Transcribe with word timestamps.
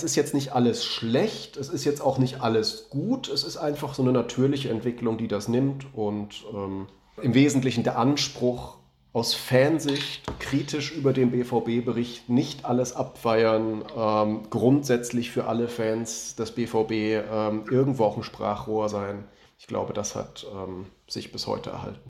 Es 0.00 0.04
ist 0.04 0.16
jetzt 0.16 0.32
nicht 0.32 0.52
alles 0.52 0.82
schlecht, 0.82 1.58
es 1.58 1.68
ist 1.68 1.84
jetzt 1.84 2.00
auch 2.00 2.16
nicht 2.16 2.40
alles 2.40 2.88
gut, 2.88 3.28
es 3.28 3.44
ist 3.44 3.58
einfach 3.58 3.92
so 3.92 4.00
eine 4.00 4.12
natürliche 4.12 4.70
Entwicklung, 4.70 5.18
die 5.18 5.28
das 5.28 5.46
nimmt 5.46 5.84
und 5.92 6.42
ähm, 6.54 6.86
im 7.20 7.34
Wesentlichen 7.34 7.84
der 7.84 7.98
Anspruch, 7.98 8.78
aus 9.12 9.34
Fansicht 9.34 10.22
kritisch 10.38 10.92
über 10.96 11.12
den 11.12 11.32
BVB-Bericht 11.32 12.30
nicht 12.30 12.64
alles 12.64 12.96
abfeiern, 12.96 13.84
ähm, 13.94 14.44
grundsätzlich 14.48 15.30
für 15.32 15.44
alle 15.44 15.68
Fans 15.68 16.34
des 16.34 16.52
BVB 16.52 16.92
ähm, 17.30 17.64
irgendwo 17.70 18.04
auch 18.04 18.16
ein 18.16 18.22
Sprachrohr 18.22 18.88
sein. 18.88 19.24
Ich 19.58 19.66
glaube, 19.66 19.92
das 19.92 20.14
hat 20.14 20.46
ähm, 20.50 20.86
sich 21.08 21.30
bis 21.30 21.46
heute 21.46 21.68
erhalten. 21.68 22.08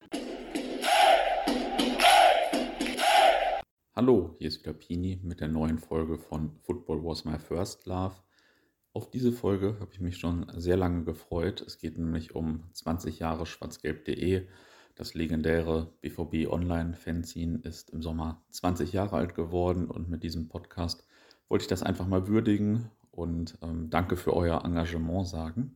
Hallo, 3.92 4.36
hier 4.38 4.46
ist 4.46 4.60
wieder 4.60 4.72
Pini 4.72 5.18
mit 5.24 5.40
der 5.40 5.48
neuen 5.48 5.78
Folge 5.78 6.16
von 6.16 6.52
Football 6.62 7.04
Was 7.04 7.24
My 7.24 7.40
First 7.40 7.86
Love. 7.86 8.14
Auf 8.92 9.10
diese 9.10 9.32
Folge 9.32 9.78
habe 9.80 9.90
ich 9.92 9.98
mich 9.98 10.16
schon 10.16 10.46
sehr 10.54 10.76
lange 10.76 11.02
gefreut. 11.02 11.60
Es 11.60 11.76
geht 11.76 11.98
nämlich 11.98 12.36
um 12.36 12.62
20 12.72 13.18
Jahre 13.18 13.46
schwarzgelb.de. 13.46 14.46
Das 14.94 15.14
legendäre 15.14 15.92
BVB 16.02 16.48
Online 16.48 16.94
Fanzine 16.94 17.58
ist 17.64 17.90
im 17.90 18.00
Sommer 18.00 18.44
20 18.50 18.92
Jahre 18.92 19.16
alt 19.16 19.34
geworden 19.34 19.90
und 19.90 20.08
mit 20.08 20.22
diesem 20.22 20.46
Podcast 20.46 21.04
wollte 21.48 21.64
ich 21.64 21.68
das 21.68 21.82
einfach 21.82 22.06
mal 22.06 22.28
würdigen 22.28 22.92
und 23.10 23.58
ähm, 23.60 23.90
danke 23.90 24.16
für 24.16 24.34
euer 24.34 24.64
Engagement 24.64 25.26
sagen. 25.26 25.74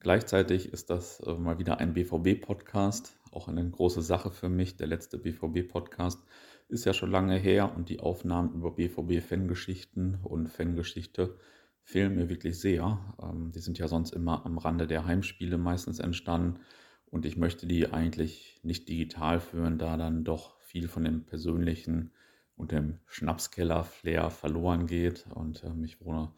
Gleichzeitig 0.00 0.72
ist 0.72 0.90
das 0.90 1.20
äh, 1.20 1.34
mal 1.34 1.60
wieder 1.60 1.78
ein 1.78 1.94
BVB-Podcast, 1.94 3.18
auch 3.30 3.46
eine 3.46 3.70
große 3.70 4.02
Sache 4.02 4.32
für 4.32 4.48
mich. 4.48 4.76
Der 4.76 4.88
letzte 4.88 5.18
BVB-Podcast 5.18 6.24
ist 6.68 6.84
ja 6.84 6.92
schon 6.92 7.10
lange 7.10 7.36
her 7.36 7.74
und 7.76 7.88
die 7.88 8.00
Aufnahmen 8.00 8.52
über 8.54 8.72
BVB-Fangeschichten 8.72 10.18
und 10.22 10.48
Fangeschichte 10.48 11.38
fehlen 11.82 12.16
mir 12.16 12.28
wirklich 12.28 12.58
sehr. 12.58 13.14
Ähm, 13.22 13.52
die 13.52 13.60
sind 13.60 13.78
ja 13.78 13.88
sonst 13.88 14.12
immer 14.12 14.44
am 14.44 14.58
Rande 14.58 14.86
der 14.86 15.06
Heimspiele 15.06 15.58
meistens 15.58 16.00
entstanden 16.00 16.60
und 17.06 17.24
ich 17.24 17.36
möchte 17.36 17.66
die 17.66 17.92
eigentlich 17.92 18.60
nicht 18.62 18.88
digital 18.88 19.40
führen, 19.40 19.78
da 19.78 19.96
dann 19.96 20.24
doch 20.24 20.60
viel 20.60 20.88
von 20.88 21.04
dem 21.04 21.24
persönlichen 21.24 22.12
und 22.56 22.72
dem 22.72 22.98
Schnapskeller-Flair 23.06 24.30
verloren 24.30 24.86
geht 24.86 25.26
und 25.34 25.62
äh, 25.62 25.84
ich 25.84 26.00
wohne 26.00 26.32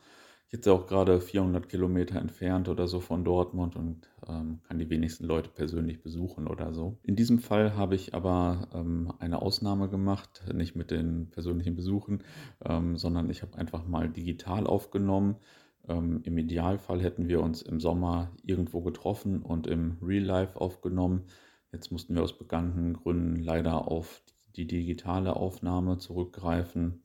jetzt 0.50 0.66
auch 0.66 0.86
gerade 0.86 1.20
400 1.20 1.68
Kilometer 1.68 2.18
entfernt 2.18 2.68
oder 2.68 2.88
so 2.88 3.00
von 3.00 3.24
Dortmund 3.24 3.76
und 3.76 4.08
ähm, 4.26 4.60
kann 4.66 4.78
die 4.78 4.88
wenigsten 4.88 5.24
Leute 5.24 5.50
persönlich 5.50 6.02
besuchen 6.02 6.46
oder 6.46 6.72
so. 6.72 6.98
In 7.02 7.16
diesem 7.16 7.38
Fall 7.38 7.76
habe 7.76 7.94
ich 7.94 8.14
aber 8.14 8.68
ähm, 8.72 9.12
eine 9.18 9.42
Ausnahme 9.42 9.88
gemacht, 9.90 10.44
nicht 10.54 10.74
mit 10.74 10.90
den 10.90 11.28
persönlichen 11.30 11.76
Besuchen, 11.76 12.24
ähm, 12.64 12.96
sondern 12.96 13.28
ich 13.28 13.42
habe 13.42 13.58
einfach 13.58 13.86
mal 13.86 14.08
digital 14.08 14.66
aufgenommen. 14.66 15.36
Ähm, 15.86 16.20
Im 16.24 16.38
Idealfall 16.38 17.02
hätten 17.02 17.28
wir 17.28 17.42
uns 17.42 17.60
im 17.60 17.78
Sommer 17.78 18.30
irgendwo 18.42 18.80
getroffen 18.80 19.42
und 19.42 19.66
im 19.66 19.98
Real 20.02 20.24
Life 20.24 20.58
aufgenommen. 20.58 21.24
Jetzt 21.72 21.92
mussten 21.92 22.14
wir 22.14 22.22
aus 22.22 22.38
bekannten 22.38 22.94
Gründen 22.94 23.36
leider 23.36 23.86
auf 23.88 24.22
die 24.56 24.66
digitale 24.66 25.36
Aufnahme 25.36 25.98
zurückgreifen. 25.98 27.02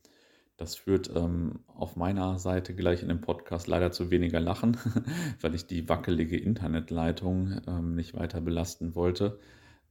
Das 0.64 0.76
führt 0.76 1.12
ähm, 1.14 1.60
auf 1.68 1.98
meiner 1.98 2.40
Seite 2.40 2.74
gleich 2.74 3.02
in 3.02 3.10
dem 3.10 3.20
Podcast 3.20 3.68
leider 3.68 3.92
zu 3.92 4.12
weniger 4.12 4.40
Lachen, 4.40 4.78
weil 5.42 5.56
ich 5.56 5.68
die 5.68 5.90
wackelige 5.90 6.38
Internetleitung 6.38 7.60
ähm, 7.68 7.96
nicht 7.96 8.14
weiter 8.14 8.40
belasten 8.40 8.96
wollte. 8.96 9.40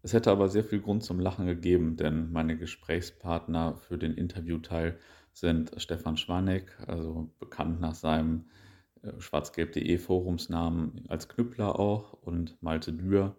Es 0.01 0.15
hätte 0.15 0.31
aber 0.31 0.49
sehr 0.49 0.65
viel 0.65 0.81
Grund 0.81 1.05
zum 1.05 1.21
Lachen 1.21 1.45
gegeben, 1.45 1.99
denn 1.99 2.33
meine 2.33 2.57
Gesprächspartner 2.57 3.77
für 3.77 3.99
den 3.99 4.15
Interviewteil 4.15 4.99
sind 5.35 5.73
Stefan 5.77 6.17
Schwanek, 6.17 6.75
also 6.87 7.31
bekannt 7.39 7.79
nach 7.83 7.95
seinem 7.95 8.47
äh, 9.03 9.13
schwarzgelb.de 9.21 9.99
Forumsnamen 9.99 11.05
als 11.09 11.29
Knüppler 11.29 11.79
auch, 11.79 12.15
und 12.15 12.57
Malte 12.63 12.95
Dürr, 12.95 13.37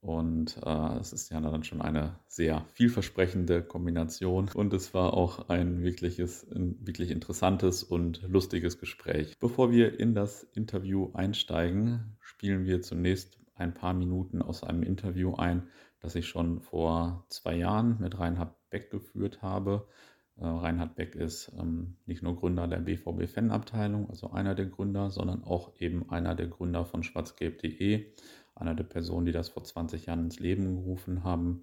und 0.00 0.60
äh, 0.64 0.98
es 0.98 1.12
ist 1.12 1.30
ja 1.30 1.40
dann 1.40 1.64
schon 1.64 1.82
eine 1.82 2.20
sehr 2.28 2.64
vielversprechende 2.74 3.62
Kombination. 3.62 4.48
Und 4.54 4.72
es 4.72 4.94
war 4.94 5.14
auch 5.14 5.48
ein 5.48 5.82
wirkliches, 5.82 6.48
ein 6.52 6.76
wirklich 6.86 7.10
interessantes 7.10 7.82
und 7.82 8.22
lustiges 8.22 8.78
Gespräch. 8.78 9.36
Bevor 9.40 9.72
wir 9.72 9.98
in 9.98 10.14
das 10.14 10.44
Interview 10.44 11.10
einsteigen, 11.14 12.16
spielen 12.20 12.64
wir 12.64 12.80
zunächst 12.80 13.38
ein 13.54 13.74
paar 13.74 13.92
Minuten 13.92 14.40
aus 14.40 14.62
einem 14.62 14.84
Interview 14.84 15.34
ein, 15.34 15.68
das 16.00 16.14
ich 16.14 16.28
schon 16.28 16.60
vor 16.60 17.26
zwei 17.28 17.56
Jahren 17.56 17.98
mit 18.00 18.18
Reinhard 18.18 18.54
Beck 18.70 18.90
geführt 18.90 19.42
habe. 19.42 19.88
Äh, 20.36 20.46
Reinhard 20.46 20.94
Beck 20.94 21.16
ist 21.16 21.50
ähm, 21.58 21.96
nicht 22.06 22.22
nur 22.22 22.36
Gründer 22.36 22.68
der 22.68 22.78
BVB-Fanabteilung, 22.78 24.08
also 24.08 24.30
einer 24.30 24.54
der 24.54 24.66
Gründer, 24.66 25.10
sondern 25.10 25.42
auch 25.42 25.72
eben 25.80 26.08
einer 26.08 26.36
der 26.36 26.46
Gründer 26.46 26.84
von 26.84 27.02
schwarzgelb.de 27.02 28.12
einer 28.58 28.74
der 28.74 28.84
Personen, 28.84 29.26
die 29.26 29.32
das 29.32 29.48
vor 29.48 29.64
20 29.64 30.06
Jahren 30.06 30.24
ins 30.24 30.40
Leben 30.40 30.76
gerufen 30.76 31.24
haben. 31.24 31.62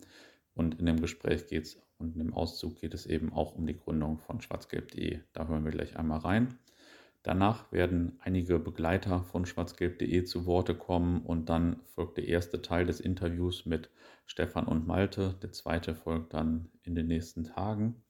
Und 0.54 0.80
in 0.80 0.86
dem 0.86 1.02
Gespräch 1.02 1.48
geht 1.48 1.66
es 1.66 1.82
und 1.98 2.14
in 2.14 2.20
dem 2.20 2.34
Auszug 2.34 2.76
geht 2.76 2.94
es 2.94 3.06
eben 3.06 3.32
auch 3.32 3.56
um 3.56 3.66
die 3.68 3.78
Gründung 3.78 4.18
von 4.18 4.42
schwarzgelb.de. 4.42 5.20
Da 5.34 5.48
hören 5.48 5.64
wir 5.64 5.72
gleich 5.72 5.98
einmal 5.98 6.20
rein. 6.20 6.58
Danach 7.24 7.72
werden 7.72 8.20
einige 8.20 8.60
Begleiter 8.60 9.24
von 9.24 9.46
schwarzgelb.de 9.46 10.24
zu 10.26 10.46
Worte 10.46 10.76
kommen 10.76 11.22
und 11.22 11.50
dann 11.50 11.82
folgt 11.96 12.18
der 12.18 12.28
erste 12.28 12.62
Teil 12.62 12.86
des 12.86 13.00
Interviews 13.00 13.66
mit 13.66 13.90
Stefan 14.26 14.68
und 14.68 14.86
Malte. 14.86 15.36
Der 15.42 15.52
zweite 15.52 15.96
folgt 15.96 16.34
dann 16.34 16.70
in 16.84 16.94
den 16.94 17.08
nächsten 17.08 17.44
Tagen. 17.44 18.04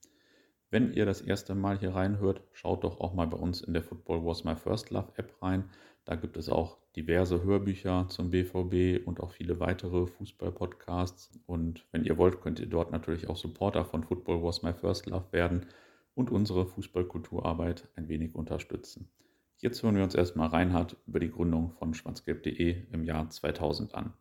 Wenn 0.70 0.92
ihr 0.92 1.06
das 1.06 1.22
erste 1.22 1.54
Mal 1.54 1.78
hier 1.78 1.94
reinhört, 1.94 2.42
schaut 2.52 2.84
doch 2.84 3.00
auch 3.00 3.14
mal 3.14 3.26
bei 3.26 3.38
uns 3.38 3.62
in 3.62 3.72
der 3.72 3.82
Football 3.82 4.26
Was 4.26 4.44
My 4.44 4.56
First 4.56 4.90
Love 4.90 5.12
App 5.16 5.40
rein. 5.40 5.70
Da 6.04 6.16
gibt 6.16 6.36
es 6.36 6.48
auch 6.48 6.76
diverse 6.96 7.44
Hörbücher 7.44 8.06
zum 8.08 8.30
BVB 8.30 9.06
und 9.06 9.20
auch 9.20 9.30
viele 9.30 9.60
weitere 9.60 10.06
Fußball-Podcasts. 10.06 11.38
Und 11.46 11.86
wenn 11.92 12.04
ihr 12.04 12.16
wollt, 12.16 12.40
könnt 12.40 12.58
ihr 12.58 12.66
dort 12.66 12.90
natürlich 12.90 13.28
auch 13.28 13.36
Supporter 13.36 13.84
von 13.84 14.02
Football 14.02 14.42
Was 14.42 14.62
My 14.62 14.72
First 14.72 15.06
Love 15.06 15.26
werden 15.32 15.66
und 16.14 16.30
unsere 16.30 16.66
Fußballkulturarbeit 16.66 17.88
ein 17.94 18.08
wenig 18.08 18.34
unterstützen. 18.34 19.10
Jetzt 19.58 19.82
hören 19.82 19.96
wir 19.96 20.04
uns 20.04 20.14
erstmal 20.14 20.48
Reinhard 20.48 20.96
über 21.06 21.20
die 21.20 21.30
Gründung 21.30 21.72
von 21.72 21.94
schwarzgelb.de 21.94 22.84
im 22.92 23.04
Jahr 23.04 23.28
2000 23.28 23.94
an 23.94 24.14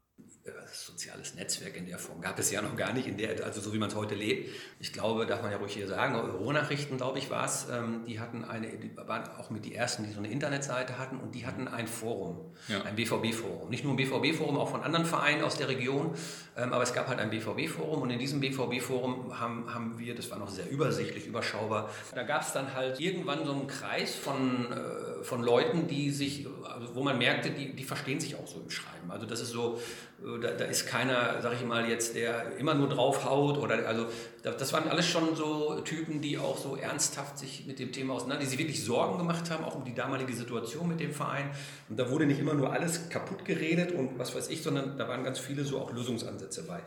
soziales 0.72 1.34
Netzwerk 1.36 1.76
in 1.76 1.88
der 1.88 1.98
Form 1.98 2.22
gab 2.22 2.38
es 2.38 2.52
ja 2.52 2.62
noch 2.62 2.76
gar 2.76 2.94
nicht, 2.94 3.08
in 3.08 3.18
der, 3.18 3.44
also 3.44 3.62
so 3.62 3.74
wie 3.74 3.80
man 3.80 3.90
es 3.90 3.96
heute 3.96 4.14
lebt. 4.14 4.54
Ich 4.80 4.94
glaube, 4.94 5.26
darf 5.26 5.42
man 5.42 5.52
ja 5.52 5.58
ruhig 5.58 5.74
hier 5.74 5.88
sagen, 5.88 6.16
Ruhrnachrichten, 6.16 6.98
glaube 6.98 7.18
ich, 7.18 7.30
war 7.30 7.46
es, 7.46 7.68
ähm, 7.72 8.06
die 8.08 8.20
hatten 8.20 8.44
eine, 8.44 8.68
die 8.68 8.96
waren 8.96 9.28
auch 9.38 9.50
mit 9.50 9.66
die 9.66 9.74
ersten, 9.74 10.04
die 10.04 10.12
so 10.12 10.20
eine 10.20 10.30
Internetseite 10.30 11.00
hatten 11.00 11.18
und 11.18 11.34
die 11.34 11.48
hatten 11.48 11.68
ein 11.68 11.88
Forum, 11.88 12.54
ja. 12.68 12.84
ein 12.84 12.96
BVB-Forum. 12.96 13.70
Nicht 13.70 13.84
nur 13.84 13.94
ein 13.94 13.98
BVB-Forum, 13.98 14.58
auch 14.58 14.70
von 14.70 14.84
anderen 14.84 15.06
Vereinen 15.06 15.44
aus 15.44 15.58
der 15.58 15.68
Region, 15.68 16.14
ähm, 16.56 16.74
aber 16.74 16.84
es 16.84 16.94
gab 16.94 17.08
halt 17.08 17.20
ein 17.20 17.32
BVB-Forum 17.32 18.04
und 18.04 18.10
in 18.12 18.20
diesem 18.20 18.40
BVB-Forum 18.40 19.40
haben, 19.40 19.74
haben 19.74 19.98
wir, 19.98 20.14
das 20.14 20.30
war 20.30 20.38
noch 20.38 20.50
sehr 20.50 20.70
übersichtlich, 20.70 21.26
überschaubar, 21.26 21.90
da 22.14 22.24
gab 22.24 22.44
es 22.44 22.54
dann 22.54 22.74
halt 22.74 23.00
irgendwann 23.00 23.46
so 23.46 23.52
einen 23.52 23.68
Kreis 23.68 24.14
von, 24.14 24.72
äh, 24.72 24.76
von 25.24 25.42
Leuten, 25.42 25.88
die 25.88 26.12
sich, 26.12 26.46
also 26.64 26.96
wo 26.96 27.04
man 27.04 27.18
merkte, 27.18 27.52
die, 27.52 27.76
die 27.76 27.84
verstehen 27.84 28.20
sich 28.20 28.36
auch 28.36 28.48
so 28.48 28.60
im 28.60 28.70
Schreiben. 28.70 29.10
Also 29.10 29.26
das 29.26 29.42
ist 29.42 29.50
so, 29.50 29.80
äh, 30.24 30.40
da, 30.40 30.52
da 30.52 30.66
ist 30.66 30.88
keiner, 30.88 31.42
sag 31.42 31.54
ich 31.54 31.66
mal 31.66 31.90
jetzt, 31.90 32.16
der 32.16 32.58
immer 32.58 32.74
nur 32.74 32.90
draufhaut 32.90 33.58
oder 33.58 33.88
also 33.88 34.08
das 34.44 34.74
waren 34.74 34.88
alles 34.88 35.08
schon 35.08 35.36
so 35.36 35.80
Typen, 35.82 36.22
die 36.22 36.38
auch 36.38 36.58
so 36.58 36.76
ernsthaft 36.76 37.40
sich 37.40 37.66
mit 37.66 37.80
dem 37.80 37.92
Thema 37.92 38.14
auseinander, 38.14 38.44
die 38.44 38.50
sich 38.50 38.60
wirklich 38.60 38.84
Sorgen 38.84 39.18
gemacht 39.18 39.50
haben, 39.50 39.64
auch 39.64 39.76
um 39.76 39.86
die 39.86 39.96
damalige 39.96 40.34
Situation 40.34 40.88
mit 40.88 41.00
dem 41.00 41.14
Verein. 41.14 41.50
Und 41.90 42.00
da 42.00 42.10
wurde 42.10 42.26
nicht 42.26 42.40
immer 42.40 42.54
nur 42.54 42.72
alles 42.72 43.10
kaputt 43.10 43.46
geredet 43.46 43.92
und 43.92 44.20
was 44.20 44.36
weiß 44.36 44.50
ich, 44.50 44.62
sondern 44.62 44.98
da 44.98 45.08
waren 45.08 45.24
ganz 45.24 45.40
viele 45.40 45.64
so 45.64 45.80
auch 45.80 45.92
Lösungsansätze 45.92 46.64
bei. 46.64 46.82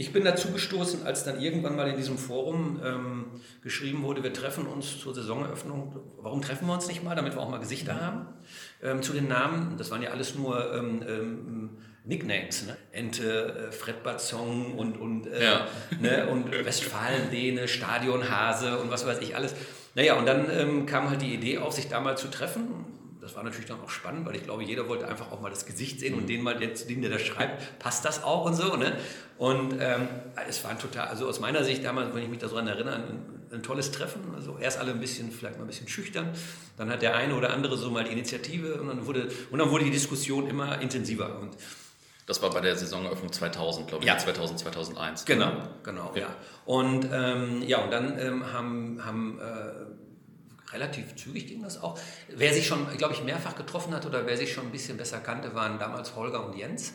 Ich 0.00 0.14
bin 0.14 0.24
dazu 0.24 0.50
gestoßen, 0.50 1.04
als 1.04 1.24
dann 1.24 1.42
irgendwann 1.42 1.76
mal 1.76 1.86
in 1.86 1.98
diesem 1.98 2.16
Forum 2.16 2.80
ähm, 2.82 3.26
geschrieben 3.62 4.02
wurde, 4.02 4.22
wir 4.22 4.32
treffen 4.32 4.66
uns 4.66 4.98
zur 4.98 5.14
Saisoneröffnung. 5.14 5.94
Warum 6.22 6.40
treffen 6.40 6.68
wir 6.68 6.72
uns 6.72 6.88
nicht 6.88 7.04
mal, 7.04 7.14
damit 7.14 7.34
wir 7.34 7.42
auch 7.42 7.50
mal 7.50 7.60
Gesichter 7.60 8.00
haben? 8.00 8.28
Ähm, 8.82 9.02
zu 9.02 9.12
den 9.12 9.28
Namen, 9.28 9.76
das 9.76 9.90
waren 9.90 10.00
ja 10.00 10.08
alles 10.08 10.34
nur 10.36 10.74
ähm, 10.74 11.04
ähm 11.06 11.70
Nicknames, 12.06 12.66
ne? 12.66 12.78
Ente, 12.92 13.68
äh, 13.68 13.72
Fred 13.72 14.02
Batzong 14.02 14.74
und, 14.74 14.96
und, 14.96 15.26
äh, 15.26 15.44
ja. 15.44 15.66
ne? 16.00 16.28
und 16.28 16.50
Westfalen-Däne, 16.50 17.68
Stadionhase 17.68 18.78
und 18.78 18.90
was 18.90 19.04
weiß 19.04 19.18
ich 19.20 19.36
alles. 19.36 19.54
Naja, 19.94 20.14
und 20.14 20.24
dann 20.24 20.46
ähm, 20.50 20.86
kam 20.86 21.10
halt 21.10 21.20
die 21.20 21.34
Idee 21.34 21.58
auf, 21.58 21.74
sich 21.74 21.88
da 21.88 22.00
mal 22.00 22.16
zu 22.16 22.28
treffen. 22.28 22.99
Das 23.30 23.36
war 23.36 23.44
natürlich 23.44 23.66
dann 23.66 23.80
auch 23.80 23.90
spannend, 23.90 24.26
weil 24.26 24.34
ich 24.34 24.42
glaube, 24.42 24.64
jeder 24.64 24.88
wollte 24.88 25.06
einfach 25.06 25.30
auch 25.30 25.40
mal 25.40 25.50
das 25.50 25.64
Gesicht 25.64 26.00
sehen 26.00 26.14
und 26.14 26.28
den 26.28 26.42
mal, 26.42 26.58
den, 26.58 26.72
den 26.88 27.00
der 27.00 27.12
da 27.12 27.18
schreibt, 27.20 27.78
passt 27.78 28.04
das 28.04 28.24
auch 28.24 28.44
und 28.44 28.54
so. 28.54 28.74
Ne? 28.74 28.96
Und 29.38 29.74
ähm, 29.78 30.08
es 30.48 30.64
war 30.64 30.76
total, 30.76 31.06
also 31.06 31.28
aus 31.28 31.38
meiner 31.38 31.62
Sicht 31.62 31.84
damals, 31.84 32.12
wenn 32.12 32.24
ich 32.24 32.28
mich 32.28 32.40
daran 32.40 32.66
erinnere, 32.66 32.96
ein, 32.96 33.20
ein, 33.52 33.62
tolles 33.62 33.92
Treffen. 33.92 34.34
Also 34.34 34.58
erst 34.58 34.80
alle 34.80 34.90
ein 34.90 34.98
bisschen, 34.98 35.30
vielleicht 35.30 35.58
mal 35.58 35.62
ein 35.62 35.68
bisschen 35.68 35.86
schüchtern. 35.86 36.32
Dann 36.76 36.90
hat 36.90 37.02
der 37.02 37.14
eine 37.14 37.36
oder 37.36 37.50
andere 37.50 37.76
so 37.76 37.88
mal 37.92 38.02
die 38.02 38.10
Initiative 38.10 38.80
und 38.80 38.88
dann 38.88 39.06
wurde, 39.06 39.28
und 39.52 39.60
dann 39.60 39.70
wurde 39.70 39.84
die 39.84 39.92
Diskussion 39.92 40.48
immer 40.48 40.80
intensiver. 40.80 41.38
Und 41.38 41.56
das 42.26 42.42
war 42.42 42.50
bei 42.50 42.60
der 42.60 42.74
Saisoneröffnung 42.74 43.32
2000, 43.32 43.86
glaube 43.86 44.02
ich, 44.02 44.08
ja. 44.08 44.18
2000, 44.18 44.58
2001. 44.58 45.24
Genau, 45.24 45.52
genau, 45.84 46.06
okay. 46.06 46.20
ja. 46.22 46.34
Und, 46.64 47.08
ähm, 47.12 47.62
ja, 47.62 47.78
und 47.78 47.92
dann 47.92 48.18
ähm, 48.18 48.52
haben, 48.52 49.04
haben 49.04 49.38
äh, 49.38 49.89
relativ 50.72 51.16
zügig 51.16 51.46
ging 51.46 51.62
das 51.62 51.82
auch. 51.82 51.98
Wer 52.28 52.52
sich 52.52 52.66
schon, 52.66 52.86
glaube 52.96 53.14
ich, 53.14 53.22
mehrfach 53.22 53.56
getroffen 53.56 53.94
hat 53.94 54.06
oder 54.06 54.26
wer 54.26 54.36
sich 54.36 54.52
schon 54.52 54.66
ein 54.66 54.72
bisschen 54.72 54.96
besser 54.96 55.18
kannte, 55.18 55.54
waren 55.54 55.78
damals 55.78 56.16
Holger 56.16 56.46
und 56.46 56.56
Jens. 56.56 56.94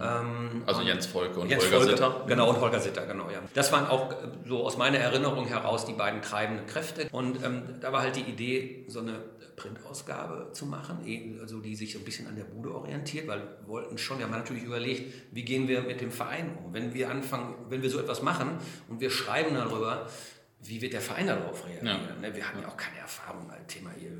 Ähm, 0.00 0.62
also 0.64 0.80
Jens 0.80 1.06
Volke 1.06 1.40
und 1.40 1.50
Jens 1.50 1.64
Holger 1.64 1.76
Volke, 1.76 1.90
Sitter. 1.90 2.24
Genau, 2.26 2.50
und 2.50 2.60
Holger 2.60 2.80
Sitter, 2.80 3.06
genau, 3.06 3.28
ja. 3.30 3.40
Das 3.52 3.72
waren 3.72 3.86
auch 3.86 4.10
äh, 4.10 4.14
so 4.46 4.64
aus 4.64 4.78
meiner 4.78 4.98
Erinnerung 4.98 5.46
heraus 5.46 5.84
die 5.84 5.92
beiden 5.92 6.22
treibenden 6.22 6.66
Kräfte. 6.66 7.08
Und 7.12 7.44
ähm, 7.44 7.62
da 7.80 7.92
war 7.92 8.00
halt 8.00 8.16
die 8.16 8.22
Idee, 8.22 8.86
so 8.88 9.00
eine 9.00 9.20
Printausgabe 9.56 10.50
zu 10.52 10.64
machen, 10.64 11.06
eh, 11.06 11.38
also 11.40 11.60
die 11.60 11.76
sich 11.76 11.92
so 11.92 11.98
ein 11.98 12.04
bisschen 12.04 12.26
an 12.26 12.36
der 12.36 12.44
Bude 12.44 12.74
orientiert, 12.74 13.28
weil 13.28 13.40
wir 13.40 13.68
wollten 13.68 13.98
schon, 13.98 14.18
wir 14.18 14.24
haben 14.24 14.32
natürlich 14.32 14.64
überlegt, 14.64 15.12
wie 15.30 15.44
gehen 15.44 15.68
wir 15.68 15.82
mit 15.82 16.00
dem 16.00 16.10
Verein 16.10 16.56
um? 16.56 16.72
Wenn 16.72 16.94
wir 16.94 17.10
anfangen, 17.10 17.54
wenn 17.68 17.82
wir 17.82 17.90
so 17.90 18.00
etwas 18.00 18.22
machen 18.22 18.58
und 18.88 19.00
wir 19.00 19.10
schreiben 19.10 19.54
darüber, 19.54 20.08
wie 20.62 20.80
wird 20.80 20.92
der 20.92 21.00
Verein 21.00 21.26
darauf 21.26 21.66
reagieren? 21.66 21.86
Ja. 21.86 22.28
Ne, 22.28 22.34
wir 22.34 22.46
hatten 22.46 22.60
ja 22.60 22.68
auch 22.68 22.76
keine 22.76 22.98
Erfahrung, 22.98 23.50
ein 23.50 23.66
Thema 23.66 23.90
hier, 23.98 24.10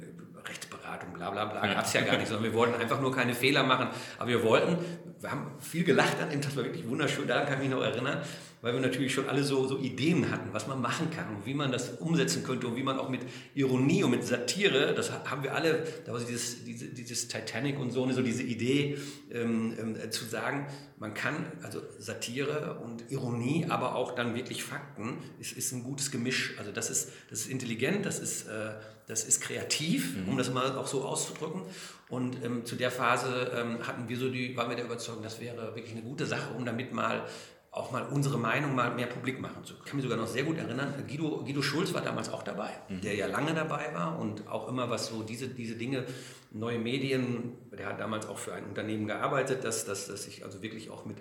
Rechtsberatung, 0.45 1.13
bla 1.13 1.31
bla 1.31 1.45
bla, 1.45 1.67
gab 1.73 1.85
es 1.85 1.93
ja 1.93 2.01
gar 2.01 2.17
nicht, 2.17 2.27
sondern 2.27 2.45
wir 2.45 2.55
wollten 2.55 2.75
einfach 2.81 3.01
nur 3.01 3.15
keine 3.15 3.33
Fehler 3.33 3.63
machen. 3.63 3.89
Aber 4.19 4.29
wir 4.29 4.43
wollten, 4.43 4.77
wir 5.21 5.31
haben 5.31 5.53
viel 5.61 5.85
gelacht 5.85 6.21
an 6.21 6.31
dem, 6.31 6.41
das 6.41 6.57
war 6.57 6.65
wirklich 6.65 6.89
wunderschön, 6.89 7.29
daran 7.29 7.47
kann 7.47 7.55
ich 7.55 7.69
mich 7.69 7.71
noch 7.71 7.83
erinnern, 7.83 8.21
weil 8.63 8.73
wir 8.73 8.81
natürlich 8.81 9.13
schon 9.13 9.29
alle 9.29 9.43
so, 9.43 9.67
so 9.67 9.77
Ideen 9.79 10.31
hatten, 10.31 10.53
was 10.53 10.69
man 10.69 10.81
machen 10.81 11.11
kann 11.11 11.29
und 11.35 11.45
wie 11.47 11.53
man 11.53 11.73
das 11.73 11.99
umsetzen 11.99 12.45
könnte 12.45 12.69
und 12.69 12.77
wie 12.77 12.85
man 12.85 12.99
auch 12.99 13.09
mit 13.09 13.21
Ironie 13.55 14.05
und 14.05 14.13
mit 14.13 14.25
Satire, 14.25 14.95
das 14.95 15.11
haben 15.13 15.43
wir 15.43 15.55
alle, 15.55 15.85
da 16.07 16.13
war 16.13 16.21
dieses, 16.21 16.65
diese, 16.65 16.87
dieses 16.87 17.27
Titanic 17.27 17.79
und 17.79 17.91
so, 17.91 18.09
so 18.13 18.23
diese 18.23 18.45
Idee 18.45 18.97
ähm, 19.33 19.75
ähm, 19.79 20.11
zu 20.13 20.25
sagen, 20.25 20.69
man 20.99 21.13
kann, 21.15 21.35
also 21.63 21.83
Satire 21.99 22.79
und 22.85 23.11
Ironie, 23.11 23.67
aber 23.69 23.97
auch 23.97 24.15
dann 24.15 24.37
wirklich 24.37 24.63
Fakten, 24.63 25.19
ist, 25.41 25.57
ist 25.57 25.73
ein 25.73 25.83
gutes 25.83 26.13
Gemisch. 26.13 26.55
Also 26.59 26.71
das 26.71 26.91
ist, 26.91 27.11
das 27.29 27.41
ist 27.41 27.51
intelligent, 27.51 28.07
das 28.07 28.21
ist, 28.21 28.47
äh, 28.47 28.75
das 29.09 29.25
ist 29.25 29.41
kreativ, 29.41 30.17
mhm. 30.17 30.29
um 30.29 30.39
das 30.39 30.53
mal 30.53 30.77
auch 30.77 30.87
so 30.87 31.03
auszudrücken. 31.03 31.63
Und 32.09 32.45
ähm, 32.45 32.65
zu 32.65 32.77
der 32.77 32.93
Phase 32.93 33.51
ähm, 33.57 33.85
hatten 33.85 34.09
wir 34.09 34.17
so 34.17 34.29
die, 34.29 34.57
waren 34.57 34.69
wir 34.69 34.77
der 34.77 34.85
Überzeugung, 34.85 35.25
das 35.25 35.41
wäre 35.41 35.75
wirklich 35.75 35.93
eine 35.93 36.03
gute 36.03 36.27
Sache, 36.27 36.55
um 36.55 36.65
damit 36.65 36.93
mal 36.93 37.25
auch 37.73 37.91
mal 37.91 38.03
unsere 38.03 38.39
Meinung 38.39 38.75
mal 38.75 38.95
mehr 38.95 39.07
publik 39.07 39.41
machen 39.41 39.65
zu 39.65 39.73
können. 39.73 39.83
Ich 39.85 39.91
kann 39.91 39.97
mich 39.97 40.05
sogar 40.05 40.19
noch 40.19 40.29
sehr 40.29 40.45
gut 40.45 40.59
erinnern, 40.59 40.93
Guido, 41.09 41.43
Guido 41.43 41.63
Schulz 41.63 41.95
war 41.95 42.03
damals 42.03 42.29
auch 42.29 42.43
dabei, 42.43 42.71
mhm. 42.91 43.01
der 43.01 43.15
ja 43.15 43.27
lange 43.27 43.55
dabei 43.55 43.95
war 43.95 44.19
und 44.19 44.47
auch 44.47 44.69
immer 44.69 44.91
was 44.91 45.07
so 45.07 45.23
diese, 45.23 45.49
diese 45.49 45.75
Dinge, 45.77 46.05
neue 46.51 46.79
Medien, 46.79 47.55
der 47.73 47.87
hat 47.87 47.99
damals 47.99 48.27
auch 48.27 48.37
für 48.37 48.53
ein 48.53 48.65
Unternehmen 48.65 49.07
gearbeitet, 49.07 49.65
das, 49.65 49.87
das, 49.87 50.07
das 50.07 50.25
sich 50.25 50.45
also 50.45 50.63
wirklich 50.63 50.91
auch 50.91 51.07
mit, 51.07 51.17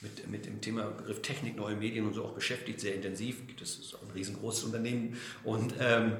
mit, 0.00 0.30
mit 0.30 0.46
dem 0.46 0.60
Thema 0.60 0.84
Begriff 0.84 1.22
Technik, 1.22 1.56
neue 1.56 1.74
Medien 1.74 2.06
und 2.06 2.14
so 2.14 2.24
auch 2.24 2.34
beschäftigt, 2.34 2.78
sehr 2.78 2.94
intensiv. 2.94 3.42
Das 3.58 3.70
ist 3.70 3.96
auch 3.96 4.02
ein 4.02 4.12
riesengroßes 4.12 4.62
Unternehmen 4.62 5.16
und 5.42 5.74
ähm, 5.80 6.12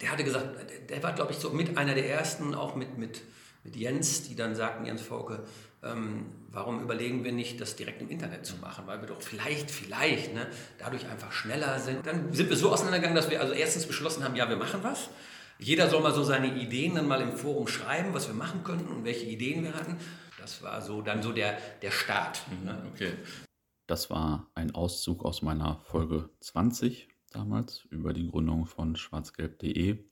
der 0.00 0.10
hatte 0.10 0.24
gesagt, 0.24 0.56
der 0.88 1.02
war 1.02 1.12
glaube 1.12 1.32
ich 1.32 1.38
so 1.38 1.50
mit 1.50 1.76
einer 1.76 1.94
der 1.94 2.08
ersten, 2.08 2.54
auch 2.54 2.76
mit, 2.76 2.96
mit, 2.96 3.20
mit 3.62 3.76
Jens, 3.76 4.26
die 4.26 4.36
dann 4.36 4.54
sagten, 4.54 4.86
Jens 4.86 5.02
Fauke, 5.02 5.44
ähm, 5.82 6.24
warum 6.52 6.80
überlegen 6.80 7.24
wir 7.24 7.32
nicht, 7.32 7.60
das 7.60 7.76
direkt 7.76 8.02
im 8.02 8.10
Internet 8.10 8.46
zu 8.46 8.56
machen? 8.56 8.86
Weil 8.86 9.00
wir 9.00 9.08
doch 9.08 9.22
vielleicht, 9.22 9.70
vielleicht 9.70 10.34
ne, 10.34 10.46
dadurch 10.78 11.06
einfach 11.08 11.32
schneller 11.32 11.78
sind. 11.78 12.06
Dann 12.06 12.32
sind 12.32 12.50
wir 12.50 12.56
so 12.56 12.70
auseinandergegangen, 12.70 13.16
dass 13.16 13.30
wir 13.30 13.40
also 13.40 13.54
erstens 13.54 13.86
beschlossen 13.86 14.22
haben, 14.22 14.36
ja, 14.36 14.48
wir 14.48 14.56
machen 14.56 14.80
was. 14.82 15.08
Jeder 15.58 15.88
soll 15.88 16.02
mal 16.02 16.14
so 16.14 16.22
seine 16.22 16.60
Ideen 16.60 16.94
dann 16.94 17.08
mal 17.08 17.20
im 17.20 17.32
Forum 17.32 17.68
schreiben, 17.68 18.12
was 18.14 18.26
wir 18.26 18.34
machen 18.34 18.64
könnten 18.64 18.88
und 18.88 19.04
welche 19.04 19.26
Ideen 19.26 19.62
wir 19.64 19.74
hatten. 19.74 19.96
Das 20.40 20.62
war 20.62 20.82
so 20.82 21.02
dann 21.02 21.22
so 21.22 21.32
der, 21.32 21.56
der 21.82 21.90
Start. 21.90 22.42
Ne? 22.64 22.72
Mhm, 22.72 22.88
okay. 22.92 23.12
Das 23.86 24.10
war 24.10 24.50
ein 24.54 24.74
Auszug 24.74 25.24
aus 25.24 25.42
meiner 25.42 25.78
Folge 25.78 26.30
20 26.40 27.08
damals 27.30 27.84
über 27.90 28.12
die 28.12 28.28
Gründung 28.28 28.66
von 28.66 28.96
schwarzgelb.de. 28.96 30.04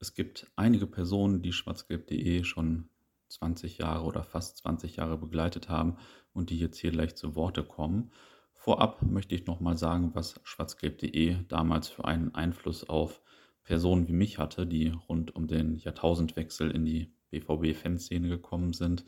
Es 0.00 0.14
gibt 0.14 0.46
einige 0.56 0.86
Personen, 0.86 1.42
die 1.42 1.52
schwarzgelb.de 1.52 2.44
schon 2.44 2.88
20 3.28 3.78
Jahre 3.78 4.04
oder 4.04 4.22
fast 4.22 4.58
20 4.58 4.96
Jahre 4.96 5.18
begleitet 5.18 5.68
haben 5.68 5.96
und 6.32 6.50
die 6.50 6.58
jetzt 6.58 6.78
hier 6.78 6.90
gleich 6.90 7.16
zu 7.16 7.34
Worte 7.34 7.64
kommen. 7.64 8.10
Vorab 8.52 9.02
möchte 9.02 9.34
ich 9.34 9.46
nochmal 9.46 9.76
sagen, 9.76 10.14
was 10.14 10.40
schwarzgelb.de 10.42 11.36
damals 11.48 11.88
für 11.88 12.04
einen 12.04 12.34
Einfluss 12.34 12.88
auf 12.88 13.22
Personen 13.62 14.08
wie 14.08 14.12
mich 14.12 14.38
hatte, 14.38 14.66
die 14.66 14.88
rund 14.88 15.34
um 15.36 15.46
den 15.46 15.76
Jahrtausendwechsel 15.76 16.70
in 16.70 16.84
die 16.84 17.12
BVB-Fanszene 17.30 18.28
gekommen 18.28 18.72
sind. 18.72 19.04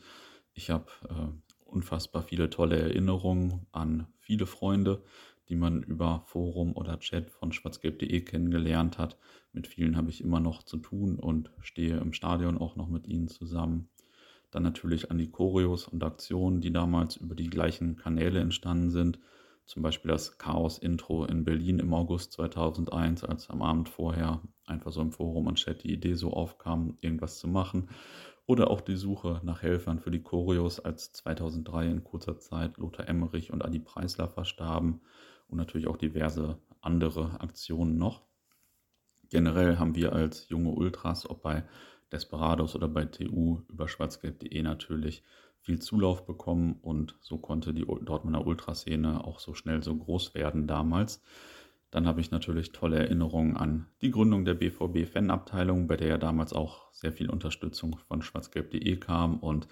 Ich 0.53 0.69
habe 0.69 0.85
äh, 1.09 1.65
unfassbar 1.65 2.21
viele 2.21 2.49
tolle 2.49 2.79
Erinnerungen 2.79 3.65
an 3.71 4.07
viele 4.19 4.45
Freunde, 4.45 5.03
die 5.49 5.55
man 5.55 5.83
über 5.83 6.21
Forum 6.27 6.75
oder 6.77 6.99
Chat 6.99 7.29
von 7.29 7.51
schwarzgelb.de 7.51 8.21
kennengelernt 8.21 8.97
hat. 8.97 9.17
Mit 9.51 9.67
vielen 9.67 9.97
habe 9.97 10.09
ich 10.09 10.21
immer 10.21 10.39
noch 10.39 10.63
zu 10.63 10.77
tun 10.77 11.19
und 11.19 11.51
stehe 11.59 11.97
im 11.97 12.13
Stadion 12.13 12.57
auch 12.57 12.75
noch 12.75 12.87
mit 12.87 13.07
ihnen 13.07 13.27
zusammen. 13.27 13.89
Dann 14.51 14.63
natürlich 14.63 15.09
an 15.09 15.17
die 15.17 15.31
Choreos 15.31 15.87
und 15.87 16.03
Aktionen, 16.03 16.61
die 16.61 16.71
damals 16.71 17.15
über 17.15 17.35
die 17.35 17.49
gleichen 17.49 17.95
Kanäle 17.95 18.39
entstanden 18.39 18.91
sind. 18.91 19.19
Zum 19.65 19.81
Beispiel 19.81 20.11
das 20.11 20.37
Chaos-Intro 20.37 21.25
in 21.25 21.45
Berlin 21.45 21.79
im 21.79 21.93
August 21.93 22.33
2001, 22.33 23.23
als 23.23 23.49
am 23.49 23.61
Abend 23.61 23.87
vorher 23.87 24.41
einfach 24.65 24.91
so 24.91 25.01
im 25.01 25.11
Forum 25.11 25.47
und 25.47 25.55
Chat 25.55 25.83
die 25.83 25.93
Idee 25.93 26.15
so 26.15 26.31
aufkam, 26.33 26.97
irgendwas 26.99 27.39
zu 27.39 27.47
machen. 27.47 27.89
Oder 28.45 28.69
auch 28.69 28.81
die 28.81 28.97
Suche 28.97 29.39
nach 29.43 29.61
Helfern 29.61 29.99
für 29.99 30.11
die 30.11 30.21
Choreos, 30.21 30.81
als 30.81 31.13
2003 31.13 31.87
in 31.87 32.03
kurzer 32.03 32.37
Zeit 32.37 32.77
Lothar 32.77 33.07
Emmerich 33.07 33.53
und 33.53 33.63
Adi 33.63 33.79
Preisler 33.79 34.27
verstarben. 34.27 35.01
Und 35.47 35.57
natürlich 35.57 35.87
auch 35.87 35.97
diverse 35.97 36.57
andere 36.81 37.39
Aktionen 37.39 37.97
noch. 37.97 38.23
Generell 39.29 39.77
haben 39.77 39.95
wir 39.95 40.11
als 40.11 40.49
junge 40.49 40.71
Ultras, 40.71 41.29
ob 41.29 41.41
bei 41.41 41.63
Desperados 42.11 42.75
oder 42.75 42.87
bei 42.87 43.05
TU 43.05 43.61
über 43.69 43.87
schwarzgelb.de 43.87 44.61
natürlich 44.61 45.23
viel 45.61 45.79
Zulauf 45.79 46.25
bekommen 46.25 46.79
und 46.81 47.15
so 47.21 47.37
konnte 47.37 47.73
die 47.73 47.85
Dortmunder 47.85 48.45
Ultraszene 48.45 49.23
auch 49.23 49.39
so 49.39 49.53
schnell 49.53 49.83
so 49.83 49.95
groß 49.95 50.33
werden 50.33 50.67
damals. 50.67 51.21
Dann 51.91 52.07
habe 52.07 52.21
ich 52.21 52.31
natürlich 52.31 52.71
tolle 52.71 52.99
Erinnerungen 52.99 53.57
an 53.57 53.87
die 54.01 54.11
Gründung 54.11 54.45
der 54.45 54.53
BVB-Fanabteilung, 54.53 55.87
bei 55.87 55.97
der 55.97 56.07
ja 56.07 56.17
damals 56.17 56.53
auch 56.53 56.91
sehr 56.93 57.11
viel 57.11 57.29
Unterstützung 57.29 57.97
von 58.07 58.21
schwarzgelb.de 58.21 58.97
kam 58.97 59.37
und 59.39 59.67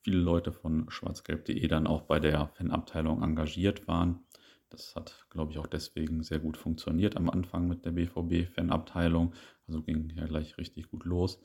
viele 0.00 0.18
Leute 0.18 0.52
von 0.52 0.86
schwarzgelb.de 0.88 1.66
dann 1.66 1.86
auch 1.86 2.02
bei 2.02 2.20
der 2.20 2.48
Fanabteilung 2.54 3.22
engagiert 3.22 3.88
waren. 3.88 4.20
Das 4.70 4.94
hat, 4.94 5.26
glaube 5.30 5.52
ich, 5.52 5.58
auch 5.58 5.66
deswegen 5.66 6.22
sehr 6.22 6.38
gut 6.38 6.56
funktioniert 6.56 7.16
am 7.16 7.28
Anfang 7.28 7.66
mit 7.68 7.84
der 7.84 7.92
BVB-Fanabteilung. 7.92 9.34
Also 9.66 9.82
ging 9.82 10.12
ja 10.16 10.26
gleich 10.26 10.58
richtig 10.58 10.90
gut 10.90 11.04
los. 11.04 11.40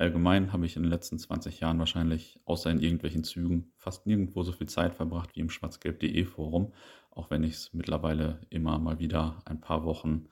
Allgemein 0.00 0.50
habe 0.50 0.64
ich 0.64 0.76
in 0.76 0.82
den 0.82 0.90
letzten 0.90 1.18
20 1.18 1.60
Jahren 1.60 1.78
wahrscheinlich 1.78 2.40
außer 2.46 2.70
in 2.70 2.80
irgendwelchen 2.80 3.22
Zügen 3.22 3.70
fast 3.76 4.06
nirgendwo 4.06 4.42
so 4.42 4.50
viel 4.50 4.66
Zeit 4.66 4.94
verbracht 4.94 5.36
wie 5.36 5.40
im 5.40 5.50
schwarzgelb.de 5.50 6.24
Forum, 6.24 6.72
auch 7.10 7.28
wenn 7.28 7.44
ich 7.44 7.52
es 7.52 7.74
mittlerweile 7.74 8.40
immer 8.48 8.78
mal 8.78 8.98
wieder 8.98 9.42
ein 9.44 9.60
paar 9.60 9.84
Wochen 9.84 10.24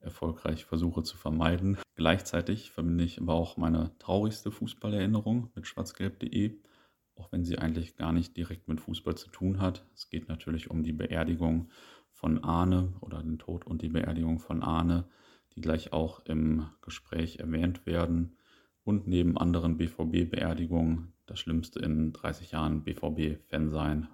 erfolgreich 0.00 0.64
versuche 0.64 1.04
zu 1.04 1.16
vermeiden. 1.16 1.78
Gleichzeitig 1.94 2.72
verbinde 2.72 3.04
ich 3.04 3.20
aber 3.20 3.34
auch 3.34 3.56
meine 3.56 3.96
traurigste 4.00 4.50
Fußballerinnerung 4.50 5.50
mit 5.54 5.68
schwarzgelb.de, 5.68 6.58
auch 7.14 7.30
wenn 7.30 7.44
sie 7.44 7.58
eigentlich 7.58 7.94
gar 7.94 8.12
nicht 8.12 8.36
direkt 8.36 8.66
mit 8.66 8.80
Fußball 8.80 9.14
zu 9.14 9.30
tun 9.30 9.60
hat. 9.60 9.86
Es 9.94 10.10
geht 10.10 10.28
natürlich 10.28 10.68
um 10.68 10.82
die 10.82 10.92
Beerdigung 10.92 11.70
von 12.10 12.42
Arne 12.42 12.92
oder 12.98 13.22
den 13.22 13.38
Tod 13.38 13.68
und 13.68 13.82
die 13.82 13.88
Beerdigung 13.88 14.40
von 14.40 14.64
Arne, 14.64 15.04
die 15.54 15.60
gleich 15.60 15.92
auch 15.92 16.26
im 16.26 16.66
Gespräch 16.80 17.36
erwähnt 17.36 17.86
werden 17.86 18.36
und 18.84 19.06
neben 19.06 19.38
anderen 19.38 19.76
BVB-Beerdigungen 19.76 21.12
das 21.26 21.38
Schlimmste 21.38 21.78
in 21.80 22.12
30 22.12 22.52
Jahren 22.52 22.82
BVB-Fan 22.82 23.70
sein 23.70 24.08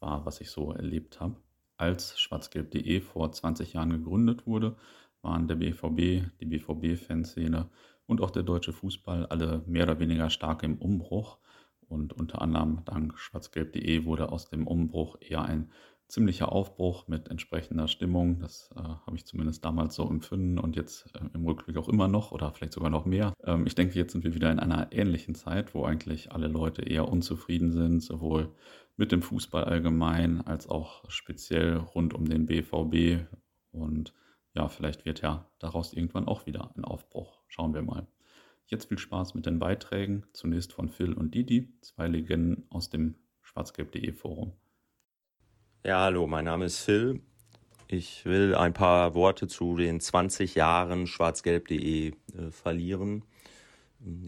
war, 0.00 0.26
was 0.26 0.40
ich 0.40 0.50
so 0.50 0.72
erlebt 0.72 1.20
habe. 1.20 1.36
Als 1.76 2.18
schwarzgelb.de 2.18 3.00
vor 3.00 3.32
20 3.32 3.72
Jahren 3.72 3.90
gegründet 3.90 4.46
wurde, 4.46 4.76
waren 5.22 5.48
der 5.48 5.56
BVB, 5.56 6.30
die 6.40 6.46
BVB-Fanszene 6.46 7.68
und 8.06 8.20
auch 8.20 8.30
der 8.30 8.42
deutsche 8.42 8.72
Fußball 8.72 9.26
alle 9.26 9.62
mehr 9.66 9.84
oder 9.84 9.98
weniger 9.98 10.30
stark 10.30 10.62
im 10.62 10.76
Umbruch. 10.76 11.38
Und 11.88 12.12
unter 12.12 12.42
anderem 12.42 12.84
dank 12.84 13.18
schwarzgelb.de 13.18 14.04
wurde 14.04 14.30
aus 14.30 14.48
dem 14.48 14.66
Umbruch 14.66 15.16
eher 15.20 15.42
ein 15.42 15.70
ziemlicher 16.08 16.52
Aufbruch 16.52 17.08
mit 17.08 17.28
entsprechender 17.28 17.88
Stimmung. 17.88 18.38
Das 18.38 18.70
äh, 18.76 18.80
habe 18.80 19.16
ich 19.16 19.26
zumindest 19.26 19.64
damals 19.64 19.94
so 19.94 20.08
empfunden 20.08 20.58
und 20.58 20.76
jetzt 20.76 21.06
äh, 21.14 21.20
im 21.34 21.44
Rückblick 21.44 21.76
auch 21.76 21.88
immer 21.88 22.08
noch 22.08 22.32
oder 22.32 22.52
vielleicht 22.52 22.72
sogar 22.72 22.90
noch 22.90 23.04
mehr. 23.04 23.34
Ähm, 23.44 23.66
ich 23.66 23.74
denke, 23.74 23.98
jetzt 23.98 24.12
sind 24.12 24.24
wir 24.24 24.34
wieder 24.34 24.50
in 24.50 24.60
einer 24.60 24.92
ähnlichen 24.92 25.34
Zeit, 25.34 25.74
wo 25.74 25.84
eigentlich 25.84 26.32
alle 26.32 26.48
Leute 26.48 26.82
eher 26.82 27.08
unzufrieden 27.08 27.72
sind, 27.72 28.02
sowohl 28.02 28.52
mit 28.96 29.12
dem 29.12 29.22
Fußball 29.22 29.64
allgemein 29.64 30.40
als 30.46 30.68
auch 30.68 31.08
speziell 31.10 31.76
rund 31.76 32.14
um 32.14 32.24
den 32.24 32.46
BVB. 32.46 33.26
Und 33.72 34.14
ja, 34.54 34.68
vielleicht 34.68 35.04
wird 35.04 35.20
ja 35.20 35.50
daraus 35.58 35.92
irgendwann 35.92 36.28
auch 36.28 36.46
wieder 36.46 36.72
ein 36.76 36.84
Aufbruch. 36.84 37.42
Schauen 37.48 37.74
wir 37.74 37.82
mal. 37.82 38.06
Jetzt 38.66 38.86
viel 38.86 38.98
Spaß 38.98 39.34
mit 39.34 39.46
den 39.46 39.58
Beiträgen. 39.58 40.24
Zunächst 40.32 40.72
von 40.72 40.88
Phil 40.88 41.12
und 41.12 41.34
Didi, 41.34 41.72
zwei 41.82 42.08
Legenden 42.08 42.64
aus 42.70 42.90
dem 42.90 43.16
schwarzgelb.de 43.42 44.12
Forum. 44.12 44.54
Ja, 45.84 46.00
hallo, 46.00 46.26
mein 46.26 46.44
Name 46.44 46.64
ist 46.64 46.80
Phil 46.80 47.20
Ich 47.86 48.24
will 48.24 48.54
ein 48.54 48.72
paar 48.72 49.14
Worte 49.14 49.46
zu 49.46 49.76
den 49.76 50.00
20 50.00 50.56
Jahren 50.56 51.06
schwarzgelb.de 51.06 52.08
äh, 52.08 52.12
verlieren. 52.50 53.22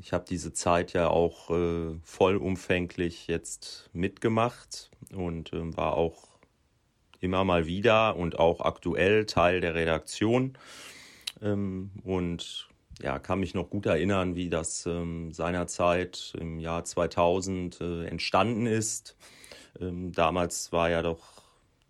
Ich 0.00 0.12
habe 0.12 0.24
diese 0.28 0.52
Zeit 0.52 0.92
ja 0.92 1.08
auch 1.08 1.50
äh, 1.50 1.98
vollumfänglich 2.02 3.26
jetzt 3.26 3.90
mitgemacht 3.92 4.90
und 5.12 5.52
äh, 5.52 5.76
war 5.76 5.94
auch 5.94 6.28
immer 7.20 7.44
mal 7.44 7.66
wieder 7.66 8.16
und 8.16 8.38
auch 8.38 8.60
aktuell 8.60 9.26
Teil 9.26 9.60
der 9.60 9.74
Redaktion. 9.74 10.56
Ähm, 11.42 11.90
und 12.04 12.68
ja, 13.02 13.18
kann 13.18 13.40
mich 13.40 13.54
noch 13.54 13.70
gut 13.70 13.86
erinnern, 13.86 14.36
wie 14.36 14.48
das 14.48 14.86
ähm, 14.86 15.32
seinerzeit 15.32 16.34
im 16.38 16.58
Jahr 16.60 16.84
2000 16.84 17.80
äh, 17.80 18.04
entstanden 18.06 18.66
ist. 18.66 19.16
Ähm, 19.80 20.12
damals 20.12 20.72
war 20.72 20.90
ja 20.90 21.02
doch 21.02 21.37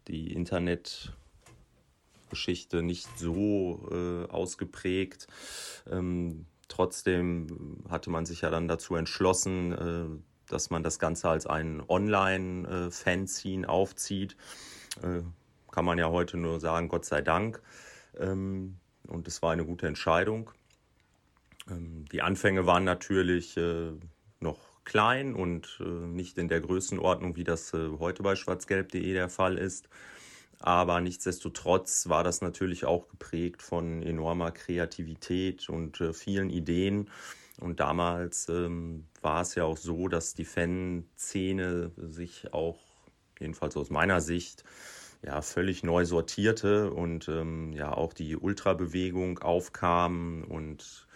die 0.09 0.33
Internetgeschichte 0.33 2.83
nicht 2.83 3.19
so 3.19 3.88
äh, 3.91 4.31
ausgeprägt. 4.31 5.27
Ähm, 5.91 6.47
trotzdem 6.69 7.83
hatte 7.88 8.11
man 8.11 8.27
sich 8.27 8.41
ja 8.41 8.50
dann 8.50 8.69
dazu 8.69 8.97
entschlossen, 8.97 9.73
äh, 9.73 10.07
dass 10.50 10.71
man 10.71 10.83
das 10.83 10.99
Ganze 10.99 11.29
als 11.29 11.47
ein 11.47 11.83
Online-Fanzine 11.87 13.69
aufzieht. 13.69 14.37
Äh, 15.03 15.23
kann 15.71 15.85
man 15.85 15.99
ja 15.99 16.09
heute 16.09 16.37
nur 16.37 16.61
sagen, 16.61 16.88
Gott 16.88 17.05
sei 17.05 17.21
Dank. 17.21 17.62
Ähm, 18.19 18.77
und 19.07 19.29
es 19.29 19.43
war 19.43 19.53
eine 19.53 19.65
gute 19.65 19.87
Entscheidung. 19.87 20.50
Ähm, 21.71 22.05
die 22.11 22.23
Anfänge 22.23 22.67
waren 22.67 22.85
natürlich 22.85 23.57
äh, 23.57 23.93
klein 24.88 25.35
und 25.35 25.78
äh, 25.80 25.85
nicht 25.85 26.38
in 26.38 26.49
der 26.49 26.61
Größenordnung, 26.61 27.37
wie 27.37 27.45
das 27.45 27.73
äh, 27.75 27.90
heute 28.00 28.25
bei 28.25 28.35
schwarzgelb.de 28.35 29.12
der 29.12 29.28
Fall 29.28 29.57
ist. 29.57 29.88
Aber 30.61 31.00
nichtsdestotrotz 31.00 32.09
war 32.09 32.25
das 32.25 32.40
natürlich 32.40 32.85
auch 32.85 33.07
geprägt 33.07 33.62
von 33.62 34.02
enormer 34.02 34.50
Kreativität 34.50 35.68
und 35.68 36.02
vielen 36.12 36.50
Ideen. 36.50 37.09
Und 37.61 37.80
damals 37.80 38.49
ähm, 38.49 39.07
war 39.21 39.42
es 39.42 39.54
ja 39.54 39.64
auch 39.64 39.76
so, 39.76 40.09
dass 40.09 40.35
die 40.35 40.45
Fanszene 40.45 41.92
sich 41.97 42.52
auch, 42.52 42.78
jedenfalls 43.38 43.76
aus 43.76 43.90
meiner 43.90 44.21
Sicht, 44.21 44.64
ja, 45.23 45.42
völlig 45.42 45.83
neu 45.83 46.04
sortierte 46.04 46.92
und 46.92 47.28
ähm, 47.28 47.73
ja 47.73 47.92
auch 47.92 48.12
die 48.12 48.37
Ultrabewegung 48.37 49.40
aufkam 49.40 50.45
und 50.49 51.08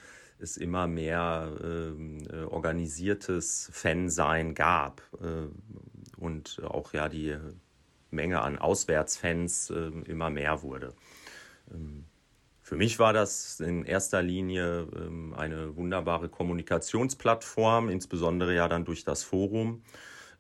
es 0.43 0.57
immer 0.57 0.87
mehr 0.87 1.57
ähm, 1.63 2.19
äh, 2.31 2.43
organisiertes 2.43 3.71
Fansein 3.73 4.55
gab 4.55 5.03
äh, 5.21 5.49
und 6.21 6.61
auch 6.65 6.93
ja 6.93 7.09
die 7.09 7.37
Menge 8.11 8.43
an 8.43 8.59
Auswärtsfans 8.59 9.71
äh, 9.71 9.91
immer 10.07 10.31
mehr 10.31 10.63
wurde. 10.63 10.95
Ähm, 11.73 12.05
für 12.61 12.77
mich 12.77 12.99
war 12.99 13.13
das 13.13 13.61
in 13.61 13.85
erster 13.85 14.23
Linie 14.23 14.89
ähm, 14.97 15.35
eine 15.35 15.77
wunderbare 15.77 16.29
Kommunikationsplattform, 16.29 17.89
insbesondere 17.89 18.55
ja 18.55 18.69
dann 18.69 18.85
durch 18.85 19.05
das 19.05 19.25
Forum, 19.25 19.83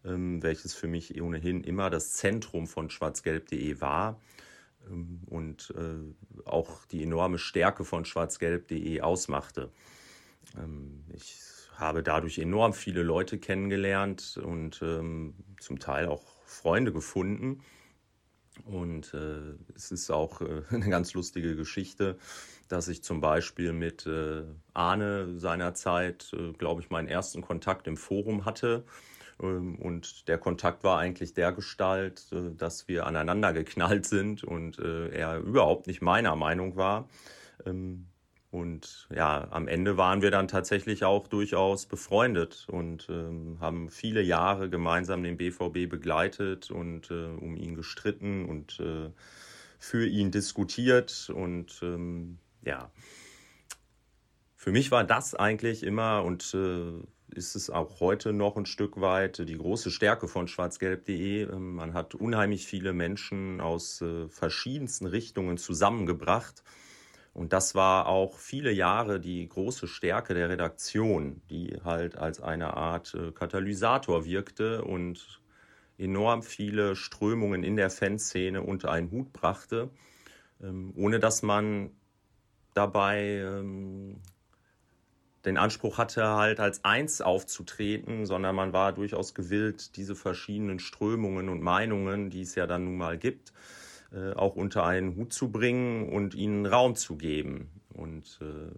ähm, 0.04 0.42
welches 0.42 0.74
für 0.74 0.88
mich 0.88 1.20
ohnehin 1.20 1.62
immer 1.64 1.90
das 1.90 2.12
Zentrum 2.14 2.66
von 2.66 2.90
schwarzgelb.de 2.90 3.80
war 3.80 4.20
ähm, 4.88 5.20
und 5.26 5.74
äh, 5.76 6.48
auch 6.48 6.84
die 6.86 7.02
enorme 7.02 7.38
Stärke 7.38 7.84
von 7.84 8.04
schwarzgelb.de 8.04 9.00
ausmachte. 9.00 9.70
Ähm, 10.56 11.04
ich 11.12 11.36
habe 11.76 12.02
dadurch 12.02 12.38
enorm 12.38 12.72
viele 12.72 13.02
Leute 13.02 13.38
kennengelernt 13.38 14.38
und 14.42 14.80
ähm, 14.82 15.34
zum 15.60 15.78
Teil 15.78 16.06
auch 16.06 16.22
Freunde 16.44 16.92
gefunden. 16.92 17.62
Und 18.64 19.14
äh, 19.14 19.54
es 19.74 19.90
ist 19.90 20.10
auch 20.10 20.40
äh, 20.40 20.62
eine 20.70 20.88
ganz 20.88 21.14
lustige 21.14 21.56
Geschichte, 21.56 22.18
dass 22.68 22.88
ich 22.88 23.02
zum 23.02 23.20
Beispiel 23.20 23.72
mit 23.72 24.06
äh, 24.06 24.44
Arne 24.74 25.38
seinerzeit, 25.38 26.30
äh, 26.34 26.52
glaube 26.52 26.82
ich, 26.82 26.90
meinen 26.90 27.08
ersten 27.08 27.42
Kontakt 27.42 27.86
im 27.86 27.96
Forum 27.96 28.44
hatte. 28.44 28.84
Ähm, 29.40 29.76
und 29.76 30.28
der 30.28 30.38
Kontakt 30.38 30.84
war 30.84 30.98
eigentlich 30.98 31.34
der 31.34 31.52
Gestalt, 31.52 32.26
äh, 32.32 32.54
dass 32.54 32.88
wir 32.88 33.06
aneinander 33.06 33.52
geknallt 33.52 34.06
sind 34.06 34.44
und 34.44 34.78
äh, 34.78 35.08
er 35.08 35.38
überhaupt 35.38 35.86
nicht 35.86 36.02
meiner 36.02 36.36
Meinung 36.36 36.76
war. 36.76 37.08
Ähm, 37.66 38.06
und 38.52 39.08
ja, 39.10 39.48
am 39.50 39.66
Ende 39.66 39.96
waren 39.96 40.20
wir 40.20 40.30
dann 40.30 40.46
tatsächlich 40.46 41.04
auch 41.04 41.26
durchaus 41.26 41.86
befreundet 41.86 42.66
und 42.70 43.08
ähm, 43.08 43.56
haben 43.60 43.88
viele 43.88 44.20
Jahre 44.20 44.68
gemeinsam 44.68 45.22
den 45.22 45.38
BVB 45.38 45.88
begleitet 45.88 46.70
und 46.70 47.10
äh, 47.10 47.28
um 47.28 47.56
ihn 47.56 47.74
gestritten 47.74 48.44
und 48.44 48.78
äh, 48.78 49.08
für 49.78 50.06
ihn 50.06 50.30
diskutiert. 50.30 51.32
Und 51.34 51.80
ähm, 51.82 52.40
ja, 52.62 52.90
für 54.54 54.70
mich 54.70 54.90
war 54.90 55.04
das 55.04 55.34
eigentlich 55.34 55.82
immer 55.82 56.22
und 56.22 56.52
äh, 56.52 56.92
ist 57.34 57.54
es 57.56 57.70
auch 57.70 58.00
heute 58.00 58.34
noch 58.34 58.58
ein 58.58 58.66
Stück 58.66 59.00
weit 59.00 59.38
die 59.48 59.56
große 59.56 59.90
Stärke 59.90 60.28
von 60.28 60.46
schwarzgelb.de. 60.46 61.44
Ähm, 61.44 61.76
man 61.76 61.94
hat 61.94 62.14
unheimlich 62.14 62.66
viele 62.66 62.92
Menschen 62.92 63.62
aus 63.62 64.02
äh, 64.02 64.28
verschiedensten 64.28 65.06
Richtungen 65.06 65.56
zusammengebracht 65.56 66.62
und 67.34 67.52
das 67.52 67.74
war 67.74 68.06
auch 68.06 68.38
viele 68.38 68.72
Jahre 68.72 69.18
die 69.18 69.48
große 69.48 69.88
Stärke 69.88 70.34
der 70.34 70.50
Redaktion, 70.50 71.40
die 71.48 71.78
halt 71.82 72.16
als 72.16 72.42
eine 72.42 72.76
Art 72.76 73.14
äh, 73.14 73.32
Katalysator 73.32 74.24
wirkte 74.24 74.84
und 74.84 75.40
enorm 75.96 76.42
viele 76.42 76.94
Strömungen 76.94 77.64
in 77.64 77.76
der 77.76 77.90
Fanszene 77.90 78.62
unter 78.62 78.90
einen 78.90 79.10
Hut 79.10 79.32
brachte, 79.32 79.90
ähm, 80.62 80.92
ohne 80.94 81.20
dass 81.20 81.42
man 81.42 81.90
dabei 82.74 83.38
ähm, 83.38 84.20
den 85.46 85.56
Anspruch 85.56 85.98
hatte, 85.98 86.24
halt 86.28 86.60
als 86.60 86.84
eins 86.84 87.20
aufzutreten, 87.20 88.26
sondern 88.26 88.54
man 88.54 88.72
war 88.72 88.92
durchaus 88.92 89.34
gewillt, 89.34 89.96
diese 89.96 90.14
verschiedenen 90.14 90.78
Strömungen 90.78 91.48
und 91.48 91.62
Meinungen, 91.62 92.30
die 92.30 92.42
es 92.42 92.54
ja 92.54 92.66
dann 92.66 92.84
nun 92.84 92.96
mal 92.96 93.18
gibt, 93.18 93.52
äh, 94.14 94.32
auch 94.34 94.56
unter 94.56 94.84
einen 94.84 95.16
Hut 95.16 95.32
zu 95.32 95.50
bringen 95.50 96.08
und 96.08 96.34
ihnen 96.34 96.66
Raum 96.66 96.96
zu 96.96 97.16
geben. 97.16 97.70
Und 97.94 98.38
äh, 98.42 98.74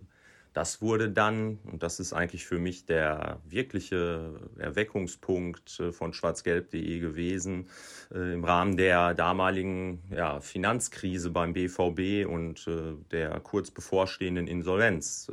das 0.52 0.80
wurde 0.80 1.10
dann, 1.10 1.58
und 1.64 1.82
das 1.82 1.98
ist 1.98 2.12
eigentlich 2.12 2.46
für 2.46 2.60
mich 2.60 2.86
der 2.86 3.40
wirkliche 3.44 4.38
Erweckungspunkt 4.58 5.80
äh, 5.80 5.92
von 5.92 6.12
schwarzgelb.de 6.12 7.00
gewesen, 7.00 7.68
im 8.10 8.44
Rahmen 8.44 8.76
der 8.76 9.14
damaligen 9.14 10.02
ja, 10.10 10.40
Finanzkrise 10.40 11.30
beim 11.30 11.52
BVB 11.52 12.28
und 12.28 12.70
der 13.10 13.40
kurz 13.40 13.72
bevorstehenden 13.72 14.46
Insolvenz 14.46 15.32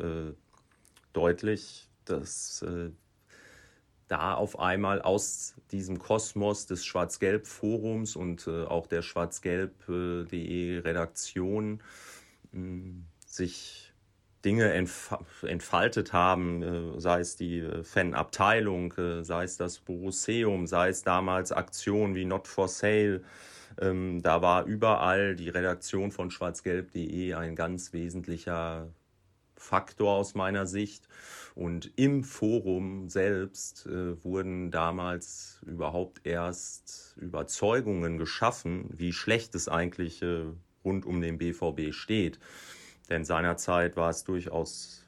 deutlich, 1.13 1.89
dass 2.05 2.65
da 4.11 4.33
auf 4.33 4.59
einmal 4.59 5.01
aus 5.01 5.55
diesem 5.71 5.97
Kosmos 5.97 6.65
des 6.65 6.85
Schwarz-Gelb-Forums 6.85 8.15
und 8.17 8.45
äh, 8.45 8.65
auch 8.65 8.87
der 8.87 9.01
schwarzgelb.de 9.01 10.79
Redaktion 10.79 11.81
äh, 12.53 12.57
sich 13.25 13.93
Dinge 14.43 14.73
entf 14.73 15.15
entfaltet 15.43 16.13
haben, 16.13 16.63
äh, 16.63 16.99
sei 16.99 17.19
es 17.19 17.35
die 17.37 17.59
äh, 17.59 17.83
Fanabteilung, 17.83 18.91
äh, 18.93 19.23
sei 19.23 19.43
es 19.43 19.57
das 19.57 19.79
Borusseum, 19.79 20.67
sei 20.67 20.89
es 20.89 21.03
damals 21.03 21.51
Aktionen 21.51 22.15
wie 22.15 22.25
Not 22.25 22.47
for 22.47 22.67
Sale. 22.67 23.21
Ähm, 23.79 24.21
da 24.21 24.41
war 24.41 24.65
überall 24.65 25.35
die 25.35 25.49
Redaktion 25.49 26.11
von 26.11 26.31
schwarzgelb.de 26.31 27.33
ein 27.35 27.55
ganz 27.55 27.93
wesentlicher 27.93 28.89
Faktor 29.55 30.15
aus 30.15 30.33
meiner 30.33 30.65
Sicht. 30.65 31.07
Und 31.55 31.91
im 31.98 32.24
Forum 32.24 33.10
selbst 33.10 33.86
äh, 33.86 34.24
wurden 34.24 34.72
damals 34.72 35.62
überhaupt 35.65 36.25
erst 36.25 37.15
Überzeugungen 37.17 38.17
geschaffen, 38.17 38.89
wie 38.91 39.12
schlecht 39.12 39.53
es 39.55 39.67
eigentlich 39.67 40.22
äh, 40.22 40.46
rund 40.86 41.05
um 41.05 41.22
den 41.22 41.38
BVB 41.38 41.93
steht. 41.93 42.39
Denn 43.10 43.25
seinerzeit 43.25 43.98
war 43.98 44.10
es 44.10 44.24
durchaus 44.24 45.08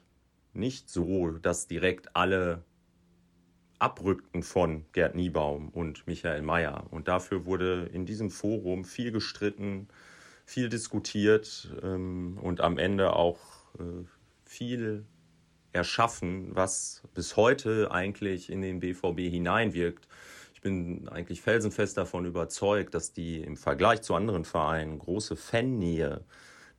nicht 0.52 0.90
so, 0.90 1.30
dass 1.30 1.66
direkt 1.66 2.14
alle 2.14 2.62
abrückten 3.78 4.42
von 4.42 4.84
Gerd 4.92 5.14
Niebaum 5.14 5.68
und 5.70 6.06
Michael 6.06 6.42
Mayer. 6.42 6.86
Und 6.90 7.08
dafür 7.08 7.44
wurde 7.44 7.88
in 7.92 8.06
diesem 8.06 8.30
Forum 8.30 8.84
viel 8.84 9.12
gestritten, 9.12 9.88
viel 10.44 10.68
diskutiert 10.68 11.74
ähm, 11.82 12.38
und 12.40 12.60
am 12.60 12.78
Ende 12.78 13.14
auch 13.14 13.38
äh, 13.78 14.04
viel 14.44 15.04
erschaffen, 15.74 16.54
was 16.54 17.02
bis 17.14 17.36
heute 17.36 17.90
eigentlich 17.90 18.50
in 18.50 18.62
den 18.62 18.80
BVB 18.80 19.20
hineinwirkt. 19.30 20.08
Ich 20.54 20.60
bin 20.60 21.08
eigentlich 21.08 21.42
felsenfest 21.42 21.96
davon 21.96 22.24
überzeugt, 22.24 22.94
dass 22.94 23.12
die 23.12 23.40
im 23.40 23.56
Vergleich 23.56 24.02
zu 24.02 24.14
anderen 24.14 24.44
Vereinen 24.44 24.98
große 24.98 25.36
Fannähe, 25.36 26.24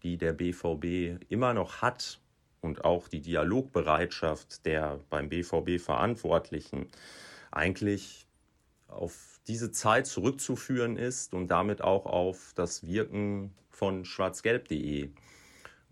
die 0.02 0.18
der 0.18 0.34
BVB 0.34 1.24
immer 1.30 1.54
noch 1.54 1.82
hat 1.82 2.20
und 2.62 2.84
auch 2.84 3.08
die 3.08 3.22
Dialogbereitschaft 3.22 4.66
der 4.66 5.00
beim 5.10 5.30
BVB 5.30 5.80
Verantwortlichen 5.80 6.88
eigentlich 7.52 8.26
auf 8.88 9.40
diese 9.48 9.72
Zeit 9.72 10.08
zurückzuführen 10.08 10.98
ist 10.98 11.34
und 11.34 11.48
damit 11.50 11.82
auch 11.82 12.06
auf 12.06 12.54
das 12.56 12.88
Wirken 12.88 13.54
von 13.70 14.06
schwarzgelb.de. 14.06 15.10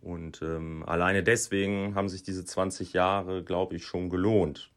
Und 0.04 0.42
ähm, 0.42 0.84
alleine 0.86 1.24
deswegen 1.24 1.96
haben 1.96 2.10
sich 2.10 2.24
diese 2.24 2.44
20 2.44 2.92
Jahre, 2.92 3.42
glaube 3.42 3.78
ich, 3.78 3.86
schon 3.86 4.10
gelohnt. 4.10 4.70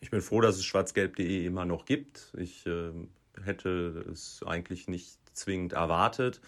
Ich 0.00 0.10
bin 0.10 0.20
froh, 0.20 0.42
dass 0.42 0.56
es 0.56 0.64
schwarzgelb.de 0.64 1.46
immer 1.46 1.64
noch 1.64 1.86
gibt. 1.86 2.34
Ich 2.36 2.66
äh, 2.66 2.92
hätte 3.42 4.04
es 4.12 4.42
eigentlich 4.46 4.86
nicht 4.86 5.18
zwingend 5.32 5.72
erwartet. 5.72 6.42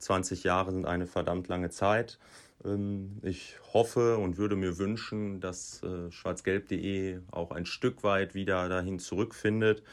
20 0.00 0.42
Jahre 0.42 0.72
sind 0.72 0.86
eine 0.86 1.06
verdammt 1.06 1.46
lange 1.46 1.70
Zeit. 1.70 2.18
Ähm, 2.64 3.18
ich 3.22 3.56
hoffe 3.72 4.18
und 4.18 4.36
würde 4.36 4.56
mir 4.56 4.78
wünschen, 4.78 5.40
dass 5.40 5.84
äh, 5.84 6.10
schwarzgelb.de 6.10 7.20
auch 7.30 7.52
ein 7.52 7.64
Stück 7.64 8.02
weit 8.02 8.34
wieder 8.34 8.68
dahin 8.68 8.98
zurückfindet, 8.98 9.84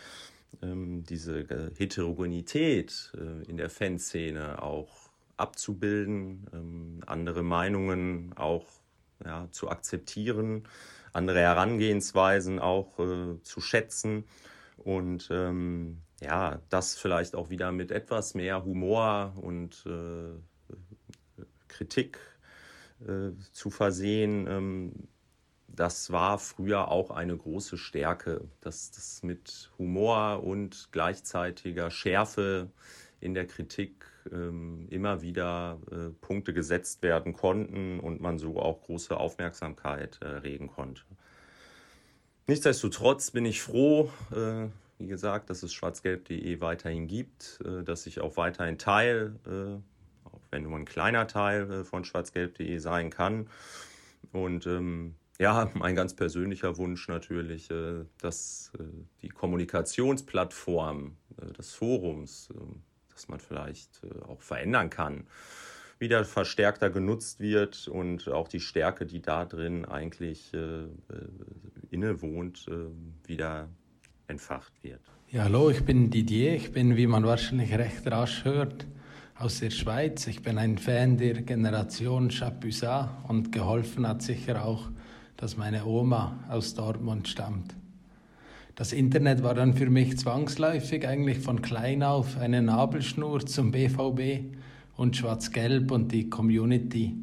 ähm, 0.63 1.03
diese 1.03 1.71
Heterogenität 1.77 3.13
äh, 3.15 3.47
in 3.47 3.57
der 3.57 3.69
Fanszene 3.69 4.61
auch 4.61 5.06
abzubilden, 5.37 6.47
ähm, 6.53 7.03
andere 7.05 7.43
Meinungen 7.43 8.33
auch 8.35 8.65
ja, 9.23 9.47
zu 9.51 9.69
akzeptieren, 9.69 10.67
andere 11.13 11.39
Herangehensweisen 11.39 12.59
auch 12.59 12.99
äh, 12.99 13.41
zu 13.41 13.61
schätzen 13.61 14.25
und 14.77 15.29
ähm, 15.31 16.01
ja, 16.21 16.59
das 16.69 16.95
vielleicht 16.97 17.35
auch 17.35 17.49
wieder 17.49 17.71
mit 17.71 17.91
etwas 17.91 18.33
mehr 18.33 18.63
Humor 18.65 19.33
und 19.37 19.85
äh, 19.85 21.43
Kritik 21.67 22.19
äh, 23.05 23.31
zu 23.51 23.69
versehen. 23.69 24.47
Ähm, 24.47 24.93
das 25.67 26.11
war 26.11 26.39
früher 26.39 26.87
auch 26.89 27.11
eine 27.11 27.37
große 27.37 27.77
Stärke, 27.77 28.49
dass 28.61 28.89
das 28.91 29.21
mit 29.21 29.69
Humor 29.77 30.43
und 30.43 30.89
gleichzeitiger 30.91 31.91
Schärfe 31.91 32.71
in 33.19 33.33
der 33.33 33.47
Kritik 33.47 34.05
ähm, 34.31 34.87
immer 34.89 35.21
wieder 35.21 35.79
äh, 35.91 36.09
Punkte 36.21 36.53
gesetzt 36.53 37.01
werden 37.01 37.33
konnten 37.33 37.99
und 37.99 38.21
man 38.21 38.37
so 38.37 38.59
auch 38.59 38.81
große 38.81 39.17
Aufmerksamkeit 39.17 40.19
äh, 40.21 40.57
konnte. 40.67 41.01
Nichtsdestotrotz 42.47 43.31
bin 43.31 43.45
ich 43.45 43.61
froh, 43.61 44.09
äh, 44.31 44.67
wie 44.99 45.07
gesagt, 45.07 45.49
dass 45.49 45.63
es 45.63 45.73
schwarzgelb.de 45.73 46.61
weiterhin 46.61 47.07
gibt, 47.07 47.59
äh, 47.65 47.83
dass 47.83 48.07
ich 48.07 48.21
auch 48.21 48.37
weiterhin 48.37 48.77
Teil, 48.77 49.35
äh, 49.45 50.29
auch 50.29 50.41
wenn 50.49 50.63
nur 50.63 50.77
ein 50.77 50.85
kleiner 50.85 51.27
Teil 51.27 51.69
äh, 51.69 51.83
von 51.83 52.05
schwarzgelb.de 52.05 52.77
sein 52.79 53.09
kann. 53.09 53.49
Und 54.31 54.65
ähm, 54.65 55.15
ja, 55.39 55.69
mein 55.75 55.95
ganz 55.95 56.15
persönlicher 56.15 56.77
Wunsch 56.77 57.07
natürlich, 57.07 57.69
dass 58.19 58.71
die 59.21 59.29
Kommunikationsplattform 59.29 61.15
des 61.55 61.75
Forums, 61.75 62.49
dass 63.17 63.27
man 63.27 63.39
vielleicht 63.39 64.01
auch 64.27 64.41
verändern 64.41 64.89
kann, 64.89 65.27
wieder 65.99 66.23
verstärkter 66.23 66.89
genutzt 66.89 67.39
wird 67.39 67.87
und 67.87 68.29
auch 68.29 68.47
die 68.47 68.59
Stärke, 68.59 69.05
die 69.05 69.21
da 69.21 69.45
drin 69.45 69.85
eigentlich 69.85 70.53
innewohnt, 71.89 72.67
wieder 73.25 73.67
entfacht 74.27 74.71
wird. 74.83 75.01
Ja, 75.29 75.45
hallo, 75.45 75.71
ich 75.71 75.83
bin 75.83 76.11
Didier. 76.11 76.53
Ich 76.53 76.71
bin, 76.71 76.95
wie 76.97 77.07
man 77.07 77.25
wahrscheinlich 77.25 77.73
recht 77.73 78.05
rasch 78.05 78.45
hört, 78.45 78.85
aus 79.39 79.59
der 79.59 79.71
Schweiz. 79.71 80.27
Ich 80.27 80.43
bin 80.43 80.59
ein 80.59 80.77
Fan 80.77 81.17
der 81.17 81.41
Generation 81.41 82.29
Chapuisat 82.29 83.09
und 83.27 83.51
geholfen 83.51 84.07
hat 84.07 84.21
sicher 84.21 84.63
auch 84.63 84.89
dass 85.37 85.55
meine 85.55 85.85
Oma 85.85 86.43
aus 86.49 86.73
Dortmund 86.73 87.27
stammt. 87.27 87.75
Das 88.77 88.93
Internet 88.93 89.41
war 89.41 89.55
dann 89.55 89.73
für 89.73 89.89
mich 89.89 90.19
zwangsläufig 90.19 91.07
eigentlich 91.07 91.39
von 91.39 91.63
klein 91.63 92.03
auf 92.03 92.37
eine 92.37 92.61
Nabelschnur 92.61 93.43
zum 93.43 93.71
BVB 93.71 94.53
und 94.95 95.17
Schwarz-Gelb 95.17 95.89
und 95.89 96.11
die 96.11 96.29
Community 96.29 97.15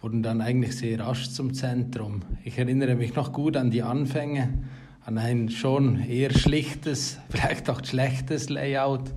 wurden 0.00 0.22
dann 0.22 0.40
eigentlich 0.40 0.76
sehr 0.76 1.00
rasch 1.00 1.30
zum 1.30 1.54
Zentrum. 1.54 2.22
Ich 2.44 2.56
erinnere 2.56 2.94
mich 2.94 3.16
noch 3.16 3.32
gut 3.32 3.56
an 3.56 3.72
die 3.72 3.82
Anfänge, 3.82 4.60
an 5.04 5.18
ein 5.18 5.48
schon 5.48 6.04
eher 6.04 6.30
schlichtes, 6.30 7.18
vielleicht 7.30 7.68
auch 7.68 7.84
schlechtes 7.84 8.48
Layout, 8.48 9.12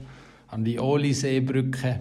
an 0.48 0.66
die 0.66 0.80
Oliseebrücke 0.80 2.00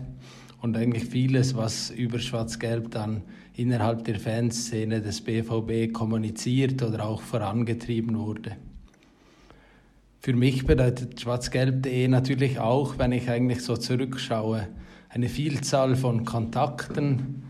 und 0.63 0.79
eigentlich 0.79 1.05
vieles, 1.05 1.55
was 1.55 1.91
über 1.91 2.19
Schwarz-Gelb 2.19 2.91
dann 2.93 3.21
innerhalb 3.53 4.03
der 4.05 4.19
Fanszene 4.19 5.03
des 5.03 5.21
BVB 5.21 5.93
kommuniziert 5.93 6.83
oder 6.83 7.05
auch 7.05 7.21
vorangetrieben 7.21 8.17
wurde. 8.19 8.57
Für 10.21 10.35
mich 10.35 10.67
bedeutet 10.67 11.21
schwarzgelb.de 11.21 12.09
natürlich 12.09 12.59
auch, 12.59 12.99
wenn 12.99 13.13
ich 13.13 13.31
eigentlich 13.31 13.63
so 13.63 13.77
zurückschaue, 13.77 14.67
eine 15.09 15.29
Vielzahl 15.29 15.95
von 15.95 16.25
Kontakten, 16.25 17.45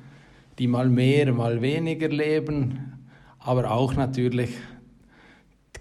die 0.59 0.67
mal 0.67 0.89
mehr, 0.89 1.33
mal 1.33 1.63
weniger 1.63 2.09
leben, 2.09 2.93
aber 3.39 3.71
auch 3.71 3.95
natürlich 3.95 4.51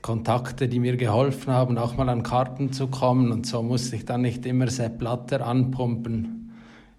Kontakte, 0.01 0.69
die 0.69 0.79
mir 0.79 0.95
geholfen 0.95 1.51
haben, 1.51 1.77
auch 1.77 1.97
mal 1.97 2.07
an 2.07 2.23
Karten 2.23 2.71
zu 2.71 2.87
kommen. 2.87 3.33
Und 3.33 3.45
so 3.45 3.61
musste 3.61 3.97
ich 3.97 4.05
dann 4.05 4.21
nicht 4.21 4.45
immer 4.45 4.69
Sepp 4.69 4.99
Blatter 4.99 5.45
anpumpen. 5.45 6.53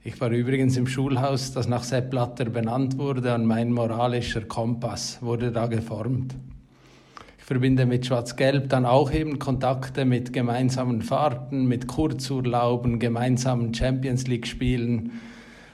Ich 0.05 0.21
war 0.21 0.31
übrigens 0.31 0.77
im 0.77 0.87
Schulhaus, 0.87 1.53
das 1.53 1.69
nach 1.69 1.85
Sepp 1.85 2.11
Blatter 2.11 2.45
benannt 2.45 2.99
wurde, 2.99 3.35
und 3.35 3.47
mein 3.47 3.73
moralischer 3.73 4.43
Kompass 4.43 5.23
wurde 5.23 5.51
da 5.51 5.67
geformt. 5.67 6.35
Verbinde 7.49 7.87
mit 7.87 8.05
Schwarz-Gelb 8.05 8.69
dann 8.69 8.85
auch 8.85 9.11
eben 9.11 9.39
Kontakte 9.39 10.05
mit 10.05 10.35
gemeinsamen 10.35 11.01
Fahrten, 11.01 11.65
mit 11.65 11.87
Kurzurlauben, 11.87 12.99
gemeinsamen 12.99 13.73
Champions 13.73 14.27
League-Spielen 14.27 15.13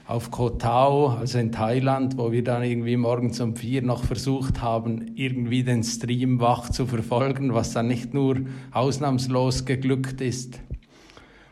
auf 0.07 0.31
Koh 0.31 0.51
Tao, 0.51 1.09
also 1.09 1.37
in 1.37 1.51
Thailand, 1.51 2.17
wo 2.17 2.31
wir 2.31 2.45
dann 2.45 2.63
irgendwie 2.63 2.95
morgens 2.95 3.41
um 3.41 3.57
vier 3.57 3.81
noch 3.81 4.05
versucht 4.05 4.61
haben, 4.61 5.11
irgendwie 5.15 5.63
den 5.63 5.83
Stream 5.83 6.39
wach 6.39 6.69
zu 6.69 6.85
verfolgen, 6.85 7.53
was 7.53 7.73
dann 7.73 7.87
nicht 7.87 8.13
nur 8.13 8.37
ausnahmslos 8.71 9.65
geglückt 9.65 10.21
ist. 10.21 10.61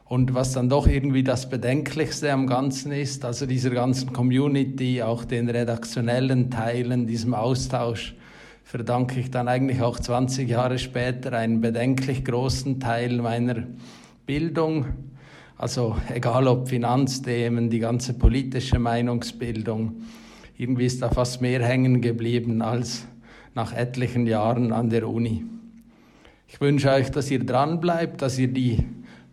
Und 0.05 0.33
was 0.33 0.53
dann 0.53 0.69
doch 0.69 0.87
irgendwie 0.87 1.23
das 1.23 1.49
Bedenklichste 1.49 2.31
am 2.31 2.47
Ganzen 2.47 2.93
ist, 2.93 3.25
also 3.25 3.45
dieser 3.45 3.71
ganzen 3.71 4.13
Community, 4.13 5.01
auch 5.01 5.25
den 5.25 5.49
redaktionellen 5.49 6.49
Teilen, 6.49 7.07
diesem 7.07 7.33
Austausch, 7.33 8.15
verdanke 8.73 9.19
ich 9.19 9.29
dann 9.29 9.47
eigentlich 9.47 9.83
auch 9.83 9.99
20 9.99 10.49
Jahre 10.49 10.79
später 10.79 11.33
einen 11.33 11.61
bedenklich 11.61 12.25
großen 12.25 12.79
Teil 12.79 13.17
meiner 13.17 13.67
Bildung. 14.25 14.87
Also 15.59 15.95
egal 16.11 16.47
ob 16.47 16.69
Finanzthemen, 16.69 17.69
die 17.69 17.77
ganze 17.77 18.15
politische 18.15 18.79
Meinungsbildung, 18.79 20.01
irgendwie 20.57 20.87
ist 20.87 21.03
da 21.03 21.11
fast 21.11 21.39
mehr 21.39 21.63
hängen 21.63 22.01
geblieben 22.01 22.63
als 22.63 23.05
nach 23.53 23.73
etlichen 23.73 24.25
Jahren 24.25 24.73
an 24.73 24.89
der 24.89 25.07
Uni. 25.07 25.45
Ich 26.47 26.59
wünsche 26.59 26.89
euch, 26.89 27.11
dass 27.11 27.29
ihr 27.29 27.45
dran 27.45 27.79
bleibt, 27.79 28.23
dass 28.23 28.39
ihr 28.39 28.47
die 28.47 28.83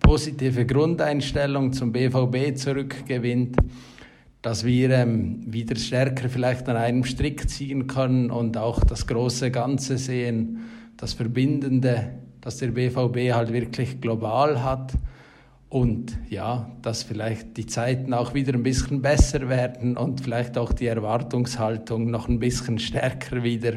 positive 0.00 0.66
Grundeinstellung 0.66 1.72
zum 1.72 1.92
BVB 1.92 2.58
zurückgewinnt, 2.58 3.56
dass 4.42 4.64
wir 4.64 4.90
ähm, 4.90 5.40
wieder 5.52 5.76
stärker 5.76 6.28
vielleicht 6.28 6.68
an 6.68 6.76
einem 6.76 7.04
Strick 7.04 7.48
ziehen 7.50 7.86
können 7.86 8.30
und 8.30 8.56
auch 8.56 8.82
das 8.84 9.06
große 9.06 9.50
Ganze 9.50 9.98
sehen, 9.98 10.60
das 10.96 11.12
Verbindende, 11.12 12.10
dass 12.40 12.56
der 12.56 12.68
BVB 12.68 13.34
halt 13.34 13.52
wirklich 13.52 14.00
global 14.00 14.62
hat 14.62 14.94
und 15.68 16.18
ja, 16.28 16.70
dass 16.82 17.02
vielleicht 17.02 17.56
die 17.56 17.66
Zeiten 17.66 18.12
auch 18.12 18.34
wieder 18.34 18.54
ein 18.54 18.62
bisschen 18.62 19.02
besser 19.02 19.48
werden 19.48 19.96
und 19.96 20.20
vielleicht 20.20 20.58
auch 20.58 20.72
die 20.72 20.86
Erwartungshaltung 20.86 22.10
noch 22.10 22.28
ein 22.28 22.40
bisschen 22.40 22.78
stärker 22.78 23.42
wieder 23.42 23.74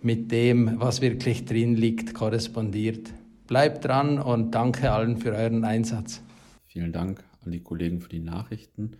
mit 0.00 0.32
dem, 0.32 0.80
was 0.80 1.00
wirklich 1.00 1.44
drin 1.44 1.76
liegt, 1.76 2.12
korrespondiert. 2.12 3.12
Bleibt 3.46 3.84
dran 3.84 4.18
und 4.18 4.52
danke 4.52 4.90
allen 4.90 5.18
für 5.18 5.32
euren 5.32 5.64
Einsatz. 5.64 6.22
Vielen 6.66 6.92
Dank 6.92 7.22
an 7.44 7.52
die 7.52 7.60
Kollegen 7.60 8.00
für 8.00 8.08
die 8.08 8.18
Nachrichten. 8.18 8.96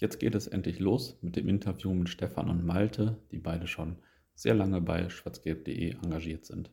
Jetzt 0.00 0.18
geht 0.18 0.34
es 0.34 0.46
endlich 0.46 0.78
los 0.78 1.18
mit 1.20 1.36
dem 1.36 1.46
Interview 1.46 1.92
mit 1.92 2.08
Stefan 2.08 2.48
und 2.48 2.64
Malte, 2.64 3.18
die 3.32 3.38
beide 3.38 3.66
schon 3.66 3.98
sehr 4.34 4.54
lange 4.54 4.80
bei 4.80 5.10
schwarzgelb.de 5.10 5.90
engagiert 6.02 6.46
sind. 6.46 6.70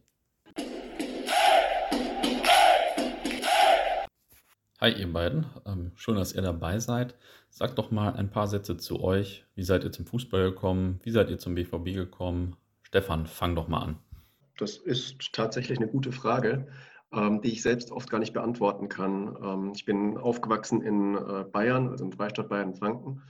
Hi 4.80 4.94
ihr 4.98 5.12
beiden, 5.12 5.46
ähm, 5.66 5.92
schön, 5.96 6.16
dass 6.16 6.32
ihr 6.32 6.42
dabei 6.42 6.80
seid. 6.80 7.16
Sagt 7.50 7.78
doch 7.78 7.92
mal 7.92 8.14
ein 8.14 8.32
paar 8.32 8.48
Sätze 8.48 8.78
zu 8.78 9.04
euch. 9.04 9.44
Wie 9.56 9.64
seid 9.64 9.84
ihr 9.84 9.92
zum 9.92 10.06
Fußball 10.06 10.52
gekommen? 10.52 11.02
Wie 11.04 11.12
seid 11.12 11.30
ihr 11.30 11.38
zum 11.38 11.56
BVB 11.56 11.96
gekommen? 11.96 12.56
Stefan, 12.84 13.28
fang 13.28 13.56
doch 13.56 13.68
mal 13.68 13.82
an. 13.82 14.00
Das 14.58 14.78
ist 14.78 15.34
tatsächlich 15.34 15.80
eine 15.80 15.90
gute 15.90 16.14
Frage 16.14 16.70
die 17.14 17.54
ich 17.54 17.62
selbst 17.62 17.92
oft 17.92 18.10
gar 18.10 18.20
nicht 18.20 18.34
beantworten 18.34 18.90
kann. 18.90 19.38
Ähm, 19.42 19.72
ich 19.74 19.86
bin 19.86 20.18
aufgewachsen 20.18 20.82
in 20.82 21.16
äh, 21.16 21.46
Bayern, 21.50 21.88
also 21.90 22.04
im 22.04 22.12
Freistaat 22.12 22.50
Bayern-Franken. 22.50 23.22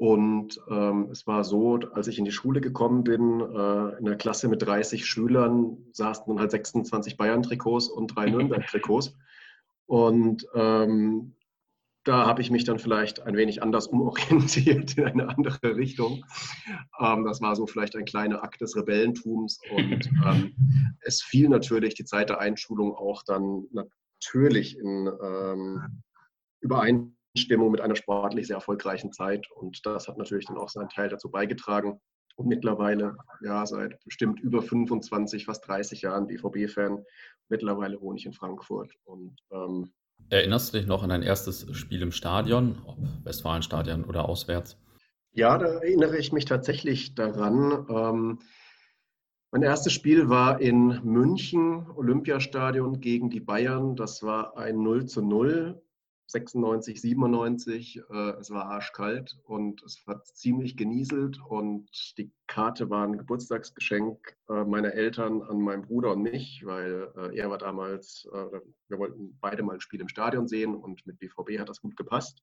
Und 0.00 0.58
ähm, 0.70 1.08
es 1.12 1.26
war 1.26 1.44
so, 1.44 1.78
als 1.92 2.08
ich 2.08 2.18
in 2.18 2.24
die 2.24 2.32
Schule 2.32 2.62
gekommen 2.62 3.04
bin, 3.04 3.40
äh, 3.40 3.98
in 3.98 4.06
der 4.06 4.16
Klasse 4.16 4.48
mit 4.48 4.62
30 4.62 5.04
Schülern 5.04 5.76
saßen 5.92 6.24
dann 6.26 6.40
halt 6.40 6.50
26 6.50 7.18
Bayern-Trikots 7.18 7.88
und 7.88 8.16
drei 8.16 8.24
Nürnberg-Trikots. 8.30 9.14
Und 9.84 10.46
ähm, 10.54 11.34
da 12.04 12.26
habe 12.26 12.40
ich 12.40 12.50
mich 12.50 12.64
dann 12.64 12.78
vielleicht 12.78 13.20
ein 13.20 13.36
wenig 13.36 13.62
anders 13.62 13.86
umorientiert 13.88 14.96
in 14.96 15.04
eine 15.04 15.28
andere 15.28 15.76
Richtung. 15.76 16.24
Ähm, 16.98 17.24
das 17.24 17.40
war 17.40 17.56
so 17.56 17.66
vielleicht 17.66 17.96
ein 17.96 18.04
kleiner 18.04 18.42
Akt 18.42 18.60
des 18.60 18.76
Rebellentums 18.76 19.60
und 19.70 20.06
ähm, 20.26 20.54
es 21.00 21.22
fiel 21.22 21.48
natürlich 21.48 21.94
die 21.94 22.04
Zeit 22.04 22.30
der 22.30 22.40
Einschulung 22.40 22.94
auch 22.94 23.22
dann 23.24 23.66
natürlich 23.72 24.78
in 24.78 25.10
ähm, 25.22 26.02
Übereinstimmung 26.60 27.70
mit 27.70 27.80
einer 27.80 27.96
sportlich 27.96 28.46
sehr 28.46 28.56
erfolgreichen 28.56 29.12
Zeit 29.12 29.46
und 29.52 29.84
das 29.84 30.08
hat 30.08 30.18
natürlich 30.18 30.46
dann 30.46 30.58
auch 30.58 30.68
seinen 30.68 30.88
Teil 30.88 31.08
dazu 31.08 31.30
beigetragen. 31.30 32.00
Und 32.36 32.46
mittlerweile, 32.46 33.18
ja, 33.42 33.66
seit 33.66 34.02
bestimmt 34.04 34.40
über 34.40 34.62
25, 34.62 35.44
fast 35.44 35.66
30 35.68 36.00
Jahren 36.00 36.26
BVB-Fan. 36.26 37.04
Mittlerweile 37.50 38.00
wohne 38.00 38.18
ich 38.18 38.24
in 38.24 38.32
Frankfurt 38.32 38.94
und 39.04 39.36
ähm, 39.50 39.92
Erinnerst 40.28 40.72
du 40.72 40.78
dich 40.78 40.86
noch 40.86 41.02
an 41.02 41.08
dein 41.08 41.22
erstes 41.22 41.66
Spiel 41.76 42.02
im 42.02 42.12
Stadion, 42.12 42.78
ob 42.86 42.98
Westfalenstadion 43.24 44.04
oder 44.04 44.28
auswärts? 44.28 44.76
Ja, 45.32 45.58
da 45.58 45.66
erinnere 45.66 46.18
ich 46.18 46.32
mich 46.32 46.44
tatsächlich 46.44 47.14
daran. 47.14 47.86
Ähm, 47.88 48.38
mein 49.52 49.62
erstes 49.62 49.92
Spiel 49.92 50.28
war 50.28 50.60
in 50.60 51.00
München, 51.02 51.88
Olympiastadion 51.96 53.00
gegen 53.00 53.30
die 53.30 53.40
Bayern. 53.40 53.96
Das 53.96 54.22
war 54.22 54.56
ein 54.56 54.82
0 54.82 55.06
zu 55.06 55.22
0. 55.22 55.82
96, 56.30 57.00
97. 57.00 58.02
Äh, 58.10 58.30
es 58.38 58.50
war 58.50 58.66
arschkalt 58.66 59.38
und 59.44 59.82
es 59.82 60.02
hat 60.06 60.26
ziemlich 60.26 60.76
genieselt 60.76 61.40
und 61.48 61.88
die 62.18 62.30
Karte 62.46 62.90
war 62.90 63.06
ein 63.06 63.18
Geburtstagsgeschenk 63.18 64.36
äh, 64.48 64.64
meiner 64.64 64.92
Eltern 64.92 65.42
an 65.42 65.60
meinen 65.60 65.82
Bruder 65.82 66.12
und 66.12 66.22
mich, 66.22 66.62
weil 66.64 67.12
äh, 67.16 67.36
er 67.36 67.50
war 67.50 67.58
damals, 67.58 68.28
äh, 68.32 68.60
wir 68.88 68.98
wollten 68.98 69.38
beide 69.40 69.62
mal 69.62 69.74
ein 69.74 69.80
Spiel 69.80 70.00
im 70.00 70.08
Stadion 70.08 70.48
sehen 70.48 70.74
und 70.74 71.06
mit 71.06 71.18
BVB 71.18 71.58
hat 71.58 71.68
das 71.68 71.80
gut 71.80 71.96
gepasst. 71.96 72.42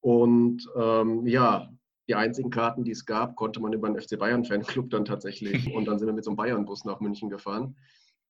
Und 0.00 0.68
ähm, 0.76 1.26
ja, 1.26 1.68
die 2.08 2.14
einzigen 2.16 2.50
Karten, 2.50 2.84
die 2.84 2.90
es 2.90 3.06
gab, 3.06 3.36
konnte 3.36 3.60
man 3.60 3.72
über 3.72 3.86
einen 3.86 4.00
FC 4.00 4.18
Bayern 4.18 4.44
Fanclub 4.44 4.90
dann 4.90 5.04
tatsächlich. 5.04 5.72
Und 5.74 5.84
dann 5.84 5.98
sind 5.98 6.08
wir 6.08 6.14
mit 6.14 6.24
so 6.24 6.30
einem 6.30 6.36
Bayern-Bus 6.36 6.84
nach 6.84 7.00
München 7.00 7.30
gefahren. 7.30 7.76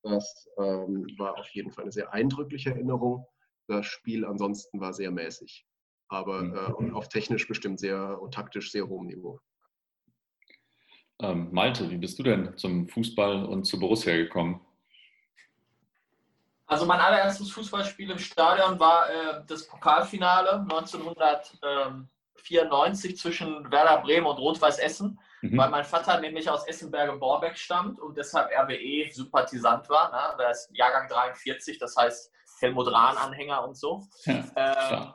Das 0.03 0.49
ähm, 0.59 1.07
war 1.17 1.39
auf 1.39 1.49
jeden 1.51 1.71
Fall 1.71 1.85
eine 1.85 1.93
sehr 1.93 2.13
eindrückliche 2.13 2.71
Erinnerung. 2.71 3.27
Das 3.68 3.87
Spiel 3.87 4.25
ansonsten 4.25 4.81
war 4.81 4.92
sehr 4.92 5.11
mäßig, 5.11 5.66
aber 6.09 6.42
mhm. 6.42 6.90
äh, 6.90 6.92
auf 6.92 7.09
technisch 7.09 7.46
bestimmt 7.46 7.81
sehr 7.81 8.20
und 8.20 8.35
taktisch 8.35 8.72
sehr 8.72 8.88
hohem 8.88 9.07
Niveau. 9.07 9.40
Ähm, 11.20 11.48
Malte, 11.53 11.88
wie 11.90 11.98
bist 11.98 12.18
du 12.18 12.25
denn 12.25 12.57
zum 12.57 12.88
Fußball 12.88 13.44
und 13.44 13.64
zu 13.64 13.79
Borussia 13.79 14.16
gekommen? 14.16 14.61
Also 16.66 16.87
mein 16.87 17.01
allererstes 17.01 17.51
Fußballspiel 17.51 18.11
im 18.11 18.18
Stadion 18.18 18.81
war 18.81 19.11
äh, 19.11 19.42
das 19.46 19.66
Pokalfinale 19.66 20.61
1994 20.61 23.18
zwischen 23.18 23.70
Werder 23.70 24.01
Bremen 24.01 24.27
und 24.27 24.38
Rot-Weiß 24.38 24.79
Essen, 24.79 25.20
mhm. 25.42 25.59
weil 25.59 25.68
mein 25.68 25.85
Vater 25.85 26.18
nämlich 26.18 26.48
aus 26.48 26.66
Essenberge-Borbeck 26.66 27.59
stammt 27.59 28.01
und 28.01 28.16
deshalb 28.16 28.51
RWE-Sympathisant 28.51 29.90
war. 29.90 30.11
Ne? 30.11 30.37
Der 30.38 30.51
ist 30.51 30.70
Jahrgang 30.72 31.09
43, 31.09 31.77
das 31.79 31.94
heißt 31.94 32.33
Helmut 32.62 32.92
Rahn-Anhänger 32.92 33.64
und 33.64 33.77
so. 33.77 34.07
Ja, 34.25 34.44
ähm, 34.57 35.14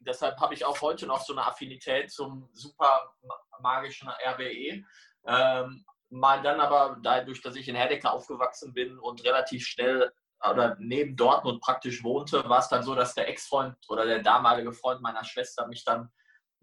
deshalb 0.00 0.40
habe 0.40 0.54
ich 0.54 0.64
auch 0.64 0.80
heute 0.80 1.06
noch 1.06 1.20
so 1.20 1.32
eine 1.32 1.46
Affinität 1.46 2.10
zum 2.10 2.48
super 2.52 3.14
magischen 3.60 4.08
RWE. 4.08 4.82
Ähm, 5.26 5.84
mal 6.10 6.42
dann 6.42 6.60
aber 6.60 6.98
dadurch, 7.02 7.42
dass 7.42 7.56
ich 7.56 7.68
in 7.68 7.76
Herdecke 7.76 8.10
aufgewachsen 8.10 8.72
bin 8.72 8.98
und 8.98 9.24
relativ 9.24 9.66
schnell 9.66 10.12
oder 10.48 10.76
neben 10.78 11.16
Dortmund 11.16 11.60
praktisch 11.60 12.02
wohnte, 12.04 12.48
war 12.48 12.60
es 12.60 12.68
dann 12.68 12.82
so, 12.82 12.94
dass 12.94 13.14
der 13.14 13.28
Ex-Freund 13.28 13.76
oder 13.88 14.06
der 14.06 14.22
damalige 14.22 14.72
Freund 14.72 15.00
meiner 15.00 15.24
Schwester 15.24 15.66
mich 15.66 15.84
dann 15.84 16.10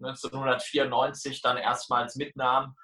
1994 0.00 1.42
dann 1.42 1.56
erstmals 1.56 2.16
mitnahm 2.16 2.74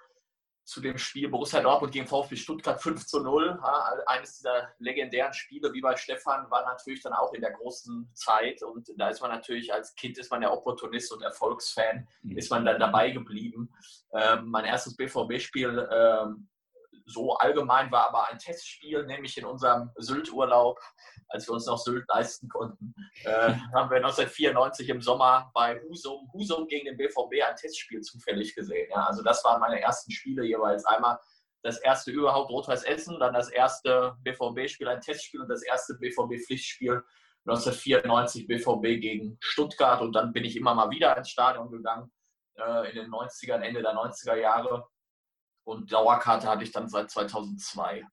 zu 0.64 0.81
dem 0.81 0.96
Spiel 0.98 1.29
Borussia 1.29 1.61
Dortmund 1.61 1.92
gegen 1.92 2.07
VfB 2.07 2.37
Stuttgart 2.37 2.81
5 2.81 3.07
zu 3.07 3.20
0. 3.20 3.59
Ja, 3.62 3.94
eines 4.07 4.37
dieser 4.37 4.68
legendären 4.79 5.33
Spiele, 5.33 5.72
wie 5.72 5.81
bei 5.81 5.96
Stefan, 5.96 6.51
war 6.51 6.64
natürlich 6.64 7.03
dann 7.03 7.12
auch 7.12 7.33
in 7.33 7.40
der 7.40 7.53
großen 7.53 8.11
Zeit. 8.14 8.62
Und 8.62 8.88
da 8.96 9.09
ist 9.09 9.20
man 9.20 9.31
natürlich, 9.31 9.72
als 9.72 9.94
Kind 9.94 10.18
ist 10.18 10.31
man 10.31 10.42
ja 10.42 10.53
Opportunist 10.53 11.12
und 11.12 11.22
Erfolgsfan, 11.22 12.07
mhm. 12.22 12.37
ist 12.37 12.51
man 12.51 12.64
dann 12.64 12.79
dabei 12.79 13.11
geblieben. 13.11 13.72
Ähm, 14.14 14.48
mein 14.51 14.64
erstes 14.64 14.96
BVB-Spiel 14.96 15.88
ähm, 15.92 16.48
so 17.12 17.35
allgemein 17.35 17.90
war 17.92 18.09
aber 18.09 18.29
ein 18.29 18.38
Testspiel, 18.38 19.05
nämlich 19.07 19.37
in 19.38 19.44
unserem 19.44 19.90
Sylt-Urlaub, 19.96 20.81
als 21.29 21.46
wir 21.46 21.55
uns 21.55 21.66
noch 21.66 21.79
Sylt 21.79 22.07
leisten 22.09 22.48
konnten, 22.48 22.94
äh, 23.25 23.53
haben 23.75 23.90
wir 23.90 23.98
1994 23.98 24.88
im 24.88 25.01
Sommer 25.01 25.51
bei 25.55 25.81
Husum, 25.83 26.31
Husum 26.33 26.66
gegen 26.66 26.87
den 26.87 26.96
BVB 26.96 27.42
ein 27.46 27.57
Testspiel 27.57 28.01
zufällig 28.01 28.55
gesehen. 28.55 28.88
Ja. 28.90 29.07
Also 29.07 29.22
das 29.22 29.44
waren 29.44 29.61
meine 29.61 29.81
ersten 29.81 30.11
Spiele 30.11 30.44
jeweils. 30.44 30.85
Einmal 30.85 31.18
das 31.62 31.79
erste 31.79 32.11
überhaupt 32.11 32.51
Rot-Weiß 32.51 32.83
Essen, 32.85 33.20
dann 33.20 33.35
das 33.35 33.48
erste 33.48 34.16
BVB-Spiel, 34.22 34.88
ein 34.88 35.01
Testspiel 35.01 35.40
und 35.40 35.48
das 35.48 35.62
erste 35.62 35.94
BVB-Pflichtspiel 35.94 37.03
1994 37.46 38.46
BVB 38.46 39.01
gegen 39.01 39.37
Stuttgart 39.40 40.01
und 40.01 40.12
dann 40.12 40.33
bin 40.33 40.44
ich 40.44 40.57
immer 40.57 40.75
mal 40.75 40.90
wieder 40.90 41.16
ins 41.16 41.31
Stadion 41.31 41.70
gegangen 41.70 42.12
äh, 42.57 42.90
in 42.90 42.96
den 42.96 43.11
90ern, 43.11 43.61
Ende 43.61 43.83
der 43.83 43.94
90er 43.94 44.37
Jahre 44.37 44.87
und 45.64 45.92
Dauerkarte 45.92 46.48
hatte 46.48 46.64
ich 46.64 46.72
dann 46.72 46.88
seit 46.88 47.11
2002. 47.11 48.05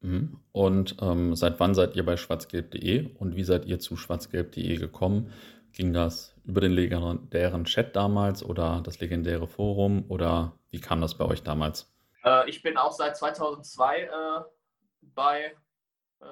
Mhm. 0.00 0.40
Und 0.52 0.96
ähm, 1.00 1.34
seit 1.34 1.58
wann 1.60 1.74
seid 1.74 1.96
ihr 1.96 2.04
bei 2.04 2.16
schwarzgelb.de 2.16 3.14
und 3.16 3.36
wie 3.36 3.44
seid 3.44 3.66
ihr 3.66 3.80
zu 3.80 3.96
schwarzgelb.de 3.96 4.76
gekommen? 4.76 5.32
Ging 5.72 5.92
das 5.92 6.34
über 6.44 6.60
den 6.60 6.72
legendären 6.72 7.64
Chat 7.64 7.94
damals 7.94 8.42
oder 8.42 8.80
das 8.84 9.00
legendäre 9.00 9.46
Forum 9.46 10.04
oder 10.08 10.52
wie 10.70 10.80
kam 10.80 11.00
das 11.00 11.16
bei 11.16 11.24
euch 11.24 11.42
damals? 11.42 11.92
Äh, 12.24 12.48
ich 12.48 12.62
bin 12.62 12.76
auch 12.76 12.92
seit 12.92 13.16
2002 13.16 14.02
äh, 14.02 14.08
bei 15.02 15.54
äh, 16.20 16.24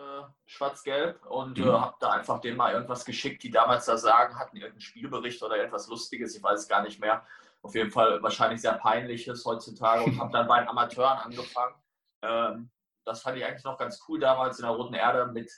Schwarz-Gelb 0.47 1.25
und 1.27 1.59
äh, 1.59 1.63
mhm. 1.63 1.81
habe 1.81 1.97
da 2.01 2.11
einfach 2.11 2.41
denen 2.41 2.57
mal 2.57 2.73
irgendwas 2.73 3.05
geschickt, 3.05 3.43
die 3.43 3.51
damals 3.51 3.87
da 3.87 3.97
sagen, 3.97 4.39
hatten 4.39 4.57
irgendeinen 4.57 4.81
Spielbericht 4.81 5.43
oder 5.43 5.57
irgendwas 5.57 5.89
Lustiges, 5.89 6.37
ich 6.37 6.43
weiß 6.43 6.61
es 6.61 6.69
gar 6.69 6.83
nicht 6.83 7.01
mehr 7.01 7.25
auf 7.67 7.75
jeden 7.75 7.91
Fall 7.91 8.23
wahrscheinlich 8.23 8.61
sehr 8.61 8.75
peinliches 8.75 9.45
heutzutage 9.45 10.05
und 10.05 10.19
habe 10.21 10.33
dann 10.33 10.47
bei 10.47 10.61
den 10.61 10.69
Amateuren 10.69 11.19
angefangen. 11.19 11.75
Ähm, 12.23 12.71
das 13.05 13.23
fand 13.23 13.37
ich 13.37 13.45
eigentlich 13.45 13.65
noch 13.65 13.79
ganz 13.79 14.01
cool 14.09 14.21
damals 14.21 14.59
in 14.59 14.65
der 14.65 14.75
Roten 14.75 14.95
Erde 14.95 15.27
mit 15.33 15.51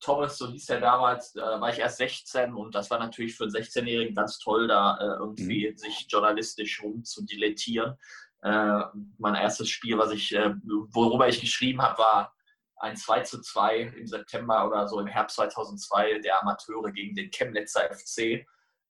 Thomas, 0.00 0.36
so 0.36 0.48
hieß 0.48 0.68
er 0.70 0.80
damals, 0.80 1.32
da 1.32 1.60
war 1.60 1.70
ich 1.70 1.78
erst 1.78 1.98
16 1.98 2.54
und 2.54 2.74
das 2.74 2.90
war 2.90 2.98
natürlich 2.98 3.36
für 3.36 3.44
einen 3.44 3.52
16-Jährigen 3.52 4.16
ganz 4.16 4.38
toll, 4.38 4.66
da 4.66 4.96
äh, 4.98 5.18
irgendwie 5.18 5.70
mhm. 5.70 5.76
sich 5.76 6.06
journalistisch 6.08 6.82
rumzudilettieren. 6.82 7.96
Äh, 8.42 8.80
mein 9.18 9.36
erstes 9.36 9.68
Spiel, 9.68 9.98
was 9.98 10.10
ich, 10.10 10.34
äh, 10.34 10.54
worüber 10.90 11.28
ich 11.28 11.40
geschrieben 11.40 11.80
habe, 11.82 11.98
war 11.98 12.34
ein 12.76 12.96
2 12.96 13.20
zu 13.20 13.40
2 13.40 13.78
im 13.96 14.06
September 14.08 14.66
oder 14.66 14.88
so 14.88 14.98
im 14.98 15.06
Herbst 15.06 15.36
2002 15.36 16.18
der 16.18 16.42
Amateure 16.42 16.90
gegen 16.90 17.14
den 17.14 17.30
Chemnitzer 17.30 17.82
FC. 17.94 18.44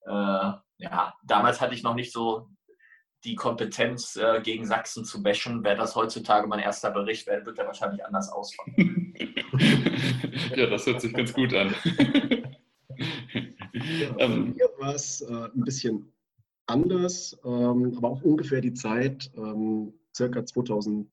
Äh, 0.05 0.53
ja, 0.77 1.13
damals 1.23 1.61
hatte 1.61 1.73
ich 1.73 1.83
noch 1.83 1.95
nicht 1.95 2.11
so 2.11 2.49
die 3.23 3.35
Kompetenz, 3.35 4.15
äh, 4.17 4.41
gegen 4.41 4.65
Sachsen 4.65 5.05
zu 5.05 5.23
bashen. 5.23 5.63
Wäre 5.63 5.77
das 5.77 5.95
heutzutage 5.95 6.47
mein 6.47 6.59
erster 6.59 6.91
Bericht, 6.91 7.25
wäre, 7.27 7.45
wird 7.45 7.57
er 7.57 7.67
wahrscheinlich 7.67 8.05
anders 8.05 8.29
ausfallen. 8.29 9.13
ja, 10.55 10.67
das 10.67 10.85
hört 10.85 11.01
sich 11.01 11.13
ganz 11.13 11.33
gut 11.33 11.53
an. 11.53 11.73
ja, 13.73 14.17
ähm, 14.17 14.53
hier 14.55 14.69
war 14.77 14.93
es 14.93 15.21
äh, 15.21 15.31
ein 15.31 15.63
bisschen 15.63 16.11
anders, 16.65 17.39
ähm, 17.45 17.93
aber 17.97 18.09
auch 18.09 18.21
ungefähr 18.23 18.61
die 18.61 18.73
Zeit, 18.73 19.31
ähm, 19.37 19.93
circa 20.15 20.45
2000, 20.45 21.09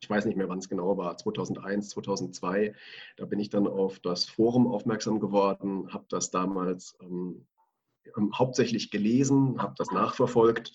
ich 0.00 0.10
weiß 0.10 0.26
nicht 0.26 0.36
mehr, 0.36 0.48
wann 0.48 0.58
es 0.58 0.68
genau 0.68 0.96
war, 0.96 1.16
2001, 1.16 1.90
2002. 1.90 2.74
Da 3.16 3.24
bin 3.24 3.40
ich 3.40 3.48
dann 3.48 3.66
auf 3.66 3.98
das 4.00 4.26
Forum 4.26 4.66
aufmerksam 4.66 5.18
geworden, 5.18 5.92
habe 5.92 6.06
das 6.08 6.30
damals 6.30 6.96
ähm, 8.16 8.32
hauptsächlich 8.36 8.90
gelesen, 8.90 9.60
habe 9.60 9.74
das 9.76 9.90
nachverfolgt 9.90 10.72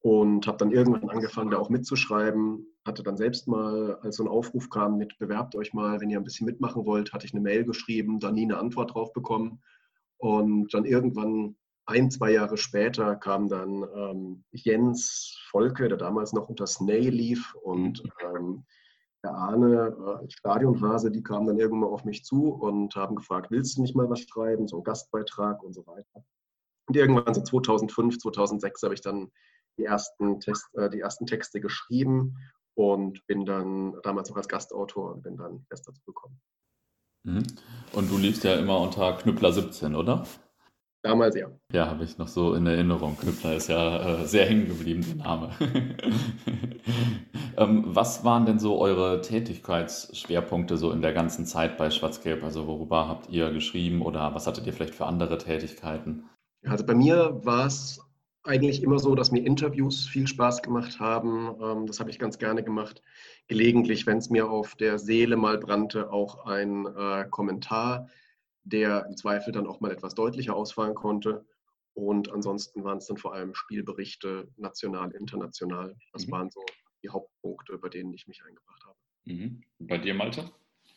und 0.00 0.46
habe 0.46 0.58
dann 0.58 0.72
irgendwann 0.72 1.10
angefangen, 1.10 1.50
da 1.50 1.58
auch 1.58 1.68
mitzuschreiben. 1.68 2.66
Hatte 2.86 3.02
dann 3.02 3.16
selbst 3.16 3.46
mal, 3.46 3.98
als 4.02 4.16
so 4.16 4.24
ein 4.24 4.28
Aufruf 4.28 4.70
kam 4.70 4.96
mit 4.96 5.18
bewerbt 5.18 5.54
euch 5.54 5.74
mal, 5.74 6.00
wenn 6.00 6.10
ihr 6.10 6.18
ein 6.18 6.24
bisschen 6.24 6.46
mitmachen 6.46 6.86
wollt, 6.86 7.12
hatte 7.12 7.26
ich 7.26 7.34
eine 7.34 7.42
Mail 7.42 7.64
geschrieben, 7.64 8.18
da 8.18 8.32
nie 8.32 8.44
eine 8.44 8.58
Antwort 8.58 8.94
drauf 8.94 9.12
bekommen. 9.12 9.60
Und 10.16 10.72
dann 10.72 10.84
irgendwann 10.84 11.56
ein, 11.86 12.10
zwei 12.10 12.32
Jahre 12.32 12.56
später 12.56 13.16
kam 13.16 13.48
dann 13.48 13.84
ähm, 13.94 14.44
Jens 14.52 15.38
Volke, 15.50 15.88
der 15.88 15.98
damals 15.98 16.32
noch 16.32 16.48
unter 16.48 16.66
Snay 16.66 17.08
lief 17.08 17.54
und 17.62 18.02
ähm, 18.22 18.64
der 19.22 19.34
Arne, 19.34 20.22
äh, 20.22 20.30
Stadionhase, 20.30 21.10
die 21.10 21.22
kamen 21.22 21.46
dann 21.46 21.58
irgendwann 21.58 21.90
auf 21.90 22.04
mich 22.04 22.24
zu 22.24 22.48
und 22.48 22.94
haben 22.96 23.16
gefragt, 23.16 23.50
willst 23.50 23.76
du 23.76 23.82
nicht 23.82 23.94
mal 23.94 24.08
was 24.08 24.20
schreiben, 24.20 24.66
so 24.66 24.76
einen 24.76 24.84
Gastbeitrag 24.84 25.62
und 25.62 25.74
so 25.74 25.86
weiter. 25.86 26.24
Und 26.90 26.96
irgendwann 26.96 27.32
so 27.34 27.40
2005, 27.40 28.18
2006 28.18 28.82
habe 28.82 28.94
ich 28.94 29.00
dann 29.00 29.30
die 29.78 29.84
ersten, 29.84 30.40
Test, 30.40 30.66
äh, 30.74 30.90
die 30.90 30.98
ersten 30.98 31.24
Texte 31.24 31.60
geschrieben 31.60 32.36
und 32.74 33.24
bin 33.28 33.44
dann 33.44 33.94
damals 34.02 34.28
noch 34.28 34.36
als 34.36 34.48
Gastautor 34.48 35.12
und 35.12 35.22
bin 35.22 35.36
dann 35.36 35.64
fest 35.68 35.86
dazu 35.86 36.00
gekommen. 36.04 36.40
Mhm. 37.22 37.44
Und 37.92 38.10
du 38.10 38.18
liefst 38.18 38.42
ja 38.42 38.56
immer 38.56 38.80
unter 38.80 39.16
Knüppler 39.18 39.52
17, 39.52 39.94
oder? 39.94 40.26
Damals 41.04 41.36
ja. 41.36 41.46
Ja, 41.72 41.86
habe 41.86 42.02
ich 42.02 42.18
noch 42.18 42.26
so 42.26 42.54
in 42.54 42.66
Erinnerung. 42.66 43.16
Knüppler 43.16 43.54
ist 43.54 43.68
ja 43.68 44.22
äh, 44.22 44.26
sehr 44.26 44.46
hängen 44.46 44.66
geblieben, 44.66 45.04
der 45.06 45.14
Name. 45.14 45.52
ähm, 47.56 47.84
was 47.86 48.24
waren 48.24 48.46
denn 48.46 48.58
so 48.58 48.80
eure 48.80 49.20
Tätigkeitsschwerpunkte 49.20 50.76
so 50.76 50.90
in 50.90 51.02
der 51.02 51.12
ganzen 51.12 51.46
Zeit 51.46 51.76
bei 51.76 51.88
Schwarz-Gelb? 51.88 52.42
Also 52.42 52.66
worüber 52.66 53.06
habt 53.06 53.30
ihr 53.30 53.52
geschrieben 53.52 54.02
oder 54.02 54.34
was 54.34 54.48
hattet 54.48 54.66
ihr 54.66 54.72
vielleicht 54.72 54.96
für 54.96 55.06
andere 55.06 55.38
Tätigkeiten? 55.38 56.24
Also 56.64 56.84
bei 56.84 56.94
mir 56.94 57.40
war 57.44 57.66
es 57.66 58.00
eigentlich 58.42 58.82
immer 58.82 58.98
so, 58.98 59.14
dass 59.14 59.30
mir 59.30 59.44
Interviews 59.44 60.06
viel 60.06 60.26
Spaß 60.26 60.62
gemacht 60.62 60.98
haben. 60.98 61.56
Ähm, 61.60 61.86
das 61.86 62.00
habe 62.00 62.10
ich 62.10 62.18
ganz 62.18 62.38
gerne 62.38 62.62
gemacht. 62.62 63.02
Gelegentlich, 63.48 64.06
wenn 64.06 64.18
es 64.18 64.30
mir 64.30 64.48
auf 64.50 64.74
der 64.76 64.98
Seele 64.98 65.36
mal 65.36 65.58
brannte, 65.58 66.10
auch 66.10 66.46
ein 66.46 66.86
äh, 66.86 67.26
Kommentar 67.30 68.08
der 68.64 69.06
im 69.06 69.16
Zweifel 69.16 69.52
dann 69.52 69.66
auch 69.66 69.80
mal 69.80 69.90
etwas 69.90 70.14
deutlicher 70.14 70.54
ausfallen 70.54 70.94
konnte. 70.94 71.44
Und 71.94 72.30
ansonsten 72.32 72.84
waren 72.84 72.98
es 72.98 73.06
dann 73.06 73.16
vor 73.16 73.34
allem 73.34 73.54
Spielberichte, 73.54 74.48
national, 74.56 75.10
international. 75.12 75.96
Das 76.12 76.26
mhm. 76.26 76.32
waren 76.32 76.50
so 76.50 76.64
die 77.02 77.08
Hauptpunkte, 77.08 77.78
bei 77.78 77.88
denen 77.88 78.12
ich 78.12 78.26
mich 78.26 78.42
eingebracht 78.44 78.82
habe. 78.84 78.96
Mhm. 79.24 79.62
Bei 79.78 79.98
dir, 79.98 80.14
Malte? 80.14 80.50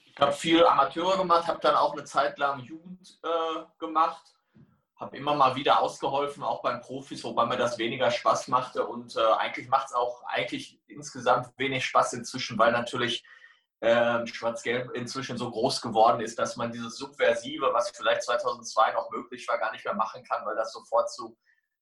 Ich 0.06 0.20
habe 0.20 0.34
viel 0.34 0.64
Amateure 0.64 1.18
gemacht, 1.18 1.48
habe 1.48 1.60
dann 1.62 1.76
auch 1.76 1.94
eine 1.94 2.04
Zeit 2.04 2.38
lang 2.38 2.60
Jugend 2.60 3.20
äh, 3.24 3.64
gemacht, 3.80 4.36
habe 5.04 5.18
immer 5.18 5.36
mal 5.36 5.56
wieder 5.56 5.82
ausgeholfen, 5.82 6.44
auch 6.44 6.62
beim 6.62 6.82
Profis, 6.82 7.24
wobei 7.24 7.46
mir 7.46 7.58
das 7.58 7.78
weniger 7.78 8.10
Spaß 8.10 8.48
machte. 8.48 8.86
Und 8.86 9.16
äh, 9.16 9.22
eigentlich 9.38 9.68
macht 9.70 9.88
es 9.88 9.94
auch 9.94 10.24
eigentlich 10.24 10.80
insgesamt 10.88 11.50
wenig 11.58 11.86
Spaß 11.86 12.14
inzwischen, 12.14 12.58
weil 12.58 12.72
natürlich 12.72 13.24
äh, 13.82 14.26
Schwarz-Gelb 14.26 14.92
inzwischen 14.92 15.38
so 15.38 15.52
groß 15.52 15.82
geworden 15.82 16.22
ist, 16.22 16.40
dass 16.40 16.56
man 16.56 16.72
dieses 16.72 16.98
Subversive, 16.98 17.70
was 17.74 17.92
vielleicht 17.92 18.24
2002 18.24 18.94
noch 18.94 19.10
möglich 19.12 19.48
war, 19.48 19.58
gar 19.58 19.72
nicht 19.74 19.86
mehr 19.86 19.94
machen 19.94 20.24
kann, 20.24 20.46
weil 20.46 20.56
das 20.56 20.72
sofort 20.72 21.12
zu 21.12 21.38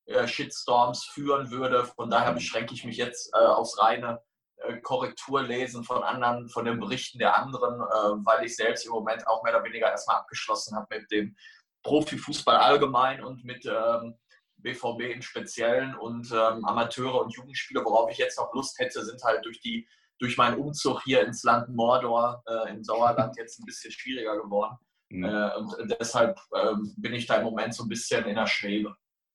äh, 0.06 0.26
Shitstorms 0.26 1.04
führen 1.04 1.50
würde. 1.50 1.84
Von 1.84 2.10
daher 2.10 2.32
beschränke 2.32 2.74
ich 2.74 2.84
mich 2.84 2.96
jetzt 2.96 3.32
äh, 3.34 3.38
aufs 3.38 3.78
reine 3.78 4.20
äh, 4.56 4.78
Korrekturlesen 4.78 5.84
von 5.84 6.02
anderen, 6.02 6.48
von 6.48 6.64
den 6.64 6.80
Berichten 6.80 7.18
der 7.18 7.36
anderen, 7.36 7.80
äh, 7.80 8.26
weil 8.26 8.44
ich 8.44 8.56
selbst 8.56 8.84
im 8.84 8.92
Moment 8.92 9.26
auch 9.28 9.42
mehr 9.44 9.54
oder 9.54 9.64
weniger 9.64 9.88
erstmal 9.88 10.16
abgeschlossen 10.16 10.76
habe 10.76 10.98
mit 10.98 11.10
dem 11.10 11.36
Profifußball 11.82 12.56
allgemein 12.56 13.22
und 13.22 13.44
mit 13.44 13.64
ähm, 13.66 14.14
BVB 14.58 15.14
im 15.14 15.22
Speziellen 15.22 15.94
und 15.96 16.30
ähm, 16.30 16.64
Amateure 16.64 17.22
und 17.22 17.34
Jugendspieler, 17.34 17.84
worauf 17.84 18.10
ich 18.10 18.18
jetzt 18.18 18.38
noch 18.38 18.52
Lust 18.54 18.78
hätte, 18.78 19.04
sind 19.04 19.22
halt 19.24 19.44
durch 19.44 19.60
die 19.60 19.86
durch 20.18 20.36
meinen 20.36 20.58
Umzug 20.58 21.02
hier 21.02 21.26
ins 21.26 21.42
Land 21.42 21.68
Mordor 21.70 22.44
äh, 22.46 22.70
im 22.70 22.84
Sauerland 22.84 23.36
jetzt 23.36 23.58
ein 23.58 23.64
bisschen 23.64 23.90
schwieriger 23.90 24.40
geworden. 24.40 24.76
Mhm. 25.10 25.24
Äh, 25.24 25.56
und 25.56 25.96
deshalb 26.00 26.38
äh, 26.54 26.74
bin 26.96 27.12
ich 27.12 27.26
da 27.26 27.36
im 27.36 27.44
Moment 27.44 27.74
so 27.74 27.82
ein 27.82 27.88
bisschen 27.88 28.24
in 28.26 28.36
der 28.36 28.46
Schwebe. 28.46 28.94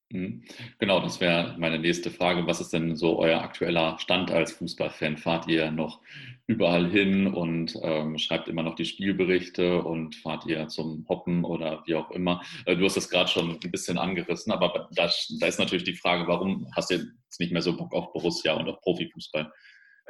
Mhm. 0.09 0.45
Genau, 0.79 1.01
das 1.01 1.19
wäre 1.19 1.55
meine 1.57 1.77
nächste 1.77 2.09
Frage. 2.09 2.47
Was 2.47 2.61
ist 2.61 2.71
denn 2.71 2.95
so 2.95 3.19
euer 3.19 3.41
aktueller 3.41 3.99
Stand 3.99 4.31
als 4.31 4.53
Fußballfan? 4.53 5.17
Fahrt 5.17 5.47
ihr 5.47 5.71
noch 5.71 5.99
überall 6.47 6.89
hin 6.89 7.33
und 7.33 7.77
ähm, 7.81 8.17
schreibt 8.17 8.47
immer 8.47 8.63
noch 8.63 8.75
die 8.75 8.85
Spielberichte 8.85 9.83
und 9.83 10.15
fahrt 10.15 10.45
ihr 10.45 10.67
zum 10.69 11.05
Hoppen 11.09 11.43
oder 11.43 11.83
wie 11.85 11.95
auch 11.95 12.09
immer? 12.11 12.41
Äh, 12.65 12.77
du 12.77 12.85
hast 12.85 12.95
das 12.95 13.09
gerade 13.09 13.29
schon 13.29 13.59
ein 13.61 13.71
bisschen 13.71 13.97
angerissen, 13.97 14.53
aber 14.53 14.87
da, 14.95 15.09
da, 15.39 15.47
ist 15.47 15.59
natürlich 15.59 15.83
die 15.83 15.97
Frage, 15.97 16.25
warum 16.25 16.71
hast 16.73 16.89
du 16.89 16.95
jetzt 16.95 17.39
nicht 17.39 17.51
mehr 17.51 17.61
so 17.61 17.75
Bock 17.75 17.93
auf 17.93 18.13
Borussia 18.13 18.53
und 18.53 18.69
auf 18.69 18.79
Profifußball? 18.79 19.51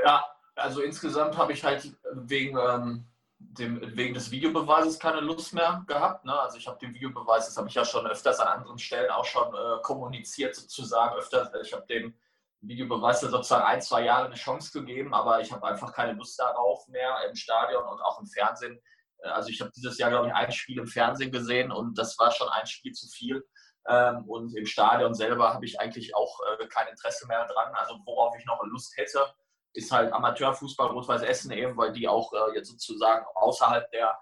Ja, 0.06 0.24
also 0.56 0.82
insgesamt 0.82 1.36
habe 1.36 1.54
ich 1.54 1.64
halt 1.64 1.92
wegen, 2.14 2.56
ähm, 2.56 3.08
dem, 3.40 3.82
wegen 3.98 4.14
des 4.14 4.30
Videobeweises 4.30 5.00
keine 5.00 5.22
Lust 5.22 5.56
mehr 5.56 5.84
gehabt. 5.88 6.24
Ne? 6.24 6.40
Also 6.40 6.60
ich 6.60 6.68
habe 6.68 6.78
den 6.78 6.94
Videobeweis, 6.94 7.48
das 7.48 7.58
habe 7.58 7.68
ich 7.68 7.74
ja 7.74 7.84
schon 7.84 8.06
öfters 8.06 8.40
an 8.40 8.60
anderen 8.60 8.78
Stellen 8.78 9.10
auch 9.10 9.26
schon 9.26 9.48
äh, 9.56 9.82
kommuniziert 9.82 10.56
sozusagen. 10.56 11.16
Öfters, 11.16 11.50
ich 11.64 11.74
habe 11.74 11.86
dem 11.88 12.14
Videobeweis 12.62 13.22
sozusagen 13.22 13.66
ein, 13.66 13.82
zwei 13.82 14.04
Jahre 14.04 14.26
eine 14.26 14.36
Chance 14.36 14.72
gegeben, 14.78 15.14
aber 15.14 15.42
ich 15.42 15.52
habe 15.52 15.66
einfach 15.68 15.94
keine 15.94 16.14
Lust 16.14 16.40
darauf 16.40 16.88
mehr 16.88 17.18
im 17.30 17.36
Stadion 17.36 17.84
und 17.84 18.02
auch 18.02 18.20
im 18.20 18.28
Fernsehen. 18.28 18.82
Äh, 19.20 19.30
also 19.30 19.50
ich 19.50 19.62
habe 19.62 19.72
dieses 19.76 19.98
Jahr, 19.98 20.10
glaube 20.10 20.28
ich, 20.28 20.34
ein 20.34 20.52
Spiel 20.52 20.80
im 20.80 20.88
Fernsehen 20.88 21.32
gesehen 21.32 21.72
und 21.72 21.98
das 21.98 22.18
war 22.18 22.32
schon 22.32 22.50
ein 22.50 22.66
Spiel 22.66 22.94
zu 22.94 23.08
viel. 23.08 23.48
Ähm, 23.88 24.26
und 24.26 24.56
im 24.56 24.66
Stadion 24.66 25.14
selber 25.14 25.54
habe 25.54 25.66
ich 25.66 25.80
eigentlich 25.80 26.16
auch 26.16 26.40
äh, 26.60 26.68
kein 26.68 26.88
Interesse 26.88 27.28
mehr 27.28 27.46
dran. 27.48 27.74
Also 27.76 27.96
worauf 28.06 28.36
ich 28.38 28.46
noch 28.46 28.62
Lust 28.66 28.98
hätte, 28.98 29.34
ist 29.74 29.92
halt 29.92 30.12
Amateurfußball 30.12 30.88
Rot-Weiß 30.88 31.22
Essen 31.22 31.52
eben, 31.52 31.78
weil 31.78 31.94
die 31.94 32.08
auch 32.08 32.34
äh, 32.34 32.56
jetzt 32.56 32.70
sozusagen 32.70 33.26
außerhalb 33.36 33.90
der 33.92 34.18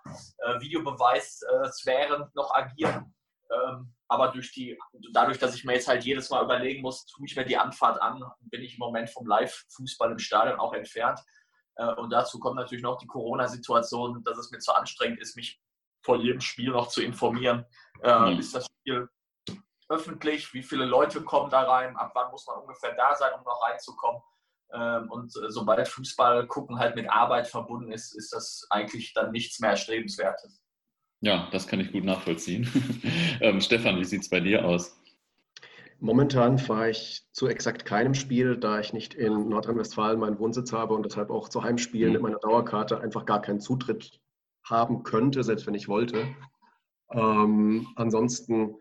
Videobeweissphären 0.59 2.29
noch 2.35 2.53
agieren. 2.53 3.15
Ähm, 3.49 3.94
aber 4.07 4.29
durch 4.29 4.51
die, 4.51 4.77
dadurch, 5.11 5.39
dass 5.39 5.55
ich 5.55 5.63
mir 5.63 5.73
jetzt 5.73 5.87
halt 5.87 6.03
jedes 6.03 6.29
Mal 6.29 6.43
überlegen 6.43 6.81
muss, 6.81 7.05
tue 7.05 7.25
ich 7.25 7.35
mir 7.35 7.45
die 7.45 7.57
Anfahrt 7.57 8.01
an, 8.01 8.23
bin 8.39 8.61
ich 8.61 8.73
im 8.73 8.79
Moment 8.79 9.09
vom 9.09 9.25
Live-Fußball 9.25 10.11
im 10.11 10.19
Stadion 10.19 10.59
auch 10.59 10.73
entfernt. 10.73 11.19
Äh, 11.75 11.93
und 11.95 12.11
dazu 12.11 12.39
kommt 12.39 12.55
natürlich 12.55 12.83
noch 12.83 12.97
die 12.97 13.07
Corona-Situation, 13.07 14.23
dass 14.23 14.37
es 14.37 14.51
mir 14.51 14.59
zu 14.59 14.73
anstrengend 14.73 15.19
ist, 15.19 15.35
mich 15.35 15.59
vor 16.03 16.17
jedem 16.17 16.41
Spiel 16.41 16.71
noch 16.71 16.87
zu 16.87 17.01
informieren. 17.01 17.65
Äh, 18.03 18.33
mhm. 18.33 18.39
Ist 18.39 18.53
das 18.53 18.67
Spiel 18.81 19.09
öffentlich? 19.89 20.53
Wie 20.53 20.63
viele 20.63 20.85
Leute 20.85 21.23
kommen 21.23 21.49
da 21.49 21.63
rein? 21.63 21.95
Ab 21.97 22.11
wann 22.13 22.31
muss 22.31 22.45
man 22.47 22.59
ungefähr 22.59 22.95
da 22.95 23.15
sein, 23.15 23.33
um 23.33 23.43
noch 23.43 23.61
reinzukommen? 23.63 24.21
Ähm, 24.73 25.11
und 25.11 25.35
äh, 25.37 25.49
sobald 25.49 25.87
Fußball 25.87 26.47
gucken 26.47 26.79
halt 26.79 26.95
mit 26.95 27.09
Arbeit 27.09 27.47
verbunden 27.47 27.91
ist, 27.91 28.15
ist 28.15 28.33
das 28.33 28.67
eigentlich 28.69 29.13
dann 29.13 29.31
nichts 29.31 29.59
mehr 29.59 29.71
Erstrebenswertes. 29.71 30.61
Ja, 31.25 31.47
das 31.51 31.65
kann 31.65 31.79
ich 31.79 31.91
gut 31.91 32.03
nachvollziehen. 32.03 32.69
ähm, 33.41 33.59
Stefan, 33.59 33.97
wie 33.97 34.05
sieht 34.05 34.21
es 34.21 34.29
bei 34.29 34.41
dir 34.41 34.63
aus? 34.63 34.95
Momentan 35.99 36.59
fahre 36.59 36.91
ich 36.91 37.23
zu 37.31 37.47
exakt 37.47 37.83
keinem 37.83 38.13
Spiel, 38.13 38.57
da 38.57 38.79
ich 38.79 38.93
nicht 38.93 39.15
in 39.15 39.49
Nordrhein-Westfalen 39.49 40.19
meinen 40.19 40.37
Wohnsitz 40.37 40.71
habe 40.71 40.93
und 40.93 41.03
deshalb 41.03 41.31
auch 41.31 41.49
zu 41.49 41.63
Heimspielen 41.63 42.09
mhm. 42.09 42.13
mit 42.13 42.21
meiner 42.21 42.37
Dauerkarte 42.37 42.99
einfach 42.99 43.25
gar 43.25 43.41
keinen 43.41 43.59
Zutritt 43.59 44.21
haben 44.63 45.01
könnte, 45.01 45.43
selbst 45.43 45.65
wenn 45.65 45.73
ich 45.73 45.87
wollte. 45.87 46.27
Ähm, 47.11 47.87
ansonsten, 47.95 48.75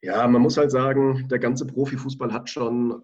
ja, 0.00 0.26
man 0.28 0.40
muss 0.40 0.56
halt 0.56 0.70
sagen, 0.70 1.28
der 1.28 1.40
ganze 1.40 1.66
Profifußball 1.66 2.32
hat 2.32 2.48
schon 2.48 3.02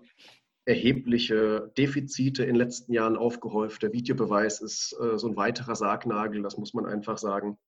erhebliche 0.64 1.72
Defizite 1.76 2.44
in 2.44 2.54
den 2.54 2.56
letzten 2.56 2.94
Jahren 2.94 3.18
aufgehäuft. 3.18 3.82
Der 3.82 3.92
Videobeweis 3.92 4.62
ist 4.62 4.96
äh, 4.98 5.18
so 5.18 5.28
ein 5.28 5.36
weiterer 5.36 5.74
Sargnagel, 5.74 6.40
das 6.40 6.56
muss 6.56 6.72
man 6.72 6.86
einfach 6.86 7.18
sagen. 7.18 7.58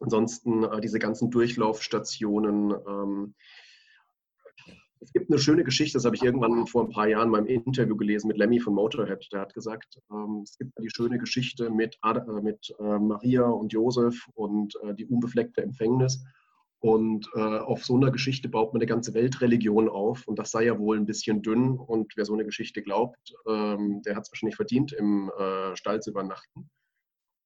Ansonsten 0.00 0.64
äh, 0.64 0.80
diese 0.80 0.98
ganzen 0.98 1.30
Durchlaufstationen. 1.30 2.74
Ähm, 2.86 3.34
es 5.02 5.12
gibt 5.12 5.30
eine 5.30 5.38
schöne 5.38 5.64
Geschichte, 5.64 5.96
das 5.96 6.04
habe 6.04 6.14
ich 6.14 6.22
irgendwann 6.22 6.66
vor 6.66 6.84
ein 6.84 6.90
paar 6.90 7.08
Jahren 7.08 7.28
in 7.28 7.32
meinem 7.32 7.46
Interview 7.46 7.96
gelesen 7.96 8.28
mit 8.28 8.36
Lemmy 8.36 8.60
von 8.60 8.74
Motorhead. 8.74 9.26
Der 9.32 9.40
hat 9.40 9.54
gesagt, 9.54 9.98
ähm, 10.10 10.42
es 10.44 10.58
gibt 10.58 10.72
die 10.78 10.90
schöne 10.90 11.18
Geschichte 11.18 11.70
mit, 11.70 11.96
Ad, 12.02 12.20
äh, 12.20 12.42
mit 12.42 12.74
äh, 12.78 12.98
Maria 12.98 13.44
und 13.44 13.72
Josef 13.72 14.28
und 14.34 14.74
äh, 14.82 14.94
die 14.94 15.06
unbefleckte 15.06 15.62
Empfängnis. 15.62 16.22
Und 16.80 17.28
äh, 17.34 17.40
auf 17.40 17.84
so 17.84 17.96
einer 17.96 18.10
Geschichte 18.10 18.48
baut 18.48 18.72
man 18.72 18.80
eine 18.80 18.88
ganze 18.88 19.12
Weltreligion 19.12 19.88
auf. 19.88 20.26
Und 20.26 20.38
das 20.38 20.50
sei 20.50 20.64
ja 20.64 20.78
wohl 20.78 20.96
ein 20.96 21.06
bisschen 21.06 21.42
dünn. 21.42 21.78
Und 21.78 22.12
wer 22.16 22.24
so 22.24 22.32
eine 22.32 22.44
Geschichte 22.44 22.82
glaubt, 22.82 23.34
ähm, 23.46 24.00
der 24.02 24.16
hat 24.16 24.24
es 24.24 24.32
wahrscheinlich 24.32 24.56
verdient, 24.56 24.92
im 24.92 25.30
äh, 25.38 25.76
Stall 25.76 26.00
zu 26.00 26.10
übernachten. 26.10 26.70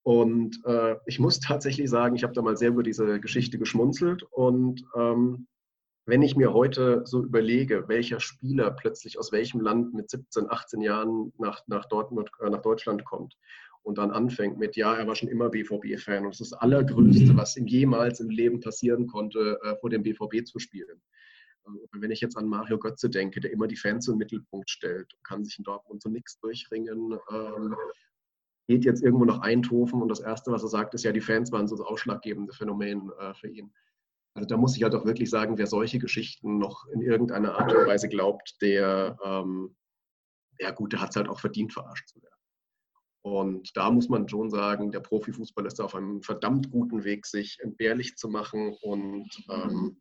Und 0.04 0.60
äh, 0.66 0.96
ich 1.06 1.18
muss 1.18 1.40
tatsächlich 1.40 1.90
sagen, 1.90 2.14
ich 2.14 2.22
habe 2.22 2.34
da 2.34 2.42
mal 2.42 2.56
sehr 2.56 2.68
über 2.68 2.84
diese 2.84 3.18
Geschichte 3.18 3.58
geschmunzelt. 3.58 4.22
Und 4.30 4.84
ähm, 4.94 5.48
wenn 6.06 6.22
ich 6.22 6.36
mir 6.36 6.52
heute 6.52 7.02
so 7.06 7.22
überlege, 7.24 7.88
welcher 7.88 8.20
Spieler 8.20 8.70
plötzlich 8.70 9.18
aus 9.18 9.32
welchem 9.32 9.60
Land 9.60 9.94
mit 9.94 10.10
17, 10.10 10.50
18 10.50 10.80
Jahren 10.82 11.32
nach, 11.38 11.62
nach, 11.66 11.86
Dortmund, 11.86 12.30
äh, 12.40 12.50
nach 12.50 12.60
Deutschland 12.60 13.04
kommt 13.04 13.34
und 13.82 13.96
dann 13.96 14.10
anfängt 14.10 14.58
mit, 14.58 14.76
ja, 14.76 14.94
er 14.94 15.06
war 15.06 15.16
schon 15.16 15.30
immer 15.30 15.48
BVB-Fan 15.48 16.26
und 16.26 16.34
es 16.34 16.40
ist 16.40 16.52
das 16.52 16.60
Allergrößte, 16.60 17.36
was 17.36 17.56
ihm 17.56 17.66
jemals 17.66 18.20
im 18.20 18.28
Leben 18.28 18.60
passieren 18.60 19.06
konnte, 19.06 19.58
äh, 19.62 19.76
vor 19.76 19.88
dem 19.88 20.02
BVB 20.02 20.44
zu 20.44 20.58
spielen. 20.58 21.00
Äh, 21.66 21.70
wenn 21.92 22.10
ich 22.10 22.20
jetzt 22.20 22.36
an 22.36 22.46
Mario 22.46 22.78
Götze 22.78 23.08
denke, 23.08 23.40
der 23.40 23.52
immer 23.52 23.66
die 23.66 23.76
Fans 23.76 24.06
im 24.08 24.18
Mittelpunkt 24.18 24.68
stellt, 24.68 25.10
kann 25.22 25.44
sich 25.44 25.56
in 25.56 25.64
Dortmund 25.64 26.02
so 26.02 26.10
nichts 26.10 26.38
durchringen, 26.40 27.18
ähm, 27.30 27.74
geht 28.66 28.84
jetzt 28.84 29.02
irgendwo 29.02 29.24
nach 29.24 29.40
Eindhoven 29.40 30.00
und 30.00 30.08
das 30.08 30.20
Erste, 30.20 30.52
was 30.52 30.62
er 30.62 30.68
sagt, 30.68 30.94
ist 30.94 31.04
ja, 31.04 31.12
die 31.12 31.20
Fans 31.20 31.52
waren 31.52 31.68
so 31.68 31.76
das 31.76 31.86
ausschlaggebende 31.86 32.52
Phänomen 32.52 33.10
äh, 33.18 33.34
für 33.34 33.48
ihn. 33.48 33.72
Also 34.34 34.48
da 34.48 34.56
muss 34.56 34.76
ich 34.76 34.82
halt 34.82 34.94
auch 34.94 35.04
wirklich 35.04 35.30
sagen, 35.30 35.58
wer 35.58 35.66
solche 35.66 35.98
Geschichten 35.98 36.58
noch 36.58 36.86
in 36.88 37.02
irgendeiner 37.02 37.54
Art 37.54 37.72
und 37.72 37.86
Weise 37.86 38.08
glaubt, 38.08 38.60
der, 38.62 39.16
ähm, 39.24 39.76
ja 40.58 40.70
gut, 40.72 40.92
der 40.92 41.00
hat 41.00 41.10
es 41.10 41.16
halt 41.16 41.28
auch 41.28 41.40
verdient, 41.40 41.72
verarscht 41.72 42.08
zu 42.08 42.20
werden. 42.22 42.34
Und 43.22 43.74
da 43.76 43.90
muss 43.90 44.08
man 44.08 44.28
schon 44.28 44.50
sagen, 44.50 44.90
der 44.90 45.00
Profifußball 45.00 45.64
ist 45.66 45.80
auf 45.80 45.94
einem 45.94 46.20
verdammt 46.22 46.70
guten 46.70 47.04
Weg, 47.04 47.26
sich 47.26 47.58
entbehrlich 47.60 48.16
zu 48.16 48.28
machen. 48.28 48.76
Und 48.82 49.30
ähm, 49.48 50.00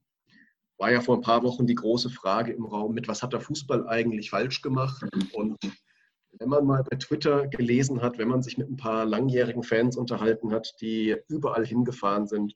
war 0.78 0.92
ja 0.92 1.00
vor 1.00 1.16
ein 1.16 1.22
paar 1.22 1.44
Wochen 1.44 1.66
die 1.66 1.76
große 1.76 2.10
Frage 2.10 2.52
im 2.52 2.66
Raum, 2.66 2.94
mit 2.94 3.08
was 3.08 3.24
hat 3.24 3.32
der 3.32 3.40
Fußball 3.40 3.88
eigentlich 3.88 4.32
falsch 4.32 4.62
gemacht? 4.62 5.06
Und 5.32 5.58
wenn 6.40 6.50
man 6.50 6.66
mal 6.66 6.84
bei 6.84 6.98
Twitter 6.98 7.48
gelesen 7.48 8.02
hat, 8.02 8.18
wenn 8.18 8.28
man 8.28 8.42
sich 8.42 8.58
mit 8.58 8.70
ein 8.70 8.78
paar 8.78 9.06
langjährigen 9.06 9.64
Fans 9.64 9.98
unterhalten 9.98 10.52
hat, 10.52 10.74
die 10.82 11.16
überall 11.28 11.66
hingefahren 11.66 12.28
sind, 12.28 12.56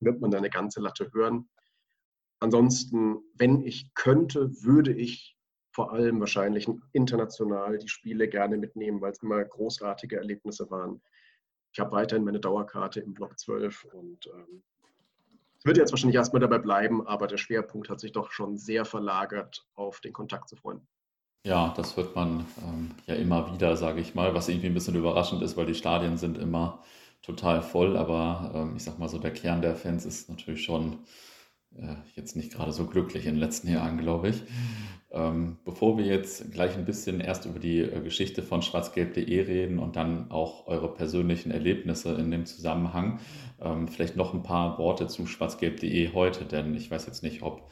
wird 0.00 0.20
man 0.20 0.30
da 0.30 0.38
eine 0.38 0.50
ganze 0.50 0.80
Latte 0.80 1.10
hören. 1.12 1.48
ansonsten, 2.40 3.18
wenn 3.34 3.62
ich 3.62 3.94
könnte, 3.94 4.50
würde 4.62 4.92
ich 4.92 5.36
vor 5.72 5.92
allem 5.92 6.20
wahrscheinlich 6.20 6.68
international 6.92 7.78
die 7.78 7.88
Spiele 7.88 8.28
gerne 8.28 8.56
mitnehmen, 8.58 9.00
weil 9.00 9.12
es 9.12 9.22
immer 9.22 9.42
großartige 9.42 10.16
Erlebnisse 10.16 10.70
waren. 10.70 11.02
Ich 11.72 11.80
habe 11.80 11.92
weiterhin 11.92 12.24
meine 12.24 12.40
Dauerkarte 12.40 13.00
im 13.00 13.14
Block 13.14 13.38
12 13.38 13.84
und 13.92 14.26
ähm, 14.26 14.62
wird 15.64 15.78
jetzt 15.78 15.90
wahrscheinlich 15.92 16.16
erstmal 16.16 16.40
dabei 16.40 16.58
bleiben, 16.58 17.06
aber 17.06 17.26
der 17.26 17.38
Schwerpunkt 17.38 17.88
hat 17.88 17.98
sich 17.98 18.12
doch 18.12 18.30
schon 18.30 18.58
sehr 18.58 18.84
verlagert 18.84 19.66
auf 19.74 20.00
den 20.00 20.12
Kontakt 20.12 20.48
zu 20.48 20.56
Freunden. 20.56 20.86
Ja, 21.46 21.74
das 21.76 21.96
hört 21.96 22.14
man 22.16 22.46
ähm, 22.62 22.92
ja 23.06 23.14
immer 23.16 23.52
wieder, 23.52 23.76
sage 23.76 24.00
ich 24.00 24.14
mal, 24.14 24.34
was 24.34 24.48
irgendwie 24.48 24.68
ein 24.68 24.74
bisschen 24.74 24.94
überraschend 24.94 25.42
ist, 25.42 25.56
weil 25.56 25.66
die 25.66 25.74
Stadien 25.74 26.16
sind 26.16 26.38
immer 26.38 26.82
total 27.22 27.60
voll, 27.62 27.96
aber 27.98 28.50
ähm, 28.54 28.76
ich 28.76 28.84
sag 28.84 28.98
mal 28.98 29.08
so, 29.10 29.18
der 29.18 29.32
Kern 29.32 29.60
der 29.60 29.76
Fans 29.76 30.06
ist 30.06 30.30
natürlich 30.30 30.64
schon 30.64 31.00
äh, 31.76 31.96
jetzt 32.16 32.36
nicht 32.36 32.52
gerade 32.52 32.72
so 32.72 32.86
glücklich 32.86 33.26
in 33.26 33.34
den 33.34 33.40
letzten 33.40 33.68
Jahren, 33.70 33.98
glaube 33.98 34.30
ich. 34.30 34.42
Ähm, 35.12 35.58
bevor 35.64 35.98
wir 35.98 36.06
jetzt 36.06 36.50
gleich 36.52 36.76
ein 36.76 36.86
bisschen 36.86 37.20
erst 37.20 37.46
über 37.46 37.58
die 37.58 37.80
äh, 37.80 38.00
Geschichte 38.00 38.42
von 38.42 38.62
schwarzgelb.de 38.62 39.40
reden 39.42 39.78
und 39.78 39.96
dann 39.96 40.30
auch 40.30 40.66
eure 40.66 40.92
persönlichen 40.94 41.50
Erlebnisse 41.52 42.14
in 42.14 42.30
dem 42.30 42.46
Zusammenhang, 42.46 43.20
ähm, 43.60 43.88
vielleicht 43.88 44.16
noch 44.16 44.34
ein 44.34 44.42
paar 44.42 44.78
Worte 44.78 45.08
zu 45.08 45.26
schwarzgelb.de 45.26 46.12
heute, 46.14 46.44
denn 46.46 46.74
ich 46.74 46.90
weiß 46.90 47.06
jetzt 47.06 47.22
nicht, 47.22 47.42
ob 47.42 47.68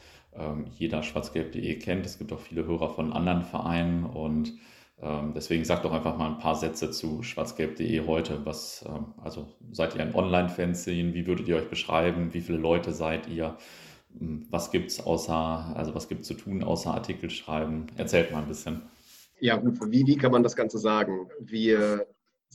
jeder 0.71 1.03
schwarzgelb.de 1.03 1.77
kennt. 1.79 2.05
Es 2.05 2.17
gibt 2.17 2.33
auch 2.33 2.39
viele 2.39 2.65
Hörer 2.65 2.89
von 2.89 3.13
anderen 3.13 3.43
Vereinen 3.43 4.03
und 4.03 4.53
ähm, 5.01 5.33
deswegen 5.35 5.65
sagt 5.65 5.83
doch 5.85 5.91
einfach 5.91 6.17
mal 6.17 6.29
ein 6.29 6.39
paar 6.39 6.55
Sätze 6.55 6.91
zu 6.91 7.23
schwarzgelb.de 7.23 8.07
heute. 8.07 8.45
Was, 8.45 8.85
ähm, 8.87 9.13
also 9.21 9.47
seid 9.71 9.95
ihr 9.95 10.01
ein 10.01 10.15
Online-Fanzine? 10.15 11.13
Wie 11.13 11.27
würdet 11.27 11.47
ihr 11.47 11.57
euch 11.57 11.69
beschreiben? 11.69 12.33
Wie 12.33 12.41
viele 12.41 12.57
Leute 12.57 12.93
seid 12.93 13.27
ihr? 13.27 13.57
Hm, 14.17 14.47
was 14.49 14.71
gibt 14.71 14.91
es 14.91 15.05
außer, 15.05 15.73
also 15.75 15.93
was 15.93 16.07
gibt 16.07 16.25
zu 16.25 16.35
tun 16.35 16.63
außer 16.63 16.93
Artikel 16.93 17.29
schreiben? 17.29 17.87
Erzählt 17.97 18.31
mal 18.31 18.43
ein 18.43 18.47
bisschen. 18.47 18.83
Ja, 19.39 19.57
gut, 19.57 19.77
wie, 19.91 20.07
wie 20.07 20.15
kann 20.15 20.31
man 20.31 20.43
das 20.43 20.55
Ganze 20.55 20.77
sagen? 20.77 21.27
Wir 21.41 22.07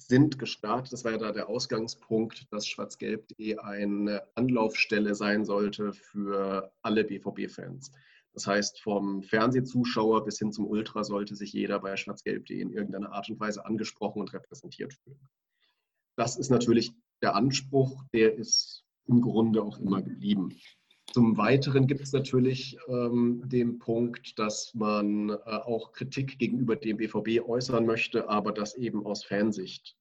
sind 0.06 0.38
gestartet, 0.38 0.92
das 0.92 1.04
war 1.04 1.12
ja 1.12 1.18
da 1.18 1.32
der 1.32 1.48
Ausgangspunkt, 1.48 2.46
dass 2.52 2.66
schwarzgelb.de 2.66 3.58
eine 3.58 4.22
Anlaufstelle 4.34 5.14
sein 5.14 5.44
sollte 5.44 5.92
für 5.92 6.72
alle 6.82 7.04
BVB-Fans. 7.04 7.90
Das 8.32 8.46
heißt, 8.46 8.80
vom 8.80 9.22
Fernsehzuschauer 9.22 10.24
bis 10.24 10.38
hin 10.38 10.52
zum 10.52 10.66
Ultra 10.66 11.02
sollte 11.02 11.34
sich 11.34 11.52
jeder 11.52 11.80
bei 11.80 11.96
schwarzgelb.de 11.96 12.60
in 12.60 12.70
irgendeiner 12.70 13.12
Art 13.12 13.28
und 13.28 13.40
Weise 13.40 13.66
angesprochen 13.66 14.20
und 14.20 14.32
repräsentiert 14.32 14.94
fühlen. 14.94 15.28
Das 16.16 16.36
ist 16.36 16.50
natürlich 16.50 16.92
der 17.22 17.34
Anspruch, 17.34 18.04
der 18.12 18.34
ist 18.36 18.84
im 19.06 19.20
Grunde 19.20 19.62
auch 19.62 19.78
immer 19.78 20.02
geblieben. 20.02 20.56
Zum 21.12 21.38
Weiteren 21.38 21.86
gibt 21.86 22.02
es 22.02 22.12
natürlich 22.12 22.76
ähm, 22.86 23.42
den 23.46 23.78
Punkt, 23.78 24.38
dass 24.38 24.74
man 24.74 25.30
äh, 25.30 25.34
auch 25.34 25.92
Kritik 25.92 26.38
gegenüber 26.38 26.76
dem 26.76 26.98
BVB 26.98 27.40
äußern 27.48 27.86
möchte, 27.86 28.28
aber 28.28 28.52
das 28.52 28.76
eben 28.76 29.06
aus 29.06 29.24
Fansicht. 29.24 29.96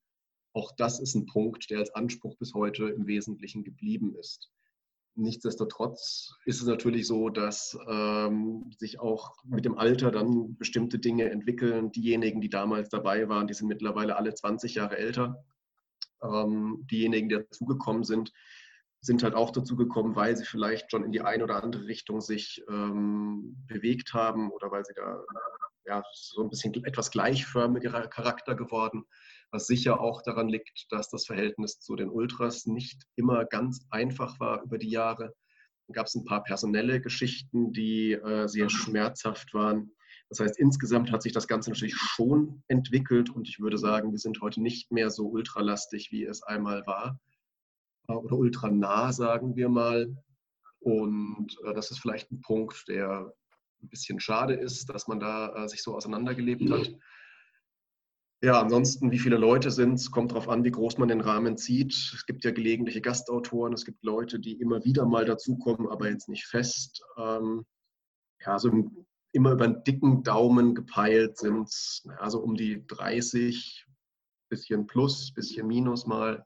Auch 0.53 0.73
das 0.75 0.99
ist 0.99 1.15
ein 1.15 1.25
Punkt, 1.25 1.69
der 1.69 1.79
als 1.79 1.95
Anspruch 1.95 2.35
bis 2.37 2.53
heute 2.53 2.89
im 2.89 3.07
Wesentlichen 3.07 3.63
geblieben 3.63 4.15
ist. 4.15 4.51
Nichtsdestotrotz 5.15 6.35
ist 6.45 6.61
es 6.61 6.67
natürlich 6.67 7.07
so, 7.07 7.29
dass 7.29 7.77
ähm, 7.87 8.69
sich 8.77 8.99
auch 8.99 9.33
mit 9.45 9.65
dem 9.65 9.77
Alter 9.77 10.11
dann 10.11 10.57
bestimmte 10.57 10.99
Dinge 10.99 11.31
entwickeln. 11.31 11.91
Diejenigen, 11.91 12.41
die 12.41 12.49
damals 12.49 12.89
dabei 12.89 13.29
waren, 13.29 13.47
die 13.47 13.53
sind 13.53 13.67
mittlerweile 13.67 14.17
alle 14.17 14.33
20 14.33 14.75
Jahre 14.75 14.97
älter. 14.97 15.43
Ähm, 16.21 16.85
diejenigen, 16.91 17.29
die 17.29 17.35
dazugekommen 17.35 18.03
sind, 18.03 18.33
sind 19.01 19.23
halt 19.23 19.35
auch 19.35 19.51
dazu 19.51 19.75
gekommen, 19.75 20.15
weil 20.15 20.35
sie 20.35 20.45
vielleicht 20.45 20.91
schon 20.91 21.03
in 21.03 21.11
die 21.11 21.21
eine 21.21 21.43
oder 21.43 21.63
andere 21.63 21.85
Richtung 21.85 22.21
sich 22.21 22.63
ähm, 22.69 23.55
bewegt 23.67 24.13
haben 24.13 24.51
oder 24.51 24.71
weil 24.71 24.83
sie 24.85 24.93
da 24.95 25.23
ja, 25.85 26.03
so 26.13 26.43
ein 26.43 26.49
bisschen 26.49 26.73
etwas 26.83 27.11
gleichförmigerer 27.11 28.07
Charakter 28.07 28.55
geworden, 28.55 29.05
was 29.51 29.67
sicher 29.67 30.01
auch 30.01 30.21
daran 30.21 30.49
liegt, 30.49 30.87
dass 30.89 31.09
das 31.09 31.25
Verhältnis 31.25 31.79
zu 31.79 31.95
den 31.95 32.09
Ultras 32.09 32.65
nicht 32.65 33.03
immer 33.15 33.45
ganz 33.45 33.85
einfach 33.89 34.39
war 34.39 34.61
über 34.63 34.77
die 34.77 34.89
Jahre. 34.89 35.33
Dann 35.87 35.93
gab 35.93 36.07
es 36.07 36.15
ein 36.15 36.25
paar 36.25 36.43
personelle 36.43 36.99
Geschichten, 36.99 37.71
die 37.71 38.11
äh, 38.13 38.47
sehr 38.47 38.69
schmerzhaft 38.69 39.53
waren. 39.53 39.91
Das 40.29 40.41
heißt, 40.41 40.59
insgesamt 40.59 41.11
hat 41.13 41.21
sich 41.21 41.31
das 41.31 41.47
Ganze 41.47 41.69
natürlich 41.69 41.95
schon 41.95 42.63
entwickelt 42.67 43.29
und 43.29 43.47
ich 43.47 43.59
würde 43.59 43.77
sagen, 43.77 44.11
wir 44.11 44.19
sind 44.19 44.41
heute 44.41 44.61
nicht 44.61 44.91
mehr 44.91 45.09
so 45.09 45.27
ultralastig, 45.27 46.11
wie 46.11 46.25
es 46.25 46.43
einmal 46.43 46.85
war 46.85 47.17
oder 48.07 48.37
ultra 48.37 48.69
nah, 48.69 49.11
sagen 49.11 49.55
wir 49.55 49.69
mal. 49.69 50.15
Und 50.79 51.57
äh, 51.65 51.73
das 51.73 51.91
ist 51.91 51.99
vielleicht 51.99 52.31
ein 52.31 52.41
Punkt, 52.41 52.87
der 52.87 53.33
ein 53.81 53.89
bisschen 53.89 54.19
schade 54.19 54.53
ist, 54.53 54.89
dass 54.89 55.07
man 55.07 55.19
da 55.19 55.53
äh, 55.55 55.67
sich 55.67 55.83
so 55.83 55.95
auseinandergelebt 55.95 56.69
hat. 56.69 56.95
Ja, 58.43 58.61
ansonsten, 58.61 59.11
wie 59.11 59.19
viele 59.19 59.37
Leute 59.37 59.71
sind 59.71 59.95
es, 59.95 60.11
kommt 60.11 60.31
darauf 60.31 60.47
an, 60.47 60.63
wie 60.63 60.71
groß 60.71 60.99
man 60.99 61.07
den 61.07 61.21
Rahmen 61.21 61.57
zieht. 61.57 61.93
Es 61.93 62.25
gibt 62.27 62.43
ja 62.45 62.51
gelegentliche 62.51 63.01
Gastautoren, 63.01 63.73
es 63.73 63.83
gibt 63.83 64.03
Leute, 64.03 64.39
die 64.39 64.59
immer 64.59 64.85
wieder 64.85 65.05
mal 65.05 65.25
dazukommen, 65.25 65.89
aber 65.89 66.09
jetzt 66.09 66.29
nicht 66.29 66.45
fest. 66.45 67.03
Ähm, 67.17 67.65
ja, 68.45 68.59
so 68.59 68.71
immer 69.31 69.51
über 69.51 69.65
einen 69.65 69.83
dicken 69.83 70.23
Daumen 70.23 70.75
gepeilt 70.75 71.37
sind 71.37 71.67
es 71.67 72.07
also 72.19 72.39
um 72.39 72.55
die 72.55 72.85
30, 72.85 73.85
bisschen 74.49 74.85
plus, 74.85 75.33
bisschen 75.33 75.67
minus 75.67 76.05
mal 76.05 76.45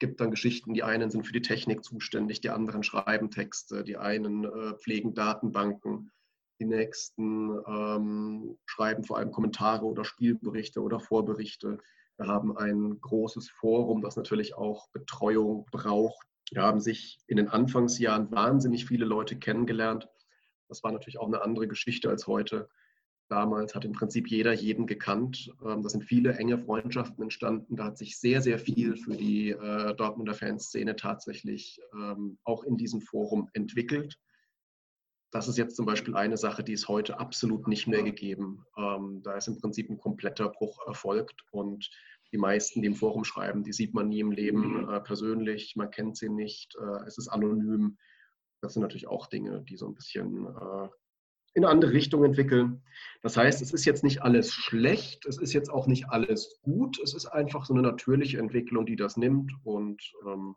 gibt 0.00 0.20
dann 0.20 0.30
Geschichten, 0.30 0.74
die 0.74 0.82
einen 0.82 1.10
sind 1.10 1.26
für 1.26 1.32
die 1.32 1.42
Technik 1.42 1.84
zuständig, 1.84 2.40
die 2.40 2.50
anderen 2.50 2.82
schreiben 2.82 3.30
Texte, 3.30 3.84
die 3.84 3.96
einen 3.96 4.44
äh, 4.44 4.74
pflegen 4.74 5.14
Datenbanken, 5.14 6.10
die 6.58 6.64
nächsten 6.64 7.50
ähm, 7.66 8.58
schreiben 8.66 9.04
vor 9.04 9.18
allem 9.18 9.30
Kommentare 9.30 9.84
oder 9.84 10.04
Spielberichte 10.04 10.82
oder 10.82 10.98
Vorberichte. 10.98 11.78
Wir 12.16 12.26
haben 12.26 12.56
ein 12.56 13.00
großes 13.00 13.48
Forum, 13.50 14.02
das 14.02 14.16
natürlich 14.16 14.54
auch 14.54 14.88
Betreuung 14.90 15.66
braucht. 15.70 16.26
Wir 16.50 16.62
haben 16.62 16.80
sich 16.80 17.20
in 17.28 17.36
den 17.36 17.48
Anfangsjahren 17.48 18.30
wahnsinnig 18.30 18.86
viele 18.86 19.04
Leute 19.04 19.38
kennengelernt. 19.38 20.08
Das 20.68 20.82
war 20.82 20.92
natürlich 20.92 21.18
auch 21.18 21.28
eine 21.28 21.42
andere 21.42 21.68
Geschichte 21.68 22.10
als 22.10 22.26
heute. 22.26 22.68
Damals 23.30 23.76
hat 23.76 23.84
im 23.84 23.92
Prinzip 23.92 24.28
jeder 24.28 24.52
jeden 24.52 24.88
gekannt. 24.88 25.54
Ähm, 25.64 25.84
da 25.84 25.88
sind 25.88 26.02
viele 26.02 26.34
enge 26.34 26.58
Freundschaften 26.58 27.22
entstanden. 27.22 27.76
Da 27.76 27.84
hat 27.84 27.96
sich 27.96 28.18
sehr, 28.18 28.42
sehr 28.42 28.58
viel 28.58 28.96
für 28.96 29.16
die 29.16 29.50
äh, 29.50 29.94
Dortmunder 29.94 30.34
Fanszene 30.34 30.96
tatsächlich 30.96 31.80
ähm, 31.94 32.38
auch 32.42 32.64
in 32.64 32.76
diesem 32.76 33.00
Forum 33.00 33.48
entwickelt. 33.52 34.18
Das 35.30 35.46
ist 35.46 35.58
jetzt 35.58 35.76
zum 35.76 35.86
Beispiel 35.86 36.16
eine 36.16 36.36
Sache, 36.36 36.64
die 36.64 36.72
ist 36.72 36.88
heute 36.88 37.20
absolut 37.20 37.68
nicht 37.68 37.86
mehr 37.86 38.02
gegeben. 38.02 38.64
Ähm, 38.76 39.22
da 39.22 39.36
ist 39.36 39.46
im 39.46 39.60
Prinzip 39.60 39.88
ein 39.90 39.98
kompletter 39.98 40.48
Bruch 40.48 40.84
erfolgt 40.88 41.44
und 41.52 41.88
die 42.32 42.38
meisten, 42.38 42.82
die 42.82 42.88
im 42.88 42.96
Forum 42.96 43.22
schreiben, 43.22 43.62
die 43.62 43.72
sieht 43.72 43.94
man 43.94 44.08
nie 44.08 44.20
im 44.20 44.32
Leben 44.32 44.88
äh, 44.88 45.00
persönlich, 45.00 45.76
man 45.76 45.92
kennt 45.92 46.16
sie 46.16 46.30
nicht, 46.30 46.74
äh, 46.74 47.06
es 47.06 47.16
ist 47.16 47.28
anonym. 47.28 47.96
Das 48.60 48.72
sind 48.72 48.82
natürlich 48.82 49.06
auch 49.06 49.28
Dinge, 49.28 49.62
die 49.62 49.76
so 49.76 49.86
ein 49.86 49.94
bisschen 49.94 50.48
in 51.54 51.64
andere 51.64 51.92
Richtung 51.92 52.24
entwickeln. 52.24 52.82
Das 53.22 53.36
heißt, 53.36 53.60
es 53.60 53.72
ist 53.72 53.84
jetzt 53.84 54.04
nicht 54.04 54.22
alles 54.22 54.52
schlecht, 54.52 55.26
es 55.26 55.38
ist 55.38 55.52
jetzt 55.52 55.70
auch 55.70 55.86
nicht 55.86 56.08
alles 56.10 56.60
gut, 56.62 56.98
es 57.02 57.14
ist 57.14 57.26
einfach 57.26 57.64
so 57.64 57.74
eine 57.74 57.82
natürliche 57.82 58.38
Entwicklung, 58.38 58.86
die 58.86 58.96
das 58.96 59.16
nimmt. 59.16 59.52
Und 59.64 60.00
ähm, 60.26 60.54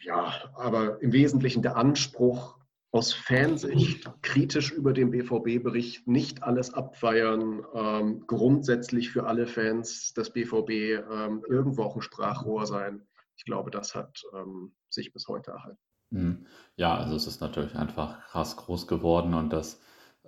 ja, 0.00 0.32
aber 0.54 1.02
im 1.02 1.12
Wesentlichen 1.12 1.62
der 1.62 1.76
Anspruch 1.76 2.58
aus 2.90 3.12
Fansicht 3.12 4.10
kritisch 4.22 4.72
über 4.72 4.92
den 4.92 5.10
BVB-Bericht 5.10 6.06
nicht 6.08 6.42
alles 6.42 6.72
abfeiern, 6.72 7.62
ähm, 7.74 8.24
grundsätzlich 8.26 9.10
für 9.10 9.26
alle 9.26 9.46
Fans 9.46 10.14
des 10.14 10.30
BVB 10.30 10.70
ähm, 10.70 11.44
irgendwo 11.48 11.82
auch 11.82 11.96
ein 11.96 12.02
Sprachrohr 12.02 12.64
sein. 12.66 13.06
Ich 13.36 13.44
glaube, 13.44 13.70
das 13.70 13.94
hat 13.94 14.22
ähm, 14.34 14.72
sich 14.88 15.12
bis 15.12 15.28
heute 15.28 15.50
erhalten. 15.50 15.78
Mhm. 16.10 16.46
Ja, 16.76 16.96
also 16.96 17.14
es 17.14 17.26
ist 17.26 17.40
natürlich 17.40 17.74
einfach 17.74 18.26
krass 18.28 18.56
groß 18.56 18.86
geworden 18.86 19.34
und 19.34 19.52
das 19.52 19.80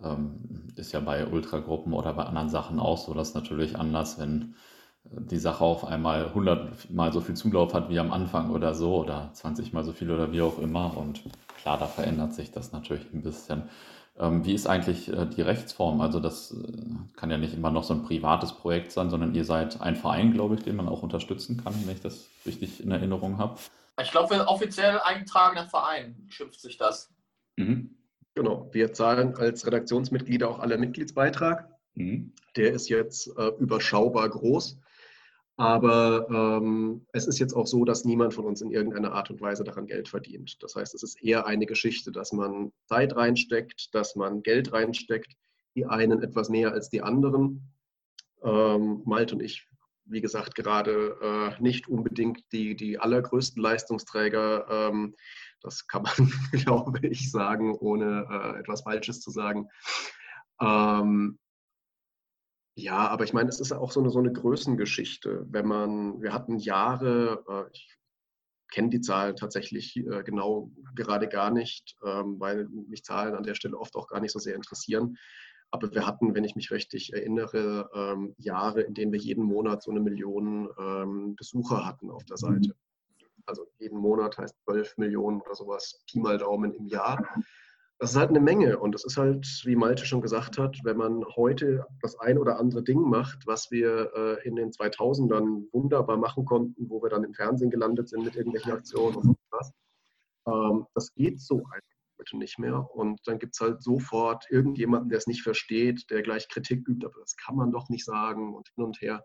ähm, 0.03 0.69
ist 0.77 0.93
ja 0.93 1.01
bei 1.01 1.27
Ultragruppen 1.27 1.93
oder 1.93 2.13
bei 2.15 2.25
anderen 2.25 2.49
Sachen 2.49 2.79
auch 2.81 2.99
so, 2.99 3.15
dass 3.15 3.35
natürlich 3.35 3.77
anders, 3.77 4.19
wenn 4.19 4.55
äh, 5.05 5.21
die 5.21 5.39
Sache 5.39 5.65
auf 5.65 5.85
einmal 5.85 6.27
100 6.27 6.91
mal 6.91 7.13
so 7.13 7.21
viel 7.21 7.35
Zulauf 7.35 7.75
hat 7.75 7.89
wie 7.89 7.99
am 7.99 8.13
Anfang 8.13 8.51
oder 8.51 8.75
so 8.75 8.97
oder 8.97 9.31
20 9.33 9.73
mal 9.73 9.85
so 9.85 9.93
viel 9.93 10.11
oder 10.11 10.33
wie 10.33 10.43
auch 10.43 10.59
immer. 10.59 10.97
Und 10.97 11.23
klar, 11.61 11.79
da 11.79 11.87
verändert 11.87 12.35
sich 12.35 12.51
das 12.51 12.73
natürlich 12.73 13.13
ein 13.13 13.23
bisschen. 13.23 13.65
Ähm, 14.19 14.45
wie 14.45 14.55
ist 14.55 14.67
eigentlich 14.67 15.09
äh, 15.09 15.27
die 15.27 15.43
Rechtsform? 15.43 16.01
Also 16.01 16.21
das 16.21 16.53
äh, 16.53 17.17
kann 17.17 17.31
ja 17.31 17.39
nicht 17.39 17.55
immer 17.55 17.71
noch 17.71 17.85
so 17.85 17.95
ein 17.95 18.03
privates 18.03 18.53
Projekt 18.53 18.93
sein, 18.93 19.09
sondern 19.11 19.35
ihr 19.35 19.45
seid 19.45 19.81
ein 19.81 19.97
Verein, 19.97 20.33
glaube 20.33 20.57
ich, 20.57 20.63
den 20.63 20.77
man 20.77 20.89
auch 20.89 21.03
unterstützen 21.03 21.63
kann, 21.63 21.75
wenn 21.85 21.95
ich 21.95 22.03
das 22.03 22.29
richtig 22.45 22.83
in 22.83 22.91
Erinnerung 22.91 23.39
habe. 23.39 23.59
Ich 24.01 24.11
glaube, 24.11 24.47
offiziell 24.49 24.99
eingetragener 25.01 25.69
Verein 25.69 26.27
schimpft 26.29 26.61
sich 26.61 26.77
das. 26.77 27.13
Mhm. 27.57 27.97
Genau, 28.41 28.71
wir 28.73 28.95
zahlen 28.95 29.35
als 29.37 29.67
Redaktionsmitglieder 29.67 30.49
auch 30.49 30.61
alle 30.61 30.79
Mitgliedsbeitrag. 30.79 31.69
Mhm. 31.93 32.33
Der 32.57 32.73
ist 32.73 32.89
jetzt 32.89 33.27
äh, 33.37 33.51
überschaubar 33.59 34.31
groß. 34.31 34.79
Aber 35.59 36.27
ähm, 36.31 37.05
es 37.13 37.27
ist 37.27 37.39
jetzt 37.39 37.53
auch 37.53 37.67
so, 37.67 37.85
dass 37.85 38.07
niemand 38.07 38.33
von 38.33 38.47
uns 38.47 38.63
in 38.63 38.71
irgendeiner 38.71 39.13
Art 39.13 39.29
und 39.29 39.43
Weise 39.43 39.63
daran 39.63 39.85
Geld 39.85 40.09
verdient. 40.09 40.57
Das 40.63 40.75
heißt, 40.75 40.95
es 40.95 41.03
ist 41.03 41.23
eher 41.23 41.45
eine 41.45 41.67
Geschichte, 41.67 42.13
dass 42.13 42.33
man 42.33 42.73
Zeit 42.87 43.15
reinsteckt, 43.15 43.95
dass 43.95 44.17
man 44.17 44.43
Geld 44.43 44.73
reinsteckt, 44.73 45.37
die 45.75 45.85
einen 45.85 46.23
etwas 46.23 46.49
näher 46.49 46.73
als 46.73 46.89
die 46.89 47.03
anderen. 47.03 47.75
Ähm, 48.43 49.03
Malt 49.05 49.35
und 49.35 49.43
ich, 49.43 49.69
wie 50.07 50.23
gesagt, 50.23 50.55
gerade 50.55 51.19
äh, 51.21 51.63
nicht 51.63 51.89
unbedingt 51.89 52.43
die, 52.53 52.75
die 52.75 52.99
allergrößten 52.99 53.63
Leistungsträger. 53.63 54.67
Ähm, 54.71 55.15
das 55.63 55.87
kann 55.87 56.03
man, 56.03 56.13
glaube 56.53 57.07
ich, 57.07 57.31
sagen, 57.31 57.75
ohne 57.75 58.27
äh, 58.31 58.61
etwas 58.61 58.83
Falsches 58.83 59.21
zu 59.21 59.31
sagen. 59.31 59.69
Ähm, 60.61 61.39
ja, 62.77 63.09
aber 63.09 63.25
ich 63.25 63.33
meine, 63.33 63.49
es 63.49 63.61
ist 63.61 63.73
auch 63.73 63.93
so 63.93 64.01
eine, 64.01 64.11
so 64.11 64.19
eine 64.19 64.33
Größengeschichte. 64.33 65.47
Wenn 65.51 65.67
man, 65.67 66.23
wir 66.23 66.33
hatten 66.33 66.59
Jahre, 66.59 67.45
äh, 67.49 67.71
ich 67.73 67.97
kenne 68.71 68.91
die 68.91 69.01
Zahlen 69.01 69.37
tatsächlich 69.37 69.97
äh, 69.97 70.23
genau 70.23 70.71
gerade 70.95 71.29
gar 71.29 71.51
nicht, 71.51 71.97
ähm, 72.05 72.39
weil 72.39 72.69
mich 72.69 73.05
Zahlen 73.05 73.35
an 73.35 73.43
der 73.43 73.55
Stelle 73.55 73.77
oft 73.77 73.97
auch 73.97 74.07
gar 74.07 74.21
nicht 74.21 74.33
so 74.33 74.39
sehr 74.39 74.55
interessieren. 74.55 75.17
Aber 75.73 75.93
wir 75.93 76.07
hatten, 76.07 76.35
wenn 76.35 76.45
ich 76.45 76.57
mich 76.57 76.71
richtig 76.71 77.13
erinnere, 77.13 77.91
ähm, 77.95 78.35
Jahre, 78.39 78.83
in 78.83 78.95
denen 78.95 79.13
wir 79.13 79.21
jeden 79.21 79.45
Monat 79.45 79.83
so 79.83 79.91
eine 79.91 80.01
Million 80.01 80.69
ähm, 80.79 81.37
Besucher 81.37 81.87
hatten 81.87 82.11
auf 82.11 82.25
der 82.25 82.37
mhm. 82.37 82.55
Seite. 82.55 82.75
Also 83.51 83.67
jeden 83.79 83.99
Monat 83.99 84.39
heißt 84.39 84.55
12 84.65 84.97
Millionen 84.97 85.41
oder 85.43 85.55
sowas, 85.55 86.03
Pi 86.09 86.21
mal 86.21 86.39
Daumen 86.39 86.73
im 86.73 86.87
Jahr. 86.87 87.29
Das 87.99 88.13
ist 88.13 88.17
halt 88.17 88.31
eine 88.31 88.41
Menge 88.41 88.79
und 88.79 88.95
das 88.95 89.05
ist 89.05 89.19
halt, 89.19 89.47
wie 89.65 89.77
Malte 89.77 90.07
schon 90.07 90.23
gesagt 90.23 90.57
hat, 90.57 90.79
wenn 90.85 90.97
man 90.97 91.23
heute 91.37 91.85
das 92.01 92.19
ein 92.19 92.39
oder 92.39 92.59
andere 92.59 92.83
Ding 92.83 93.03
macht, 93.03 93.47
was 93.47 93.71
wir 93.71 94.11
äh, 94.15 94.49
in 94.49 94.57
den 94.57 94.71
2000ern 94.71 95.65
wunderbar 95.73 96.17
machen 96.17 96.47
konnten, 96.47 96.89
wo 96.89 97.03
wir 97.03 97.11
dann 97.11 97.25
im 97.25 97.35
Fernsehen 97.35 97.71
gelandet 97.71 98.09
sind 98.09 98.25
mit 98.25 98.37
irgendwelchen 98.37 98.73
Aktionen 98.73 99.17
und 99.17 99.37
was, 99.51 99.73
ähm, 100.47 100.87
das 100.95 101.13
geht 101.13 101.41
so 101.41 101.57
einfach 101.57 102.01
heute 102.21 102.37
nicht 102.37 102.59
mehr. 102.59 102.89
Und 102.95 103.21
dann 103.27 103.39
gibt 103.39 103.55
es 103.55 103.61
halt 103.61 103.83
sofort 103.83 104.47
irgendjemanden, 104.51 105.09
der 105.09 105.19
es 105.19 105.27
nicht 105.27 105.43
versteht, 105.43 106.11
der 106.11 106.23
gleich 106.23 106.49
Kritik 106.49 106.87
übt, 106.89 107.05
aber 107.07 107.21
das 107.21 107.37
kann 107.37 107.57
man 107.57 107.73
doch 107.73 107.89
nicht 107.89 108.05
sagen 108.05 108.55
und 108.55 108.69
hin 108.75 108.85
und 108.85 109.01
her. 109.01 109.25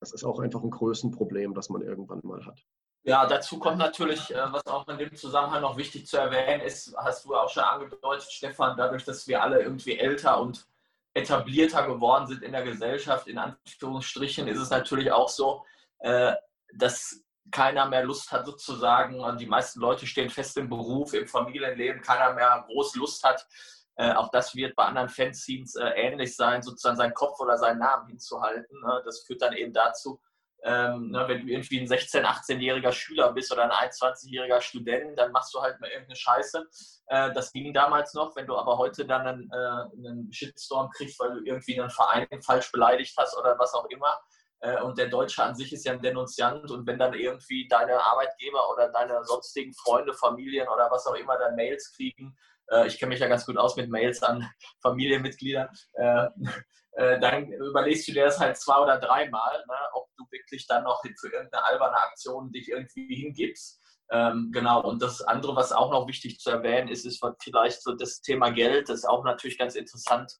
Das 0.00 0.12
ist 0.12 0.24
auch 0.24 0.40
einfach 0.40 0.62
ein 0.62 0.70
Größenproblem, 0.70 1.54
das 1.54 1.70
man 1.70 1.82
irgendwann 1.82 2.20
mal 2.22 2.44
hat. 2.44 2.62
Ja, 3.08 3.24
dazu 3.24 3.60
kommt 3.60 3.78
natürlich, 3.78 4.34
äh, 4.34 4.52
was 4.52 4.66
auch 4.66 4.88
in 4.88 4.98
dem 4.98 5.14
Zusammenhang 5.14 5.62
noch 5.62 5.76
wichtig 5.76 6.08
zu 6.08 6.16
erwähnen 6.16 6.60
ist, 6.60 6.92
hast 6.96 7.24
du 7.24 7.36
auch 7.36 7.48
schon 7.48 7.62
angedeutet, 7.62 8.28
Stefan, 8.32 8.76
dadurch, 8.76 9.04
dass 9.04 9.28
wir 9.28 9.40
alle 9.40 9.60
irgendwie 9.62 9.96
älter 9.96 10.40
und 10.40 10.66
etablierter 11.14 11.86
geworden 11.86 12.26
sind 12.26 12.42
in 12.42 12.50
der 12.50 12.64
Gesellschaft, 12.64 13.28
in 13.28 13.38
Anführungsstrichen, 13.38 14.48
ist 14.48 14.58
es 14.58 14.70
natürlich 14.70 15.12
auch 15.12 15.28
so, 15.28 15.64
äh, 16.00 16.34
dass 16.74 17.22
keiner 17.52 17.86
mehr 17.86 18.02
Lust 18.02 18.32
hat 18.32 18.44
sozusagen, 18.44 19.20
und 19.20 19.40
die 19.40 19.46
meisten 19.46 19.78
Leute 19.78 20.04
stehen 20.04 20.28
fest 20.28 20.56
im 20.56 20.68
Beruf, 20.68 21.14
im 21.14 21.28
Familienleben, 21.28 22.02
keiner 22.02 22.34
mehr 22.34 22.64
groß 22.66 22.96
Lust 22.96 23.22
hat. 23.22 23.46
Äh, 23.94 24.14
auch 24.14 24.32
das 24.32 24.52
wird 24.56 24.74
bei 24.74 24.84
anderen 24.84 25.08
Fanzines 25.08 25.76
ähnlich 25.76 26.34
sein, 26.34 26.60
sozusagen 26.60 26.96
seinen 26.96 27.14
Kopf 27.14 27.38
oder 27.38 27.56
seinen 27.56 27.78
Namen 27.78 28.08
hinzuhalten. 28.08 28.80
Ne? 28.80 29.00
Das 29.04 29.20
führt 29.20 29.42
dann 29.42 29.52
eben 29.52 29.72
dazu, 29.72 30.20
ähm, 30.66 31.12
ne, 31.12 31.24
wenn 31.28 31.46
du 31.46 31.52
irgendwie 31.52 31.80
ein 31.80 31.86
16-, 31.86 32.24
18-jähriger 32.24 32.90
Schüler 32.90 33.32
bist 33.32 33.52
oder 33.52 33.70
ein 33.70 33.88
21-jähriger 33.88 34.60
Student, 34.60 35.16
dann 35.16 35.30
machst 35.30 35.54
du 35.54 35.60
halt 35.60 35.80
mal 35.80 35.88
irgendeine 35.88 36.16
Scheiße. 36.16 36.66
Äh, 37.06 37.32
das 37.32 37.52
ging 37.52 37.72
damals 37.72 38.14
noch. 38.14 38.34
Wenn 38.34 38.48
du 38.48 38.56
aber 38.56 38.76
heute 38.76 39.06
dann 39.06 39.26
einen, 39.26 39.50
äh, 39.52 40.08
einen 40.08 40.32
Shitstorm 40.32 40.90
kriegst, 40.90 41.20
weil 41.20 41.34
du 41.34 41.44
irgendwie 41.44 41.80
einen 41.80 41.90
Verein 41.90 42.26
falsch 42.42 42.72
beleidigt 42.72 43.14
hast 43.16 43.38
oder 43.38 43.56
was 43.58 43.74
auch 43.74 43.86
immer, 43.90 44.18
äh, 44.60 44.80
und 44.80 44.98
der 44.98 45.06
Deutsche 45.06 45.42
an 45.44 45.54
sich 45.54 45.72
ist 45.72 45.84
ja 45.84 45.92
ein 45.92 46.02
Denunziant 46.02 46.70
und 46.70 46.86
wenn 46.86 46.98
dann 46.98 47.14
irgendwie 47.14 47.68
deine 47.68 48.02
Arbeitgeber 48.02 48.68
oder 48.72 48.88
deine 48.88 49.22
sonstigen 49.24 49.72
Freunde, 49.72 50.14
Familien 50.14 50.66
oder 50.68 50.90
was 50.90 51.06
auch 51.06 51.14
immer 51.14 51.38
dann 51.38 51.54
Mails 51.54 51.92
kriegen, 51.94 52.36
äh, 52.70 52.86
ich 52.86 52.98
kenne 52.98 53.10
mich 53.10 53.20
ja 53.20 53.28
ganz 53.28 53.46
gut 53.46 53.56
aus 53.56 53.76
mit 53.76 53.90
Mails 53.90 54.22
an 54.22 54.48
Familienmitglieder, 54.82 55.70
äh, 55.94 56.26
äh, 56.92 57.20
dann 57.20 57.50
überlegst 57.52 58.08
du 58.08 58.12
dir 58.12 58.26
das 58.26 58.38
halt 58.38 58.56
zwei 58.56 58.78
oder 58.78 58.98
dreimal, 58.98 59.64
ne, 59.68 59.76
ob 59.94 60.08
du 60.16 60.24
wirklich 60.30 60.66
dann 60.66 60.84
noch 60.84 61.02
für 61.02 61.32
irgendeine 61.32 61.64
alberne 61.64 61.96
Aktion 61.96 62.50
dich 62.52 62.68
irgendwie 62.68 63.14
hingibst. 63.14 63.80
Ähm, 64.10 64.50
genau, 64.52 64.82
und 64.82 65.02
das 65.02 65.20
andere, 65.22 65.56
was 65.56 65.72
auch 65.72 65.90
noch 65.90 66.06
wichtig 66.06 66.38
zu 66.38 66.50
erwähnen 66.50 66.88
ist, 66.88 67.04
ist 67.04 67.24
vielleicht 67.42 67.82
so 67.82 67.92
das 67.92 68.20
Thema 68.20 68.50
Geld. 68.50 68.88
Das 68.88 68.98
ist 68.98 69.04
auch 69.04 69.24
natürlich 69.24 69.58
ganz 69.58 69.74
interessant, 69.74 70.32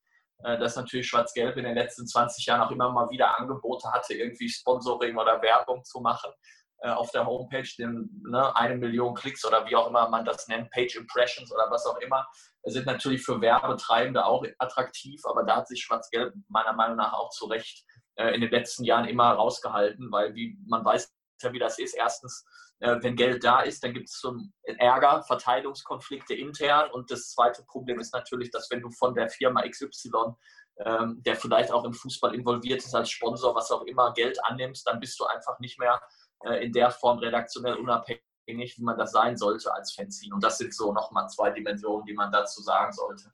äh, 0.45 0.59
dass 0.59 0.77
natürlich 0.77 1.09
Schwarz-Gelb 1.09 1.57
in 1.57 1.65
den 1.65 1.75
letzten 1.75 2.07
20 2.07 2.47
Jahren 2.47 2.61
auch 2.61 2.71
immer 2.71 2.91
mal 2.93 3.11
wieder 3.11 3.39
Angebote 3.39 3.91
hatte, 3.91 4.15
irgendwie 4.15 4.49
Sponsoring 4.49 5.17
oder 5.17 5.43
Werbung 5.43 5.83
zu 5.85 6.01
machen. 6.01 6.31
Äh, 6.81 6.91
auf 6.91 7.11
der 7.11 7.25
Homepage 7.25 7.69
den, 7.79 8.11
ne, 8.29 8.55
eine 8.55 8.77
Million 8.77 9.15
Klicks 9.15 9.47
oder 9.47 9.67
wie 9.67 9.75
auch 9.75 9.89
immer 9.89 10.11
man 10.11 10.27
das 10.27 10.47
nennt, 10.47 10.71
Page 10.71 10.97
Impressions 10.97 11.51
oder 11.51 11.71
was 11.71 11.87
auch 11.87 11.97
immer, 11.99 12.27
sind 12.65 12.85
natürlich 12.85 13.23
für 13.23 13.41
Werbetreibende 13.41 14.27
auch 14.27 14.45
attraktiv, 14.59 15.21
aber 15.25 15.45
da 15.45 15.57
hat 15.57 15.69
sich 15.69 15.83
Schwarz-Gelb 15.83 16.35
meiner 16.49 16.75
Meinung 16.75 16.99
nach 16.99 17.15
auch 17.15 17.31
zu 17.31 17.47
Recht 17.47 17.83
äh, 18.17 18.35
in 18.35 18.43
den 18.43 18.51
letzten 18.51 18.85
Jahren 18.85 19.09
immer 19.09 19.33
rausgehalten, 19.33 20.13
weil 20.13 20.35
wie 20.35 20.59
man 20.67 20.85
weiß 20.85 21.15
ja, 21.43 21.53
wie 21.53 21.59
das 21.59 21.79
ist. 21.79 21.95
Erstens, 21.95 22.45
äh, 22.81 22.97
wenn 23.01 23.17
Geld 23.17 23.43
da 23.43 23.61
ist, 23.61 23.83
dann 23.83 23.95
gibt 23.95 24.09
es 24.09 24.21
so 24.21 24.37
Ärger, 24.65 25.23
Verteilungskonflikte 25.23 26.35
intern 26.35 26.91
und 26.91 27.11
das 27.11 27.31
zweite 27.31 27.63
Problem 27.65 28.01
ist 28.01 28.13
natürlich, 28.13 28.51
dass 28.51 28.71
wenn 28.71 28.83
du 28.83 28.91
von 28.91 29.15
der 29.15 29.31
Firma 29.31 29.63
XY 29.67 30.35
ähm, 30.85 31.23
der 31.23 31.37
vielleicht 31.37 31.73
auch 31.73 31.85
im 31.85 31.95
Fußball 31.95 32.35
involviert 32.35 32.85
ist 32.85 32.95
als 32.95 33.11
Sponsor, 33.11 33.55
was 33.55 33.71
auch 33.71 33.83
immer, 33.85 34.13
Geld 34.13 34.39
annimmst, 34.45 34.87
dann 34.87 35.01
bist 35.01 35.19
du 35.19 35.25
einfach 35.25 35.59
nicht 35.59 35.79
mehr 35.79 36.01
in 36.55 36.73
der 36.73 36.91
Form 36.91 37.19
redaktionell 37.19 37.75
unabhängig, 37.75 38.21
wie 38.47 38.83
man 38.83 38.99
das 38.99 39.13
sein 39.13 39.37
sollte 39.37 39.73
als 39.75 39.93
Fanzine. 39.93 40.35
Und 40.35 40.45
das 40.45 40.59
sind 40.59 40.75
so 40.75 40.93
nochmal 40.93 41.29
zwei 41.29 41.51
Dimensionen, 41.51 42.07
die 42.07 42.15
man 42.15 42.31
dazu 42.31 42.63
sagen 42.63 42.93
sollte. 42.93 43.33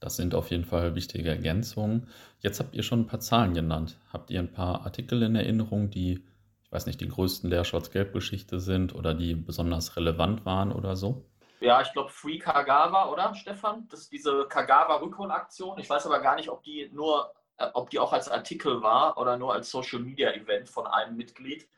Das 0.00 0.16
sind 0.16 0.34
auf 0.34 0.50
jeden 0.50 0.64
Fall 0.64 0.94
wichtige 0.94 1.30
Ergänzungen. 1.30 2.08
Jetzt 2.40 2.60
habt 2.60 2.74
ihr 2.74 2.82
schon 2.82 3.00
ein 3.00 3.06
paar 3.06 3.20
Zahlen 3.20 3.54
genannt. 3.54 3.98
Habt 4.12 4.30
ihr 4.30 4.38
ein 4.38 4.52
paar 4.52 4.84
Artikel 4.84 5.22
in 5.22 5.34
Erinnerung, 5.34 5.90
die, 5.90 6.24
ich 6.62 6.72
weiß 6.72 6.86
nicht, 6.86 7.00
die 7.00 7.08
größten 7.08 7.50
der 7.50 7.64
Schwarz-Gelb-Geschichte 7.64 8.60
sind 8.60 8.94
oder 8.94 9.14
die 9.14 9.34
besonders 9.34 9.96
relevant 9.96 10.46
waren 10.46 10.72
oder 10.72 10.94
so? 10.94 11.24
Ja, 11.60 11.80
ich 11.80 11.92
glaube 11.92 12.10
Free 12.10 12.38
Kagawa, 12.38 13.10
oder 13.10 13.34
Stefan? 13.34 13.88
Das 13.90 14.02
ist 14.02 14.12
diese 14.12 14.46
Kagawa-Rückholaktion. 14.48 15.78
Ich 15.80 15.90
weiß 15.90 16.06
aber 16.06 16.20
gar 16.20 16.36
nicht, 16.36 16.48
ob 16.48 16.62
die 16.62 16.88
nur, 16.92 17.32
äh, 17.56 17.66
ob 17.74 17.90
die 17.90 17.98
auch 17.98 18.12
als 18.12 18.28
Artikel 18.28 18.82
war 18.82 19.18
oder 19.18 19.36
nur 19.36 19.52
als 19.52 19.70
Social 19.70 19.98
Media 19.98 20.30
Event 20.30 20.68
von 20.68 20.86
einem 20.86 21.16
Mitglied. 21.16 21.68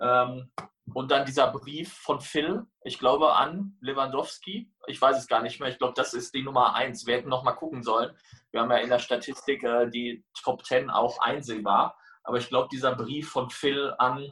Ähm, 0.00 0.50
und 0.94 1.10
dann 1.10 1.24
dieser 1.24 1.52
Brief 1.52 1.92
von 1.92 2.20
Phil, 2.20 2.64
ich 2.82 2.98
glaube 2.98 3.34
an 3.34 3.76
Lewandowski. 3.80 4.72
Ich 4.86 5.00
weiß 5.00 5.18
es 5.18 5.28
gar 5.28 5.42
nicht 5.42 5.60
mehr. 5.60 5.68
Ich 5.68 5.78
glaube, 5.78 5.94
das 5.96 6.14
ist 6.14 6.34
die 6.34 6.42
Nummer 6.42 6.74
eins. 6.74 7.06
Wir 7.06 7.16
hätten 7.16 7.28
noch 7.28 7.44
mal 7.44 7.52
gucken 7.52 7.82
sollen. 7.82 8.16
Wir 8.50 8.60
haben 8.60 8.70
ja 8.70 8.78
in 8.78 8.90
der 8.90 8.98
Statistik 8.98 9.62
äh, 9.62 9.88
die 9.88 10.24
Top 10.42 10.64
Ten 10.64 10.90
auch 10.90 11.20
einsehbar. 11.20 11.96
Aber 12.24 12.38
ich 12.38 12.48
glaube, 12.48 12.68
dieser 12.72 12.94
Brief 12.94 13.30
von 13.30 13.50
Phil 13.50 13.94
an 13.98 14.30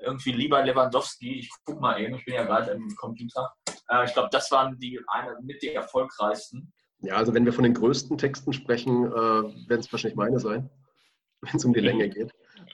irgendwie 0.00 0.32
lieber 0.32 0.62
Lewandowski, 0.62 1.38
ich 1.38 1.50
gucke 1.64 1.80
mal 1.80 2.00
eben, 2.00 2.14
ich 2.14 2.24
bin 2.24 2.34
ja 2.34 2.44
gerade 2.44 2.72
im 2.72 2.94
Computer. 2.96 3.54
Äh, 3.88 4.04
ich 4.04 4.12
glaube, 4.12 4.28
das 4.32 4.50
waren 4.50 4.78
die 4.78 5.00
eine 5.06 5.36
mit 5.42 5.62
die 5.62 5.72
erfolgreichsten. 5.72 6.72
Ja, 7.00 7.16
also 7.16 7.34
wenn 7.34 7.44
wir 7.44 7.52
von 7.52 7.64
den 7.64 7.74
größten 7.74 8.18
Texten 8.18 8.52
sprechen, 8.52 9.06
äh, 9.06 9.12
werden 9.12 9.80
es 9.80 9.92
wahrscheinlich 9.92 10.16
meine 10.16 10.40
sein, 10.40 10.70
wenn 11.40 11.56
es 11.56 11.64
um 11.64 11.72
die 11.72 11.80
Länge 11.80 12.08
geht. 12.08 12.32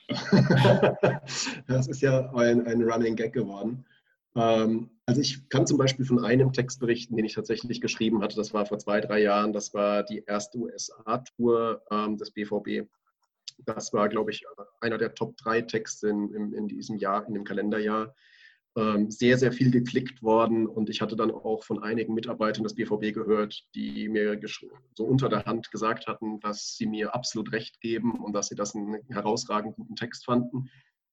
das 1.67 1.89
ist 1.89 2.03
ja 2.03 2.33
ein, 2.35 2.67
ein 2.67 2.83
Running 2.83 3.17
Gag 3.17 3.33
geworden. 3.33 3.85
Ähm, 4.37 4.91
also 5.07 5.21
ich 5.21 5.49
kann 5.49 5.67
zum 5.67 5.79
Beispiel 5.79 6.05
von 6.05 6.25
einem 6.25 6.53
Text 6.53 6.81
berichten, 6.81 7.17
den 7.17 7.25
ich 7.25 7.35
tatsächlich 7.35 7.81
geschrieben 7.81 8.23
hatte. 8.23 8.37
Das 8.37 8.55
war 8.55 8.67
vor 8.67 8.79
zwei, 8.79 9.01
drei 9.01 9.21
Jahren. 9.21 9.53
Das 9.53 9.75
war 9.75 10.05
die 10.05 10.25
erste 10.27 10.59
USA-Tour 10.59 11.83
ähm, 11.91 12.17
des 12.17 12.31
BVB. 12.31 12.89
Das 13.67 13.93
war, 13.93 14.09
glaube 14.09 14.31
ich, 14.31 14.45
einer 14.81 14.99
der 14.99 15.15
Top 15.15 15.37
drei 15.37 15.63
Texte 15.63 16.09
in, 16.09 16.33
in, 16.33 16.53
in 16.53 16.69
diesem 16.69 16.97
Jahr, 16.97 17.27
in 17.27 17.35
dem 17.35 17.45
Kalenderjahr 17.45 18.15
sehr, 19.09 19.37
sehr 19.37 19.51
viel 19.53 19.73
geklickt 19.73 20.23
worden 20.23 20.69
und 20.69 20.89
ich 20.89 21.01
hatte 21.01 21.17
dann 21.17 21.33
auch 21.33 21.65
von 21.65 21.83
einigen 21.83 22.15
Mitarbeitern 22.15 22.63
des 22.63 22.77
BVB 22.77 23.13
gehört, 23.13 23.65
die 23.75 24.09
mir 24.09 24.41
so 24.95 25.05
unter 25.05 25.29
der 25.29 25.45
Hand 25.45 25.73
gesagt 25.73 26.07
hatten, 26.07 26.39
dass 26.39 26.77
sie 26.77 26.87
mir 26.87 27.13
absolut 27.13 27.51
recht 27.51 27.81
geben 27.81 28.21
und 28.21 28.33
dass 28.33 28.47
sie 28.47 28.55
das 28.55 28.77
einen 28.77 29.03
herausragend 29.09 29.75
guten 29.75 29.97
Text 29.97 30.25
fanden 30.25 30.71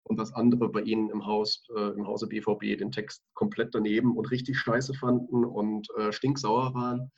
und 0.08 0.18
dass 0.18 0.34
andere 0.34 0.70
bei 0.70 0.82
ihnen 0.82 1.10
im 1.10 1.26
Haus, 1.26 1.64
äh, 1.76 1.92
im 1.92 2.08
Hause 2.08 2.28
BVB 2.28 2.78
den 2.78 2.92
Text 2.92 3.24
komplett 3.34 3.76
daneben 3.76 4.16
und 4.16 4.32
richtig 4.32 4.58
scheiße 4.58 4.94
fanden 4.94 5.44
und 5.44 5.88
äh, 5.98 6.12
stinksauer 6.12 6.74
waren. 6.74 7.12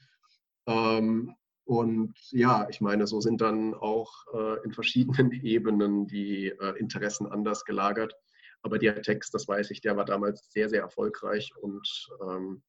Ähm, 0.67 1.35
und 1.65 2.15
ja, 2.31 2.67
ich 2.69 2.81
meine, 2.81 3.05
so 3.05 3.21
sind 3.21 3.41
dann 3.41 3.75
auch 3.75 4.11
äh, 4.33 4.63
in 4.63 4.71
verschiedenen 4.71 5.31
Ebenen 5.43 6.07
die 6.07 6.47
äh, 6.47 6.79
Interessen 6.79 7.27
anders 7.27 7.63
gelagert. 7.63 8.15
Aber 8.61 8.77
der 8.77 9.01
Text, 9.01 9.33
das 9.33 9.47
weiß 9.47 9.71
ich, 9.71 9.81
der 9.81 9.95
war 9.95 10.05
damals 10.05 10.51
sehr, 10.51 10.69
sehr 10.69 10.81
erfolgreich 10.81 11.53
und 11.61 12.09
ähm, 12.21 12.61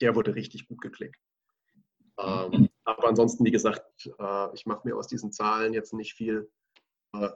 der 0.00 0.14
wurde 0.14 0.34
richtig 0.34 0.68
gut 0.68 0.80
geklickt. 0.80 1.20
Ähm, 2.18 2.50
mhm. 2.50 2.68
aber 2.84 3.08
ansonsten, 3.08 3.44
wie 3.44 3.50
gesagt, 3.50 4.10
äh, 4.18 4.54
ich 4.54 4.66
mache 4.66 4.86
mir 4.86 4.96
aus 4.96 5.06
diesen 5.06 5.32
Zahlen 5.32 5.74
jetzt 5.74 5.92
nicht 5.92 6.14
viel. 6.14 6.50
Äh, 7.12 7.28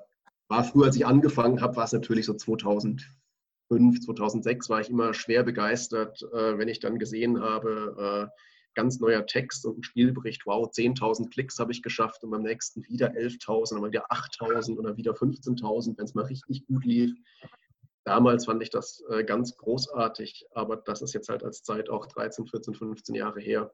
war 0.48 0.64
früher, 0.64 0.86
als 0.86 0.96
ich 0.96 1.06
angefangen 1.06 1.60
habe, 1.60 1.76
war 1.76 1.84
es 1.84 1.92
natürlich 1.92 2.26
so 2.26 2.34
2005, 2.34 4.00
2006 4.00 4.68
war 4.68 4.80
ich 4.80 4.90
immer 4.90 5.14
schwer 5.14 5.42
begeistert, 5.42 6.22
äh, 6.32 6.58
wenn 6.58 6.68
ich 6.68 6.80
dann 6.80 6.98
gesehen 6.98 7.40
habe, 7.40 8.30
äh, 8.30 8.40
ganz 8.74 9.00
neuer 9.00 9.26
Text 9.26 9.66
und 9.66 9.78
ein 9.78 9.82
Spielbericht, 9.82 10.46
wow, 10.46 10.68
10.000 10.68 11.30
Klicks 11.30 11.58
habe 11.58 11.72
ich 11.72 11.82
geschafft 11.82 12.22
und 12.24 12.30
beim 12.30 12.42
nächsten 12.42 12.84
wieder 12.88 13.10
11.000, 13.10 13.74
dann 13.74 13.92
wieder 13.92 14.10
8.000 14.10 14.78
oder 14.78 14.96
wieder 14.96 15.12
15.000, 15.12 15.98
wenn 15.98 16.04
es 16.04 16.14
mal 16.14 16.24
richtig 16.24 16.66
gut 16.66 16.84
lief. 16.84 17.12
Damals 18.04 18.46
fand 18.46 18.62
ich 18.62 18.70
das 18.70 19.02
äh, 19.10 19.24
ganz 19.24 19.56
großartig, 19.56 20.46
aber 20.52 20.76
das 20.76 21.02
ist 21.02 21.12
jetzt 21.12 21.28
halt 21.28 21.44
als 21.44 21.62
Zeit 21.62 21.90
auch 21.90 22.06
13, 22.06 22.46
14, 22.46 22.74
15 22.74 23.14
Jahre 23.14 23.40
her. 23.40 23.72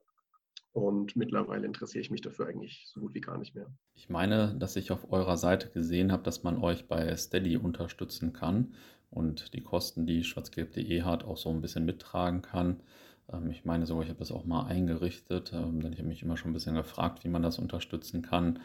Und 0.73 1.17
mittlerweile 1.17 1.65
interessiere 1.65 2.03
ich 2.03 2.11
mich 2.11 2.21
dafür 2.21 2.49
eigentlich 2.49 2.87
so 2.93 3.01
gut 3.01 3.15
wie 3.15 3.23
gar 3.23 3.39
nicht 3.39 3.55
mehr. 3.55 3.67
Ich 3.95 4.11
meine, 4.11 4.55
dass 4.59 4.77
ich 4.77 4.91
auf 4.91 5.11
eurer 5.11 5.39
Seite 5.39 5.71
gesehen 5.71 6.13
habe, 6.13 6.23
dass 6.23 6.43
man 6.43 6.63
euch 6.63 6.87
bei 6.87 7.17
Steady 7.17 7.57
unterstützen 7.57 8.35
kann 8.35 8.75
und 9.11 9.55
die 9.55 9.63
Kosten, 9.63 10.07
die 10.07 10.23
schwarzgelb.de 10.23 11.03
hat, 11.03 11.25
auch 11.25 11.39
so 11.39 11.49
ein 11.49 11.63
bisschen 11.63 11.87
mittragen 11.87 12.43
kann. 12.43 12.83
Ähm, 13.33 13.51
ich 13.51 13.65
meine 13.65 13.87
sogar, 13.87 14.03
ich 14.03 14.11
habe 14.11 14.19
das 14.19 14.33
auch 14.33 14.45
mal 14.45 14.67
eingerichtet, 14.67 15.53
ähm, 15.55 15.81
denn 15.81 15.93
ich 15.93 15.99
habe 15.99 16.09
mich 16.09 16.23
immer 16.23 16.37
schon 16.37 16.51
ein 16.51 16.55
bisschen 16.55 16.75
gefragt, 16.75 17.25
wie 17.25 17.29
man 17.29 17.43
das 17.43 17.59
unterstützen 17.59 18.21
kann. 18.21 18.61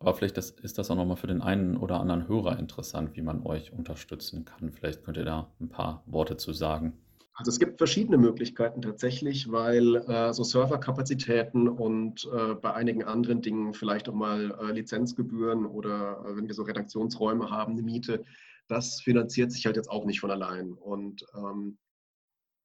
Aber 0.00 0.14
vielleicht 0.14 0.36
das, 0.36 0.50
ist 0.50 0.78
das 0.78 0.90
auch 0.90 0.96
nochmal 0.96 1.16
für 1.16 1.26
den 1.26 1.42
einen 1.42 1.76
oder 1.76 2.00
anderen 2.00 2.28
Hörer 2.28 2.58
interessant, 2.58 3.16
wie 3.16 3.22
man 3.22 3.44
euch 3.44 3.72
unterstützen 3.72 4.44
kann. 4.44 4.70
Vielleicht 4.72 5.02
könnt 5.04 5.16
ihr 5.16 5.24
da 5.24 5.50
ein 5.60 5.68
paar 5.68 6.02
Worte 6.06 6.36
zu 6.36 6.52
sagen. 6.52 6.96
Also 7.34 7.50
es 7.50 7.60
gibt 7.60 7.78
verschiedene 7.78 8.18
Möglichkeiten 8.18 8.82
tatsächlich, 8.82 9.50
weil 9.50 9.96
äh, 9.96 10.32
so 10.32 10.42
Serverkapazitäten 10.42 11.68
und 11.68 12.28
äh, 12.32 12.54
bei 12.54 12.74
einigen 12.74 13.04
anderen 13.04 13.42
Dingen 13.42 13.74
vielleicht 13.74 14.08
auch 14.08 14.14
mal 14.14 14.56
äh, 14.60 14.72
Lizenzgebühren 14.72 15.64
oder 15.64 16.24
äh, 16.26 16.36
wenn 16.36 16.48
wir 16.48 16.54
so 16.54 16.64
Redaktionsräume 16.64 17.48
haben, 17.48 17.72
eine 17.72 17.82
Miete, 17.82 18.24
das 18.66 19.00
finanziert 19.00 19.52
sich 19.52 19.66
halt 19.66 19.76
jetzt 19.76 19.88
auch 19.88 20.04
nicht 20.04 20.18
von 20.18 20.32
allein. 20.32 20.72
Und 20.72 21.24
ähm, 21.36 21.78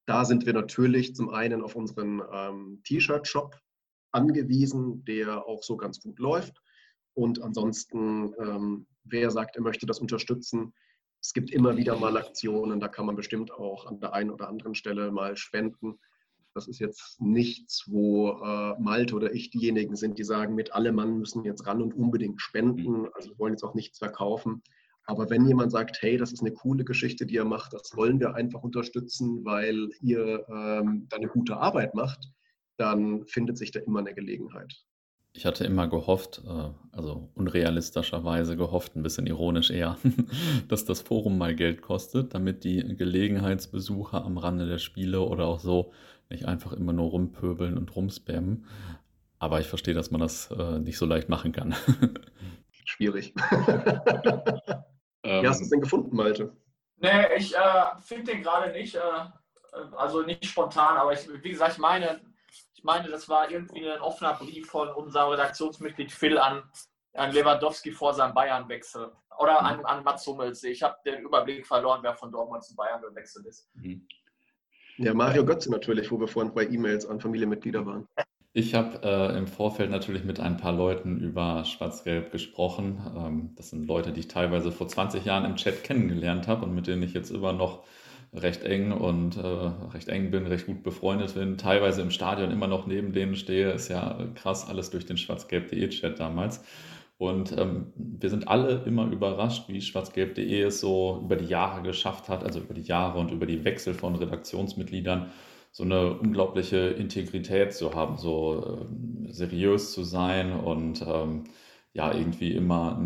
da 0.06 0.24
sind 0.24 0.44
wir 0.44 0.52
natürlich 0.52 1.14
zum 1.14 1.30
einen 1.30 1.62
auf 1.62 1.76
unseren 1.76 2.20
ähm, 2.32 2.80
T-Shirt-Shop 2.82 3.56
angewiesen, 4.10 5.04
der 5.04 5.46
auch 5.46 5.62
so 5.62 5.76
ganz 5.76 6.00
gut 6.00 6.18
läuft. 6.18 6.60
Und 7.14 7.42
ansonsten, 7.42 8.34
ähm, 8.40 8.86
wer 9.04 9.30
sagt, 9.30 9.56
er 9.56 9.62
möchte 9.62 9.86
das 9.86 10.00
unterstützen, 10.00 10.72
es 11.20 11.32
gibt 11.32 11.50
immer 11.50 11.76
wieder 11.76 11.96
mal 11.96 12.18
Aktionen, 12.18 12.80
da 12.80 12.88
kann 12.88 13.06
man 13.06 13.16
bestimmt 13.16 13.50
auch 13.50 13.86
an 13.86 13.98
der 13.98 14.12
einen 14.12 14.30
oder 14.30 14.48
anderen 14.48 14.74
Stelle 14.74 15.10
mal 15.10 15.36
spenden. 15.36 15.98
Das 16.52 16.68
ist 16.68 16.80
jetzt 16.80 17.20
nichts, 17.20 17.84
wo 17.86 18.32
äh, 18.44 18.78
Malte 18.78 19.14
oder 19.14 19.32
ich 19.32 19.50
diejenigen 19.50 19.96
sind, 19.96 20.18
die 20.18 20.24
sagen, 20.24 20.54
mit 20.54 20.74
alle 20.74 20.92
Mann 20.92 21.18
müssen 21.18 21.42
jetzt 21.44 21.66
ran 21.66 21.80
und 21.80 21.94
unbedingt 21.94 22.42
spenden. 22.42 23.00
Mhm. 23.00 23.10
Also 23.14 23.30
wir 23.30 23.38
wollen 23.38 23.54
jetzt 23.54 23.64
auch 23.64 23.74
nichts 23.74 23.98
verkaufen. 23.98 24.62
Aber 25.06 25.30
wenn 25.30 25.46
jemand 25.46 25.72
sagt, 25.72 25.98
hey, 26.00 26.16
das 26.16 26.32
ist 26.32 26.40
eine 26.40 26.52
coole 26.52 26.84
Geschichte, 26.84 27.26
die 27.26 27.34
ihr 27.34 27.44
macht, 27.44 27.72
das 27.72 27.96
wollen 27.96 28.20
wir 28.20 28.34
einfach 28.34 28.62
unterstützen, 28.62 29.44
weil 29.44 29.88
ihr 30.00 30.46
ähm, 30.48 31.06
da 31.08 31.16
eine 31.16 31.28
gute 31.28 31.56
Arbeit 31.56 31.94
macht, 31.94 32.30
dann 32.76 33.26
findet 33.26 33.58
sich 33.58 33.70
da 33.70 33.80
immer 33.80 34.00
eine 34.00 34.14
Gelegenheit. 34.14 34.74
Ich 35.36 35.44
hatte 35.44 35.64
immer 35.64 35.88
gehofft, 35.88 36.42
äh, 36.46 36.70
also 36.96 37.28
unrealistischerweise 37.34 38.56
gehofft, 38.56 38.94
ein 38.94 39.02
bisschen 39.02 39.26
ironisch 39.26 39.70
eher, 39.70 39.98
dass 40.68 40.84
das 40.84 41.02
Forum 41.02 41.38
mal 41.38 41.56
Geld 41.56 41.82
kostet, 41.82 42.34
damit 42.34 42.62
die 42.62 42.96
Gelegenheitsbesucher 42.96 44.24
am 44.24 44.38
Rande 44.38 44.68
der 44.68 44.78
Spiele 44.78 45.20
oder 45.20 45.46
auch 45.46 45.58
so 45.58 45.92
nicht 46.30 46.46
einfach 46.46 46.72
immer 46.72 46.92
nur 46.92 47.10
rumpöbeln 47.10 47.76
und 47.76 47.94
rumspammen. 47.94 48.64
Aber 49.40 49.58
ich 49.60 49.66
verstehe, 49.66 49.92
dass 49.92 50.12
man 50.12 50.20
das 50.20 50.50
äh, 50.52 50.78
nicht 50.78 50.96
so 50.96 51.04
leicht 51.04 51.28
machen 51.28 51.50
kann. 51.50 51.74
Schwierig. 52.84 53.34
ähm, 55.24 55.42
Wie 55.42 55.48
hast 55.48 55.58
du 55.58 55.64
es 55.64 55.70
denn 55.70 55.80
gefunden, 55.80 56.14
Malte? 56.14 56.52
Nee, 56.98 57.34
ich 57.36 57.56
äh, 57.56 57.58
finde 58.02 58.32
den 58.32 58.42
gerade 58.42 58.70
nicht, 58.72 58.94
äh, 58.94 59.80
also 59.96 60.22
nicht 60.22 60.46
spontan, 60.46 60.96
aber 60.96 61.12
ich, 61.12 61.28
wie 61.42 61.50
gesagt, 61.50 61.72
ich 61.72 61.78
meine, 61.78 62.20
ich 62.84 62.86
meine, 62.86 63.08
das 63.08 63.30
war 63.30 63.50
irgendwie 63.50 63.88
ein 63.88 64.02
offener 64.02 64.34
Brief 64.34 64.66
von 64.66 64.90
unserem 64.90 65.30
Redaktionsmitglied 65.30 66.12
Phil 66.12 66.36
an, 66.36 66.64
an 67.14 67.32
Lewandowski 67.32 67.92
vor 67.92 68.12
seinem 68.12 68.34
Bayern-Wechsel. 68.34 69.10
Oder 69.38 69.62
mhm. 69.62 69.66
an, 69.66 69.84
an 69.86 70.04
Mats 70.04 70.26
Hummels. 70.26 70.62
Ich 70.64 70.82
habe 70.82 70.94
den 71.06 71.22
Überblick 71.22 71.66
verloren, 71.66 72.00
wer 72.02 72.14
von 72.14 72.30
Dortmund 72.30 72.62
zu 72.62 72.76
Bayern 72.76 73.00
gewechselt 73.00 73.46
ist. 73.46 73.70
Mhm. 73.72 74.06
Ja, 74.98 75.14
Mario 75.14 75.46
Götze 75.46 75.70
natürlich, 75.70 76.10
wo 76.10 76.20
wir 76.20 76.28
vorhin 76.28 76.52
bei 76.52 76.66
E-Mails 76.66 77.06
an 77.06 77.20
Familienmitglieder 77.20 77.86
waren. 77.86 78.06
Ich 78.52 78.74
habe 78.74 79.00
äh, 79.02 79.38
im 79.38 79.46
Vorfeld 79.46 79.90
natürlich 79.90 80.24
mit 80.24 80.38
ein 80.38 80.58
paar 80.58 80.72
Leuten 80.72 81.18
über 81.20 81.64
Schwarz-Gelb 81.64 82.32
gesprochen. 82.32 83.00
Ähm, 83.16 83.54
das 83.56 83.70
sind 83.70 83.86
Leute, 83.86 84.12
die 84.12 84.20
ich 84.20 84.28
teilweise 84.28 84.70
vor 84.70 84.88
20 84.88 85.24
Jahren 85.24 85.46
im 85.46 85.56
Chat 85.56 85.84
kennengelernt 85.84 86.48
habe 86.48 86.66
und 86.66 86.74
mit 86.74 86.86
denen 86.86 87.02
ich 87.02 87.14
jetzt 87.14 87.30
immer 87.30 87.54
noch 87.54 87.86
recht 88.34 88.64
eng 88.64 88.92
und 88.92 89.36
äh, 89.36 89.46
recht 89.94 90.08
eng 90.08 90.30
bin, 90.30 90.46
recht 90.46 90.66
gut 90.66 90.82
befreundet 90.82 91.34
bin, 91.34 91.56
teilweise 91.56 92.02
im 92.02 92.10
Stadion 92.10 92.50
immer 92.50 92.66
noch 92.66 92.86
neben 92.86 93.12
denen 93.12 93.36
stehe, 93.36 93.70
ist 93.70 93.88
ja 93.88 94.18
krass, 94.34 94.68
alles 94.68 94.90
durch 94.90 95.06
den 95.06 95.16
schwarzgelb.de-Chat 95.16 96.18
damals. 96.18 96.64
Und 97.16 97.56
ähm, 97.56 97.92
wir 97.96 98.28
sind 98.28 98.48
alle 98.48 98.82
immer 98.86 99.06
überrascht, 99.06 99.68
wie 99.68 99.80
schwarzgelb.de 99.80 100.62
es 100.62 100.80
so 100.80 101.20
über 101.24 101.36
die 101.36 101.46
Jahre 101.46 101.82
geschafft 101.82 102.28
hat, 102.28 102.42
also 102.42 102.58
über 102.58 102.74
die 102.74 102.82
Jahre 102.82 103.20
und 103.20 103.30
über 103.30 103.46
die 103.46 103.64
Wechsel 103.64 103.94
von 103.94 104.16
Redaktionsmitgliedern, 104.16 105.30
so 105.70 105.84
eine 105.84 106.14
unglaubliche 106.14 106.76
Integrität 106.76 107.72
zu 107.72 107.94
haben, 107.94 108.16
so 108.16 108.86
äh, 109.28 109.32
seriös 109.32 109.92
zu 109.92 110.02
sein 110.02 110.52
und 110.52 111.04
ähm, 111.06 111.44
ja 111.94 112.12
irgendwie 112.12 112.52
immer, 112.52 113.00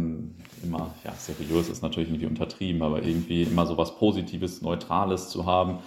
immer, 0.63 0.95
ja, 1.05 1.13
seriös 1.13 1.69
ist 1.69 1.83
natürlich 1.83 2.09
irgendwie 2.09 2.27
untertrieben, 2.27 2.83
aber 2.83 3.03
irgendwie 3.03 3.43
immer 3.43 3.67
so 3.67 3.77
was 3.77 3.97
Positives, 3.99 4.63
Neutrales 4.63 5.29
zu 5.29 5.47
haben. 5.47 5.79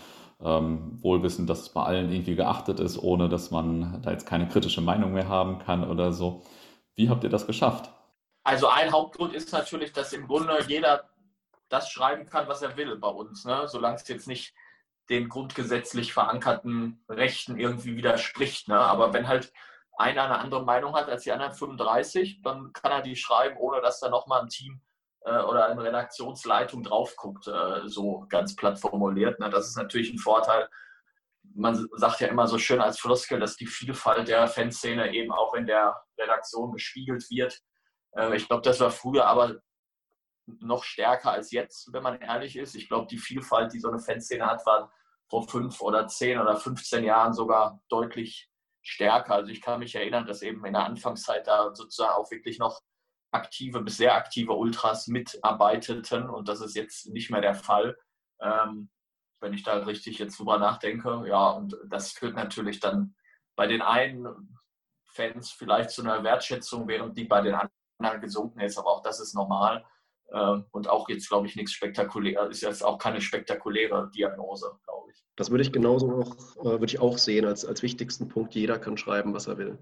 Ähm, 0.43 0.97
wohlwissend, 1.02 1.49
dass 1.49 1.62
es 1.62 1.70
bei 1.70 1.84
allen 1.84 2.12
irgendwie 2.12 2.36
geachtet 2.36 2.80
ist, 2.80 2.97
ohne 2.97 3.30
dass 3.30 3.52
man 3.52 4.02
da 4.02 4.12
jetzt 4.12 4.26
keine 4.26 4.47
kritische 4.47 4.82
Meinung 4.82 5.14
mehr 5.14 5.28
haben 5.28 5.60
kann 5.60 5.88
oder 5.88 6.14
so. 6.14 6.41
Wie 6.95 7.10
habt 7.10 7.24
ihr 7.24 7.30
das 7.30 7.45
geschafft? 7.45 7.91
Also 8.43 8.68
ein 8.68 8.91
Hauptgrund 8.91 9.34
ist 9.34 9.52
natürlich, 9.52 9.93
dass 9.93 10.14
im 10.14 10.28
Grunde 10.28 10.58
jeder 10.68 11.10
das 11.70 11.89
schreiben 11.89 12.26
kann, 12.26 12.47
was 12.47 12.64
er 12.64 12.76
will 12.76 12.95
bei 12.97 13.08
uns, 13.08 13.45
ne? 13.45 13.68
solange 13.68 13.97
es 13.97 14.08
jetzt 14.08 14.28
nicht 14.28 14.54
den 15.10 15.30
grundgesetzlich 15.30 16.12
verankerten 16.14 17.04
Rechten 17.08 17.60
irgendwie 17.60 17.95
widerspricht. 17.95 18.68
Ne? 18.68 18.80
Aber 18.80 19.14
wenn 19.14 19.28
halt 19.28 19.54
einer 19.98 20.24
eine 20.24 20.39
andere 20.39 20.64
Meinung 20.64 20.96
hat 20.96 21.10
als 21.10 21.24
die 21.24 21.32
anderen 21.32 21.54
35, 21.54 22.42
dann 22.42 22.74
kann 22.74 22.92
er 22.92 23.02
die 23.02 23.16
schreiben, 23.16 23.58
ohne 23.58 23.82
dass 23.82 24.00
da 24.00 24.10
nochmal 24.10 24.42
ein 24.42 24.50
Team 24.50 24.82
äh, 25.22 25.39
oder 25.39 25.68
eine 25.68 25.84
Redaktionsleitung 25.84 26.84
drauf 26.84 27.16
guckt, 27.16 27.48
äh, 27.48 27.88
so 27.88 28.26
ganz 28.30 28.56
platt 28.56 28.80
formuliert. 28.80 29.39
Ne? 29.39 29.50
Das 29.50 29.68
ist 29.68 29.78
natürlich 29.78 30.12
ein 30.12 30.18
Vorteil. 30.18 30.70
Man 31.54 31.88
sagt 31.96 32.22
ja 32.22 32.28
immer 32.28 32.48
so 32.48 32.58
schön 32.58 32.82
als 32.82 33.00
Floskel, 33.00 33.39
dass 33.39 33.58
die 33.58 33.68
Vielfalt 33.68 34.28
der 34.28 34.48
Fanszene 34.48 35.14
eben 35.14 35.32
auch 35.32 35.54
in 35.54 35.68
der 35.68 36.02
Redaktion 36.18 36.72
gespiegelt 36.72 37.30
wird. 37.30 37.62
Äh, 38.16 38.36
ich 38.36 38.48
glaube, 38.48 38.64
das 38.64 38.80
war 38.80 38.92
früher 38.92 39.28
aber 39.28 39.58
noch 40.60 40.84
stärker 40.84 41.32
als 41.32 41.52
jetzt, 41.52 41.94
wenn 41.94 42.04
man 42.04 42.20
ehrlich 42.20 42.58
ist. 42.58 42.76
Ich 42.76 42.88
glaube, 42.88 43.08
die 43.08 43.18
Vielfalt, 43.18 43.74
die 43.74 43.80
so 43.80 43.89
eine 43.89 44.00
Fanszene 44.00 44.46
hat, 44.46 44.66
war 44.66 44.92
vor 45.30 45.48
fünf 45.48 45.82
oder 45.82 46.08
zehn 46.08 46.39
oder 46.39 46.58
15 46.58 47.04
Jahren 47.04 47.34
sogar 47.34 47.82
deutlich 47.89 48.51
stärker. 48.82 49.36
Also 49.36 49.52
ich 49.52 49.62
kann 49.62 49.80
mich 49.80 49.96
erinnern, 49.96 50.26
dass 50.26 50.42
eben 50.42 50.66
in 50.66 50.74
der 50.74 50.86
Anfangszeit 50.86 51.48
da 51.48 51.74
sozusagen 51.74 52.14
auch 52.14 52.32
wirklich 52.32 52.60
noch 52.60 52.82
aktive 53.32 53.82
bis 53.82 53.98
sehr 53.98 54.16
aktive 54.16 54.54
Ultras 54.54 55.08
mitarbeiteten 55.08 56.30
und 56.30 56.48
das 56.50 56.62
ist 56.62 56.76
jetzt 56.76 57.08
nicht 57.10 57.32
mehr 57.32 57.42
der 57.42 57.56
Fall. 57.56 57.98
Ähm, 58.42 58.90
wenn 59.40 59.54
ich 59.54 59.64
da 59.64 59.78
richtig 59.78 60.20
jetzt 60.20 60.38
drüber 60.38 60.58
nachdenke, 60.58 61.24
ja, 61.28 61.50
und 61.50 61.76
das 61.88 62.12
führt 62.12 62.36
natürlich 62.36 62.80
dann 62.80 63.16
bei 63.56 63.68
den 63.68 63.82
einen 63.82 64.58
Fans 65.08 65.52
vielleicht 65.52 65.90
zu 65.92 66.02
einer 66.02 66.24
Wertschätzung, 66.24 66.88
während 66.88 67.18
die 67.18 67.26
bei 67.26 67.42
den 67.42 67.56
anderen 67.56 68.22
gesunken 68.22 68.60
ist, 68.62 68.78
aber 68.78 68.90
auch 68.90 69.02
das 69.02 69.20
ist 69.20 69.34
normal. 69.34 69.86
Ähm, 70.34 70.66
und 70.72 70.88
auch 70.88 71.10
jetzt, 71.10 71.28
glaube 71.28 71.48
ich, 71.48 71.56
nichts 71.56 71.74
spektakulär, 71.74 72.48
ist 72.50 72.62
jetzt 72.62 72.84
auch 72.84 72.98
keine 72.98 73.20
spektakuläre 73.20 74.10
Diagnose, 74.12 74.80
glaube 74.86 75.12
ich. 75.12 75.24
Das 75.42 75.50
würde 75.50 75.64
ich 75.64 75.72
genauso 75.72 76.12
auch, 76.12 76.36
äh, 76.58 76.66
würde 76.66 76.86
ich 76.86 77.00
auch 77.00 77.18
sehen 77.18 77.46
als, 77.46 77.66
als 77.66 77.82
wichtigsten 77.82 78.28
Punkt. 78.28 78.54
Jeder 78.54 78.78
kann 78.78 78.96
schreiben, 78.96 79.34
was 79.34 79.48
er 79.48 79.58
will. 79.58 79.80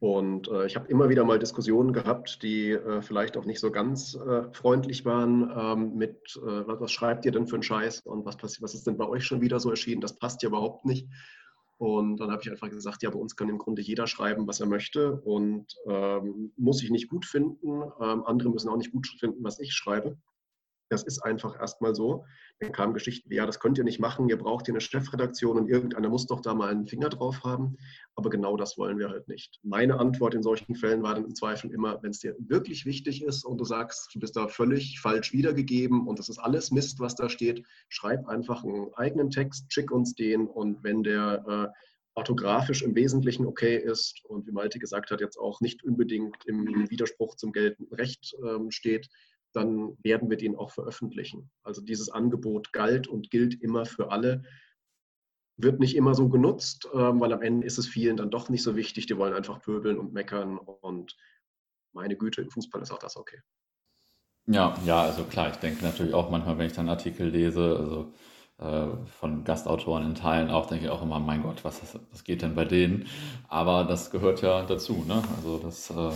Und 0.00 0.48
äh, 0.48 0.66
ich 0.66 0.74
habe 0.74 0.88
immer 0.88 1.08
wieder 1.08 1.24
mal 1.24 1.38
Diskussionen 1.38 1.92
gehabt, 1.92 2.42
die 2.42 2.72
äh, 2.72 3.00
vielleicht 3.00 3.36
auch 3.36 3.44
nicht 3.44 3.60
so 3.60 3.70
ganz 3.70 4.16
äh, 4.16 4.52
freundlich 4.52 5.04
waren 5.04 5.48
ähm, 5.56 5.94
mit, 5.94 6.36
äh, 6.38 6.66
was, 6.66 6.80
was, 6.80 6.90
schreibt 6.90 7.24
ihr 7.24 7.30
denn 7.30 7.46
für 7.46 7.54
einen 7.54 7.62
Scheiß 7.62 8.00
und 8.00 8.24
was, 8.24 8.36
was 8.42 8.74
ist 8.74 8.84
denn 8.88 8.96
bei 8.96 9.06
euch 9.06 9.24
schon 9.24 9.40
wieder 9.40 9.60
so 9.60 9.70
erschienen? 9.70 10.00
Das 10.00 10.18
passt 10.18 10.42
ja 10.42 10.48
überhaupt 10.48 10.84
nicht. 10.86 11.06
Und 11.78 12.16
dann 12.16 12.32
habe 12.32 12.42
ich 12.42 12.50
einfach 12.50 12.68
gesagt, 12.68 13.04
ja, 13.04 13.10
bei 13.10 13.18
uns 13.20 13.36
kann 13.36 13.48
im 13.48 13.58
Grunde 13.58 13.82
jeder 13.82 14.08
schreiben, 14.08 14.48
was 14.48 14.58
er 14.58 14.66
möchte 14.66 15.20
und 15.20 15.72
ähm, 15.86 16.50
muss 16.56 16.82
ich 16.82 16.90
nicht 16.90 17.08
gut 17.08 17.26
finden. 17.26 17.84
Ähm, 18.00 18.24
andere 18.24 18.50
müssen 18.50 18.68
auch 18.68 18.76
nicht 18.76 18.90
gut 18.90 19.06
finden, 19.20 19.44
was 19.44 19.60
ich 19.60 19.72
schreibe. 19.72 20.16
Das 20.90 21.04
ist 21.04 21.20
einfach 21.20 21.58
erstmal 21.58 21.94
so. 21.94 22.26
Dann 22.58 22.72
kamen 22.72 22.94
Geschichten 22.94 23.30
wie, 23.30 23.36
ja, 23.36 23.46
das 23.46 23.60
könnt 23.60 23.78
ihr 23.78 23.84
nicht 23.84 24.00
machen, 24.00 24.28
ihr 24.28 24.36
braucht 24.36 24.66
hier 24.66 24.74
eine 24.74 24.80
Chefredaktion 24.80 25.56
und 25.56 25.68
irgendeiner 25.68 26.08
muss 26.08 26.26
doch 26.26 26.40
da 26.40 26.52
mal 26.52 26.68
einen 26.68 26.86
Finger 26.86 27.08
drauf 27.08 27.44
haben. 27.44 27.76
Aber 28.16 28.28
genau 28.28 28.56
das 28.56 28.76
wollen 28.76 28.98
wir 28.98 29.08
halt 29.08 29.28
nicht. 29.28 29.60
Meine 29.62 30.00
Antwort 30.00 30.34
in 30.34 30.42
solchen 30.42 30.74
Fällen 30.74 31.02
war 31.04 31.14
dann 31.14 31.24
im 31.24 31.34
Zweifel 31.34 31.70
immer, 31.70 32.02
wenn 32.02 32.10
es 32.10 32.18
dir 32.18 32.34
wirklich 32.40 32.84
wichtig 32.86 33.22
ist 33.22 33.44
und 33.44 33.58
du 33.58 33.64
sagst, 33.64 34.10
du 34.12 34.18
bist 34.18 34.34
da 34.34 34.48
völlig 34.48 35.00
falsch 35.00 35.32
wiedergegeben 35.32 36.08
und 36.08 36.18
das 36.18 36.28
ist 36.28 36.38
alles 36.38 36.72
Mist, 36.72 36.98
was 36.98 37.14
da 37.14 37.28
steht, 37.28 37.64
schreib 37.88 38.26
einfach 38.26 38.64
einen 38.64 38.92
eigenen 38.94 39.30
Text, 39.30 39.72
schick 39.72 39.92
uns 39.92 40.14
den 40.14 40.48
und 40.48 40.82
wenn 40.82 41.04
der 41.04 41.44
äh, 41.46 41.80
orthografisch 42.14 42.82
im 42.82 42.96
Wesentlichen 42.96 43.46
okay 43.46 43.76
ist 43.76 44.24
und 44.24 44.46
wie 44.46 44.52
Malte 44.52 44.80
gesagt 44.80 45.12
hat, 45.12 45.20
jetzt 45.20 45.38
auch 45.38 45.60
nicht 45.60 45.84
unbedingt 45.84 46.36
im 46.46 46.90
Widerspruch 46.90 47.36
zum 47.36 47.52
geltenden 47.52 47.94
Recht 47.94 48.34
ähm, 48.44 48.72
steht, 48.72 49.08
dann 49.52 49.96
werden 50.02 50.30
wir 50.30 50.36
den 50.36 50.56
auch 50.56 50.70
veröffentlichen. 50.70 51.50
Also 51.62 51.82
dieses 51.82 52.10
Angebot 52.10 52.72
galt 52.72 53.08
und 53.08 53.30
gilt 53.30 53.60
immer 53.62 53.84
für 53.86 54.10
alle. 54.10 54.42
Wird 55.56 55.80
nicht 55.80 55.96
immer 55.96 56.14
so 56.14 56.28
genutzt, 56.28 56.88
ähm, 56.94 57.20
weil 57.20 57.32
am 57.32 57.42
Ende 57.42 57.66
ist 57.66 57.78
es 57.78 57.86
vielen 57.86 58.16
dann 58.16 58.30
doch 58.30 58.48
nicht 58.48 58.62
so 58.62 58.76
wichtig. 58.76 59.06
Die 59.06 59.16
wollen 59.16 59.34
einfach 59.34 59.60
pöbeln 59.60 59.98
und 59.98 60.12
meckern 60.12 60.58
und 60.58 61.16
meine 61.92 62.16
Güte, 62.16 62.42
im 62.42 62.50
Fußball 62.50 62.82
ist 62.82 62.92
auch 62.92 62.98
das 62.98 63.16
okay. 63.16 63.40
Ja, 64.46 64.76
ja, 64.84 65.02
also 65.02 65.24
klar, 65.24 65.50
ich 65.50 65.56
denke 65.56 65.84
natürlich 65.84 66.14
auch 66.14 66.30
manchmal, 66.30 66.58
wenn 66.58 66.66
ich 66.66 66.72
dann 66.72 66.88
Artikel 66.88 67.28
lese, 67.28 67.76
also 67.78 68.12
äh, 68.58 69.06
von 69.18 69.44
Gastautoren 69.44 70.04
in 70.06 70.14
Teilen 70.14 70.50
auch, 70.50 70.66
denke 70.66 70.86
ich 70.86 70.90
auch 70.90 71.02
immer, 71.02 71.18
mein 71.18 71.42
Gott, 71.42 71.64
was, 71.64 71.80
was 72.10 72.24
geht 72.24 72.42
denn 72.42 72.54
bei 72.54 72.64
denen? 72.64 73.06
Aber 73.48 73.84
das 73.84 74.10
gehört 74.10 74.42
ja 74.42 74.62
dazu, 74.62 75.04
ne? 75.06 75.22
Also 75.36 75.58
das 75.58 75.90
äh, 75.90 76.10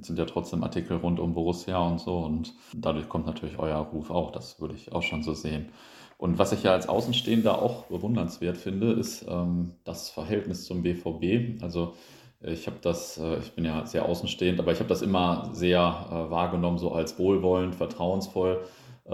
sind 0.00 0.18
ja 0.18 0.24
trotzdem 0.24 0.62
Artikel 0.62 0.96
rund 0.96 1.20
um 1.20 1.34
Borussia 1.34 1.78
und 1.78 2.00
so 2.00 2.18
und 2.18 2.54
dadurch 2.72 3.08
kommt 3.08 3.26
natürlich 3.26 3.58
euer 3.58 3.76
Ruf 3.78 4.10
auch, 4.10 4.30
das 4.30 4.60
würde 4.60 4.74
ich 4.74 4.92
auch 4.92 5.02
schon 5.02 5.22
so 5.22 5.34
sehen. 5.34 5.68
Und 6.16 6.38
was 6.38 6.52
ich 6.52 6.64
ja 6.64 6.72
als 6.72 6.88
Außenstehender 6.88 7.62
auch 7.62 7.84
bewundernswert 7.84 8.56
finde, 8.56 8.92
ist 8.92 9.24
ähm, 9.28 9.74
das 9.84 10.10
Verhältnis 10.10 10.64
zum 10.64 10.82
BVB. 10.82 11.62
Also 11.62 11.94
ich 12.40 12.66
habe 12.66 12.78
das, 12.82 13.18
äh, 13.18 13.38
ich 13.38 13.52
bin 13.52 13.64
ja 13.64 13.86
sehr 13.86 14.04
außenstehend, 14.04 14.58
aber 14.58 14.72
ich 14.72 14.80
habe 14.80 14.88
das 14.88 15.02
immer 15.02 15.50
sehr 15.52 16.06
äh, 16.10 16.30
wahrgenommen, 16.30 16.78
so 16.78 16.92
als 16.92 17.18
wohlwollend, 17.18 17.76
vertrauensvoll, 17.76 18.64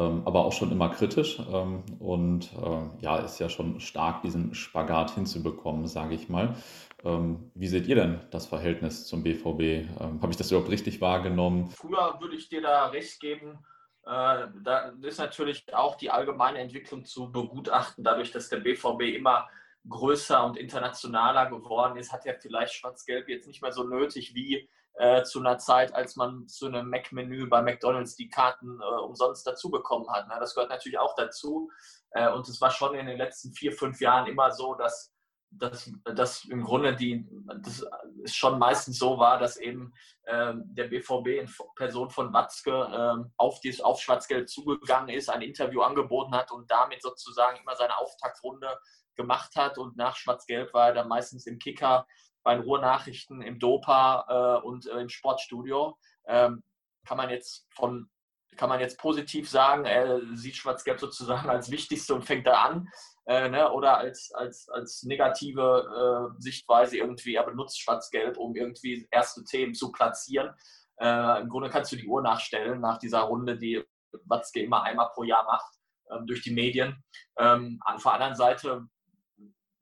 aber 0.01 0.45
auch 0.45 0.53
schon 0.53 0.73
immer 0.73 0.89
kritisch. 0.89 1.41
Ähm, 1.53 1.85
und 1.99 2.53
äh, 2.55 3.05
ja, 3.05 3.19
ist 3.19 3.39
ja 3.39 3.49
schon 3.49 3.81
stark, 3.81 4.23
diesen 4.23 4.55
Spagat 4.55 5.13
hinzubekommen, 5.13 5.87
sage 5.87 6.15
ich 6.15 6.29
mal. 6.29 6.57
Ähm, 7.05 7.51
wie 7.55 7.69
seht 7.69 7.87
ihr 7.87 7.95
denn 7.97 8.21
das 8.31 8.47
Verhältnis 8.47 9.07
zum 9.07 9.23
BVB? 9.23 9.61
Ähm, 10.01 10.21
Habe 10.23 10.31
ich 10.31 10.37
das 10.37 10.51
überhaupt 10.51 10.71
richtig 10.71 11.01
wahrgenommen? 11.01 11.71
Früher 11.71 12.17
würde 12.21 12.35
ich 12.37 12.49
dir 12.49 12.63
da 12.63 12.87
recht 12.87 13.21
geben. 13.21 13.59
Äh, 14.07 14.49
da 14.63 14.93
ist 15.03 15.19
natürlich 15.19 15.73
auch 15.75 15.97
die 15.97 16.11
allgemeine 16.11 16.59
Entwicklung 16.59 17.05
zu 17.05 17.31
begutachten. 17.31 18.05
Dadurch, 18.05 18.33
dass 18.33 18.49
der 18.49 18.61
BVB 18.61 19.15
immer 19.17 19.49
größer 19.89 20.45
und 20.45 20.57
internationaler 20.57 21.47
geworden 21.47 21.99
ist, 21.99 22.13
hat 22.13 22.25
er 22.27 22.35
vielleicht 22.35 22.75
Schwarz-Gelb 22.75 23.29
jetzt 23.29 23.47
nicht 23.47 23.63
mehr 23.63 23.73
so 23.73 23.85
nötig 23.85 24.35
wie 24.35 24.69
äh, 24.95 25.23
zu 25.25 25.41
einer 25.41 25.59
Zeit, 25.59 25.95
als 25.95 26.17
man 26.17 26.47
zu 26.49 26.67
einem 26.67 26.89
Mac-Menü 26.89 27.49
bei 27.49 27.63
McDonalds 27.63 28.17
die 28.17 28.29
Karten 28.29 28.81
äh, 28.81 29.01
umsonst 29.01 29.47
dazu 29.47 29.71
bekommen 29.71 30.09
hat. 30.11 30.29
Ne? 30.29 30.37
Das 30.39 30.55
gehört 30.55 30.71
natürlich 30.71 30.99
auch 30.99 31.15
dazu. 31.17 31.71
Äh, 32.11 32.31
und 32.31 32.49
es 32.49 32.61
war 32.61 32.71
schon 32.71 32.95
in 32.95 33.07
den 33.07 33.19
letzten 33.19 33.53
vier, 33.53 33.73
fünf 33.73 34.01
Jahren 34.01 34.27
immer 34.27 34.53
so, 34.53 34.75
dass 34.75 35.15
dass, 35.59 35.91
dass 36.15 36.45
im 36.47 36.65
Grunde 36.65 36.95
die, 36.95 37.27
das 37.63 37.85
schon 38.33 38.59
meistens 38.59 38.99
so 38.99 39.19
war, 39.19 39.39
dass 39.39 39.57
eben 39.57 39.93
ähm, 40.27 40.65
der 40.67 40.85
BVB 40.85 41.27
in 41.41 41.51
Person 41.77 42.11
von 42.11 42.33
Watzke 42.33 42.89
ähm, 42.93 43.33
auf, 43.37 43.61
die, 43.61 43.83
auf 43.83 44.01
Schwarzgeld 44.01 44.49
zugegangen 44.49 45.15
ist, 45.15 45.31
ein 45.31 45.43
Interview 45.43 45.83
angeboten 45.83 46.35
hat 46.35 46.51
und 46.51 46.71
damit 46.71 47.03
sozusagen 47.03 47.59
immer 47.59 47.77
seine 47.77 47.97
Auftaktrunde 47.99 48.79
gemacht 49.15 49.55
hat. 49.57 49.79
Und 49.79 49.97
nach 49.97 50.17
Schwarz-Gelb 50.17 50.73
war 50.75 50.89
er 50.89 50.95
dann 50.95 51.09
meistens 51.09 51.47
im 51.47 51.59
Kicker, 51.59 52.07
bei 52.45 52.55
den 52.55 52.63
Ruhrnachrichten, 52.63 53.43
im 53.43 53.59
Dopa 53.59 54.61
äh, 54.61 54.67
und 54.67 54.87
äh, 54.87 55.01
im 55.01 55.09
Sportstudio. 55.09 55.99
Ähm, 56.27 56.63
kann 57.07 57.17
man 57.17 57.31
jetzt 57.31 57.67
von 57.75 58.09
kann 58.57 58.69
man 58.69 58.79
jetzt 58.79 58.99
positiv 58.99 59.51
sagen, 59.51 59.85
er 59.85 60.21
sieht 60.37 60.55
Schwarz-Gelb 60.55 61.01
sozusagen 61.01 61.51
als 61.51 61.73
wichtigste 61.73 62.15
und 62.15 62.25
fängt 62.25 62.47
da 62.47 62.63
an 62.63 62.89
äh, 63.27 63.49
ne, 63.49 63.71
oder 63.73 63.99
als, 63.99 64.33
als, 64.35 64.69
als 64.69 65.03
negative 65.03 66.31
äh, 66.37 66.41
Sichtweise 66.41 66.99
irgendwie, 66.99 67.35
er 67.35 67.45
benutzt 67.45 67.81
Schwarz-Gelb, 67.81 68.37
um 68.37 68.55
irgendwie 68.55 69.09
erste 69.11 69.45
Themen 69.45 69.75
zu 69.75 69.91
platzieren. 69.93 70.55
Äh, 71.01 71.41
Im 71.41 71.49
Grunde 71.49 71.71
kannst 71.71 71.93
du 71.93 71.97
die 71.97 72.07
Uhr 72.07 72.23
nachstellen 72.23 72.81
nach 72.81 72.99
dieser 72.99 73.23
Runde, 73.23 73.59
die 73.59 73.83
Watzke 74.27 74.61
immer 74.63 74.83
einmal 74.83 75.11
pro 75.15 75.25
Jahr 75.25 75.45
macht 75.45 75.75
ähm, 76.11 76.27
durch 76.27 76.43
die 76.43 76.53
Medien. 76.53 77.03
Ähm, 77.39 77.81
auf 77.85 78.03
der 78.03 78.13
anderen 78.13 78.37
Seite, 78.37 78.87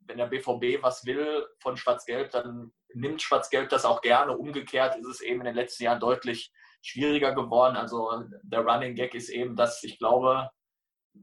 wenn 0.06 0.18
der 0.18 0.26
BVB 0.26 0.82
was 0.82 1.04
will 1.04 1.46
von 1.58 1.76
Schwarz-Gelb, 1.76 2.30
dann 2.30 2.72
nimmt 2.94 3.22
Schwarz-Gelb 3.22 3.68
das 3.68 3.84
auch 3.84 4.00
gerne. 4.00 4.36
Umgekehrt 4.36 4.96
ist 4.96 5.06
es 5.06 5.20
eben 5.20 5.40
in 5.40 5.46
den 5.46 5.54
letzten 5.54 5.84
Jahren 5.84 6.00
deutlich 6.00 6.52
schwieriger 6.82 7.34
geworden. 7.34 7.76
Also 7.76 8.10
der 8.42 8.60
Running 8.60 8.94
Gag 8.94 9.14
ist 9.14 9.30
eben, 9.30 9.56
dass 9.56 9.82
ich 9.82 9.98
glaube, 9.98 10.50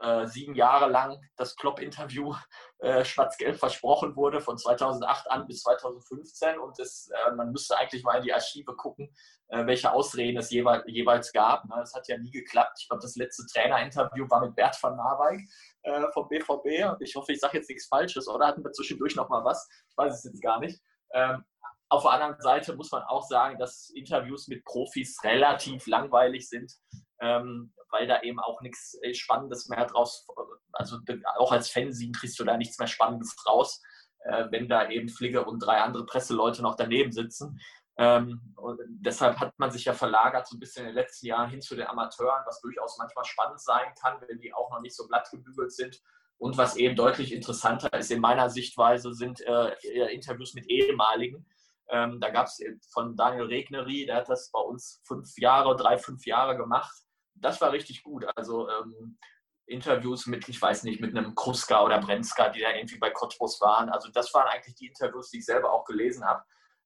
äh, 0.01 0.27
sieben 0.27 0.55
Jahre 0.55 0.89
lang 0.89 1.19
das 1.35 1.55
Klopp-Interview 1.55 2.35
äh, 2.79 3.03
schwarz-gelb 3.03 3.57
versprochen 3.57 4.15
wurde, 4.15 4.39
von 4.39 4.57
2008 4.57 5.29
an 5.31 5.47
bis 5.47 5.61
2015. 5.63 6.59
Und 6.59 6.77
das, 6.77 7.09
äh, 7.09 7.31
man 7.31 7.51
müsste 7.51 7.77
eigentlich 7.77 8.03
mal 8.03 8.17
in 8.17 8.23
die 8.23 8.33
Archive 8.33 8.75
gucken, 8.75 9.13
äh, 9.47 9.65
welche 9.65 9.91
Ausreden 9.91 10.37
es 10.37 10.51
jeweils, 10.51 10.83
jeweils 10.87 11.31
gab. 11.31 11.65
Ne? 11.65 11.75
Das 11.77 11.93
hat 11.93 12.07
ja 12.07 12.17
nie 12.17 12.31
geklappt. 12.31 12.77
Ich 12.79 12.87
glaube, 12.87 13.01
das 13.01 13.15
letzte 13.15 13.45
Trainerinterview 13.47 14.29
war 14.29 14.45
mit 14.45 14.55
Bert 14.55 14.77
van 14.81 14.95
Marwijk 14.95 15.41
äh, 15.89 16.11
vom 16.13 16.27
BVB. 16.27 17.01
Ich 17.01 17.15
hoffe, 17.15 17.33
ich 17.33 17.39
sage 17.39 17.57
jetzt 17.57 17.69
nichts 17.69 17.87
Falsches, 17.87 18.27
oder 18.27 18.47
hatten 18.47 18.63
wir 18.63 18.71
zwischendurch 18.71 19.15
noch 19.15 19.29
mal 19.29 19.43
was? 19.43 19.67
Ich 19.89 19.97
weiß 19.97 20.13
es 20.13 20.23
jetzt 20.23 20.41
gar 20.41 20.59
nicht. 20.59 20.81
Ähm, 21.13 21.43
auf 21.89 22.03
der 22.03 22.11
anderen 22.11 22.39
Seite 22.41 22.75
muss 22.75 22.91
man 22.91 23.01
auch 23.03 23.27
sagen, 23.27 23.57
dass 23.57 23.89
Interviews 23.95 24.47
mit 24.47 24.63
Profis 24.63 25.17
relativ 25.23 25.87
langweilig 25.87 26.47
sind 26.47 26.71
ähm, 27.21 27.73
weil 27.91 28.07
da 28.07 28.21
eben 28.21 28.39
auch 28.39 28.61
nichts 28.61 28.97
äh, 29.01 29.13
Spannendes 29.13 29.67
mehr 29.67 29.85
draus, 29.85 30.25
also 30.73 30.97
auch 31.37 31.51
als 31.51 31.69
Fanzine 31.69 32.11
kriegst 32.11 32.39
du 32.39 32.43
da 32.43 32.57
nichts 32.57 32.77
mehr 32.77 32.87
Spannendes 32.87 33.35
raus, 33.47 33.81
äh, 34.25 34.45
wenn 34.51 34.69
da 34.69 34.89
eben 34.89 35.09
Fligge 35.09 35.43
und 35.45 35.59
drei 35.59 35.81
andere 35.81 36.05
Presseleute 36.05 36.61
noch 36.61 36.75
daneben 36.75 37.11
sitzen. 37.11 37.59
Ähm, 37.99 38.55
deshalb 38.87 39.39
hat 39.39 39.53
man 39.59 39.71
sich 39.71 39.85
ja 39.85 39.93
verlagert 39.93 40.47
so 40.47 40.55
ein 40.55 40.59
bisschen 40.59 40.85
in 40.85 40.91
den 40.91 40.95
letzten 40.95 41.27
Jahren 41.27 41.49
hin 41.49 41.61
zu 41.61 41.75
den 41.75 41.85
Amateuren, 41.85 42.43
was 42.45 42.61
durchaus 42.61 42.97
manchmal 42.97 43.25
spannend 43.25 43.59
sein 43.59 43.93
kann, 44.01 44.21
wenn 44.27 44.39
die 44.39 44.53
auch 44.53 44.71
noch 44.71 44.81
nicht 44.81 44.95
so 44.95 45.05
glatt 45.05 45.29
gebügelt 45.29 45.71
sind. 45.71 46.01
Und 46.37 46.57
was 46.57 46.77
eben 46.77 46.95
deutlich 46.95 47.33
interessanter 47.33 47.91
ist 47.93 48.11
in 48.11 48.21
meiner 48.21 48.49
Sichtweise, 48.49 49.13
sind 49.13 49.41
äh, 49.41 49.75
Interviews 50.13 50.53
mit 50.53 50.67
ehemaligen. 50.69 51.45
Ähm, 51.89 52.21
da 52.21 52.29
gab 52.29 52.47
es 52.47 52.63
von 52.93 53.17
Daniel 53.17 53.47
Regnery, 53.47 54.05
der 54.05 54.17
hat 54.17 54.29
das 54.29 54.49
bei 54.51 54.61
uns 54.61 55.01
fünf 55.03 55.37
Jahre, 55.37 55.75
drei, 55.75 55.97
fünf 55.97 56.25
Jahre 56.25 56.55
gemacht 56.55 57.03
das 57.41 57.61
war 57.61 57.71
richtig 57.71 58.03
gut. 58.03 58.25
Also 58.35 58.69
ähm, 58.69 59.17
Interviews 59.65 60.25
mit, 60.25 60.47
ich 60.49 60.61
weiß 60.61 60.83
nicht, 60.83 60.99
mit 60.99 61.15
einem 61.15 61.35
Kruska 61.35 61.83
oder 61.83 61.99
Brenzka, 61.99 62.49
die 62.49 62.61
da 62.61 62.73
irgendwie 62.73 62.97
bei 62.97 63.11
Cottbus 63.11 63.61
waren. 63.61 63.89
Also 63.89 64.09
das 64.09 64.33
waren 64.33 64.47
eigentlich 64.47 64.75
die 64.75 64.87
Interviews, 64.87 65.29
die 65.29 65.39
ich 65.39 65.45
selber 65.45 65.71
auch 65.71 65.85
gelesen 65.85 66.25
habe. 66.25 66.43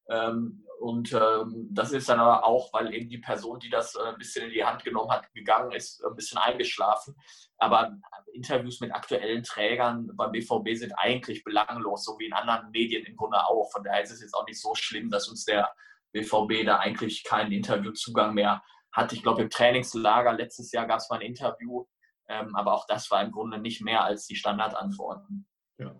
Ähm, 0.08 0.64
und 0.80 1.12
ähm, 1.12 1.68
das 1.70 1.92
ist 1.92 2.08
dann 2.08 2.20
aber 2.20 2.44
auch, 2.44 2.72
weil 2.72 2.92
eben 2.92 3.08
die 3.08 3.18
Person, 3.18 3.58
die 3.58 3.70
das 3.70 3.94
äh, 3.94 4.02
ein 4.02 4.18
bisschen 4.18 4.46
in 4.46 4.52
die 4.52 4.64
Hand 4.64 4.84
genommen 4.84 5.10
hat, 5.10 5.32
gegangen 5.32 5.72
ist, 5.72 6.04
ein 6.04 6.14
bisschen 6.14 6.38
eingeschlafen. 6.38 7.14
Aber 7.58 7.96
Interviews 8.34 8.80
mit 8.80 8.92
aktuellen 8.92 9.42
Trägern 9.42 10.10
beim 10.14 10.32
BVB 10.32 10.74
sind 10.74 10.92
eigentlich 10.98 11.44
belanglos, 11.44 12.04
so 12.04 12.18
wie 12.18 12.26
in 12.26 12.32
anderen 12.32 12.70
Medien 12.70 13.06
im 13.06 13.16
Grunde 13.16 13.38
auch. 13.46 13.70
Von 13.72 13.84
daher 13.84 14.02
ist 14.02 14.10
es 14.10 14.20
jetzt 14.20 14.34
auch 14.34 14.46
nicht 14.46 14.60
so 14.60 14.74
schlimm, 14.74 15.10
dass 15.10 15.28
uns 15.28 15.44
der 15.44 15.72
BVB 16.12 16.66
da 16.66 16.78
eigentlich 16.78 17.24
keinen 17.24 17.52
Interviewzugang 17.52 18.34
mehr 18.34 18.62
hatte. 18.92 19.14
Ich 19.14 19.22
glaube, 19.22 19.42
im 19.42 19.50
Trainingslager 19.50 20.32
letztes 20.32 20.70
Jahr 20.72 20.86
gab 20.86 20.98
es 20.98 21.08
mal 21.08 21.16
ein 21.16 21.26
Interview, 21.26 21.86
ähm, 22.28 22.54
aber 22.54 22.74
auch 22.74 22.86
das 22.86 23.10
war 23.10 23.22
im 23.22 23.32
Grunde 23.32 23.58
nicht 23.58 23.80
mehr 23.80 24.04
als 24.04 24.26
die 24.26 24.36
Standardantworten. 24.36 25.46
Ja, 25.78 25.92